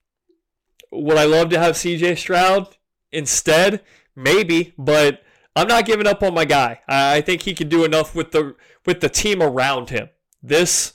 would 0.91 1.19
I 1.19 1.25
love 1.25 1.51
to 1.51 1.59
have 1.61 1.77
CJ 1.77 2.19
Stroud 2.19 2.77
instead? 3.13 3.81
Maybe, 4.17 4.75
but 4.77 5.23
I'm 5.57 5.69
not 5.69 5.85
giving 5.85 6.07
up 6.07 6.23
on 6.23 6.35
my 6.35 6.45
guy. 6.45 6.81
I 6.87 7.21
think 7.21 7.43
he 7.43 7.55
can 7.55 7.69
do 7.69 7.85
enough 7.85 8.15
with 8.15 8.31
the 8.33 8.55
with 8.87 9.01
the 9.01 9.09
team 9.09 9.43
around 9.43 9.91
him. 9.91 10.09
This 10.43 10.93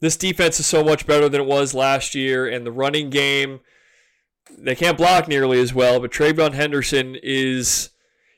this 0.00 0.16
defense 0.16 0.60
is 0.60 0.66
so 0.66 0.84
much 0.84 1.06
better 1.06 1.28
than 1.28 1.40
it 1.40 1.46
was 1.46 1.74
last 1.74 2.14
year, 2.14 2.46
and 2.46 2.66
the 2.66 2.72
running 2.72 3.10
game 3.10 3.60
they 4.58 4.74
can't 4.74 4.98
block 4.98 5.28
nearly 5.28 5.60
as 5.60 5.74
well. 5.74 6.00
But 6.00 6.12
TreVeyon 6.12 6.52
Henderson 6.52 7.16
is 7.22 7.90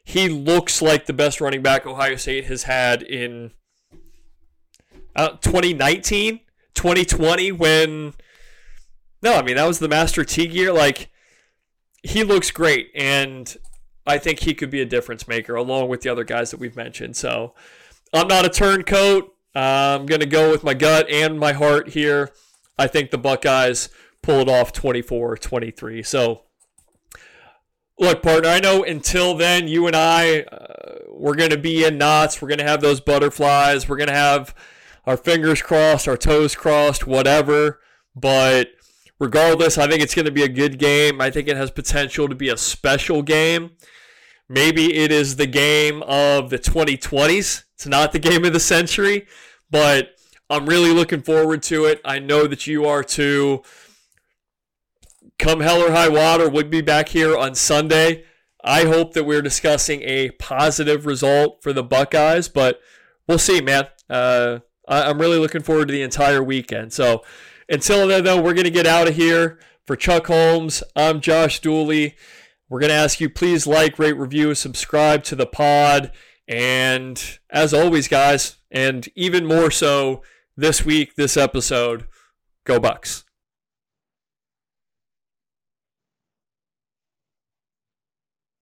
he 0.04 0.28
looks 0.28 0.80
like 0.80 1.06
the 1.06 1.12
best 1.12 1.40
running 1.40 1.62
back 1.62 1.86
Ohio 1.86 2.16
State 2.16 2.44
has 2.44 2.62
had 2.62 3.02
in 3.02 3.50
uh, 5.14 5.30
2019, 5.40 6.40
2020 6.74 7.52
when 7.52 8.14
no, 9.20 9.34
I 9.34 9.42
mean 9.42 9.56
that 9.56 9.66
was 9.66 9.80
the 9.80 9.88
Master 9.88 10.24
Teague 10.24 10.52
year. 10.52 10.72
Like 10.72 11.10
he 12.02 12.22
looks 12.22 12.50
great, 12.50 12.90
and 12.94 13.56
I 14.08 14.18
think 14.18 14.40
he 14.40 14.54
could 14.54 14.70
be 14.70 14.80
a 14.80 14.86
difference 14.86 15.28
maker 15.28 15.54
along 15.54 15.88
with 15.88 16.00
the 16.00 16.08
other 16.08 16.24
guys 16.24 16.50
that 16.50 16.58
we've 16.58 16.76
mentioned. 16.76 17.16
So 17.16 17.54
I'm 18.12 18.26
not 18.26 18.46
a 18.46 18.48
turncoat. 18.48 19.34
I'm 19.54 20.06
going 20.06 20.20
to 20.20 20.26
go 20.26 20.50
with 20.50 20.64
my 20.64 20.74
gut 20.74 21.08
and 21.10 21.38
my 21.38 21.52
heart 21.52 21.90
here. 21.90 22.30
I 22.78 22.86
think 22.86 23.10
the 23.10 23.18
Buckeyes 23.18 23.90
pull 24.22 24.40
it 24.40 24.48
off 24.48 24.72
24 24.72 25.36
23. 25.36 26.02
So, 26.02 26.42
look, 27.98 28.22
partner, 28.22 28.48
I 28.48 28.60
know 28.60 28.82
until 28.82 29.34
then, 29.34 29.68
you 29.68 29.86
and 29.86 29.96
I, 29.96 30.42
uh, 30.42 30.98
we're 31.10 31.34
going 31.34 31.50
to 31.50 31.58
be 31.58 31.84
in 31.84 31.98
knots. 31.98 32.40
We're 32.40 32.48
going 32.48 32.58
to 32.58 32.64
have 32.64 32.80
those 32.80 33.00
butterflies. 33.00 33.88
We're 33.88 33.96
going 33.96 34.08
to 34.08 34.14
have 34.14 34.54
our 35.06 35.16
fingers 35.16 35.60
crossed, 35.60 36.06
our 36.06 36.16
toes 36.16 36.54
crossed, 36.54 37.06
whatever. 37.06 37.80
But 38.14 38.70
regardless, 39.18 39.76
I 39.76 39.88
think 39.88 40.02
it's 40.02 40.14
going 40.14 40.26
to 40.26 40.32
be 40.32 40.44
a 40.44 40.48
good 40.48 40.78
game. 40.78 41.20
I 41.20 41.30
think 41.30 41.48
it 41.48 41.56
has 41.56 41.70
potential 41.70 42.28
to 42.28 42.34
be 42.34 42.48
a 42.48 42.56
special 42.56 43.22
game. 43.22 43.72
Maybe 44.48 44.96
it 44.96 45.12
is 45.12 45.36
the 45.36 45.46
game 45.46 46.02
of 46.04 46.50
the 46.50 46.58
2020s. 46.58 47.64
It's 47.74 47.86
not 47.86 48.12
the 48.12 48.18
game 48.18 48.44
of 48.44 48.52
the 48.52 48.60
century, 48.60 49.26
but 49.70 50.18
I'm 50.48 50.66
really 50.66 50.92
looking 50.92 51.20
forward 51.20 51.62
to 51.64 51.84
it. 51.84 52.00
I 52.04 52.18
know 52.18 52.46
that 52.46 52.66
you 52.66 52.86
are 52.86 53.04
too. 53.04 53.62
Come 55.38 55.60
hell 55.60 55.82
or 55.82 55.92
high 55.92 56.08
water, 56.08 56.48
we'll 56.48 56.64
be 56.64 56.80
back 56.80 57.10
here 57.10 57.36
on 57.36 57.54
Sunday. 57.54 58.24
I 58.64 58.86
hope 58.86 59.12
that 59.12 59.24
we're 59.24 59.42
discussing 59.42 60.02
a 60.02 60.30
positive 60.32 61.06
result 61.06 61.62
for 61.62 61.72
the 61.72 61.84
Buckeyes, 61.84 62.48
but 62.48 62.80
we'll 63.28 63.38
see, 63.38 63.60
man. 63.60 63.86
Uh, 64.10 64.60
I'm 64.88 65.20
really 65.20 65.38
looking 65.38 65.62
forward 65.62 65.88
to 65.88 65.92
the 65.92 66.02
entire 66.02 66.42
weekend. 66.42 66.92
So 66.92 67.22
until 67.68 68.08
then, 68.08 68.24
though, 68.24 68.40
we're 68.40 68.54
going 68.54 68.64
to 68.64 68.70
get 68.70 68.86
out 68.86 69.08
of 69.08 69.14
here. 69.14 69.58
For 69.86 69.96
Chuck 69.96 70.26
Holmes, 70.26 70.82
I'm 70.94 71.22
Josh 71.22 71.60
Dooley. 71.60 72.14
We're 72.68 72.80
going 72.80 72.90
to 72.90 72.96
ask 72.96 73.20
you 73.20 73.30
please 73.30 73.66
like, 73.66 73.98
rate, 73.98 74.16
review, 74.16 74.54
subscribe 74.54 75.24
to 75.24 75.34
the 75.34 75.46
pod. 75.46 76.12
And 76.46 77.38
as 77.50 77.72
always, 77.72 78.08
guys, 78.08 78.56
and 78.70 79.08
even 79.14 79.46
more 79.46 79.70
so 79.70 80.22
this 80.56 80.84
week, 80.84 81.14
this 81.14 81.36
episode, 81.36 82.06
go 82.64 82.78
Bucks. 82.78 83.24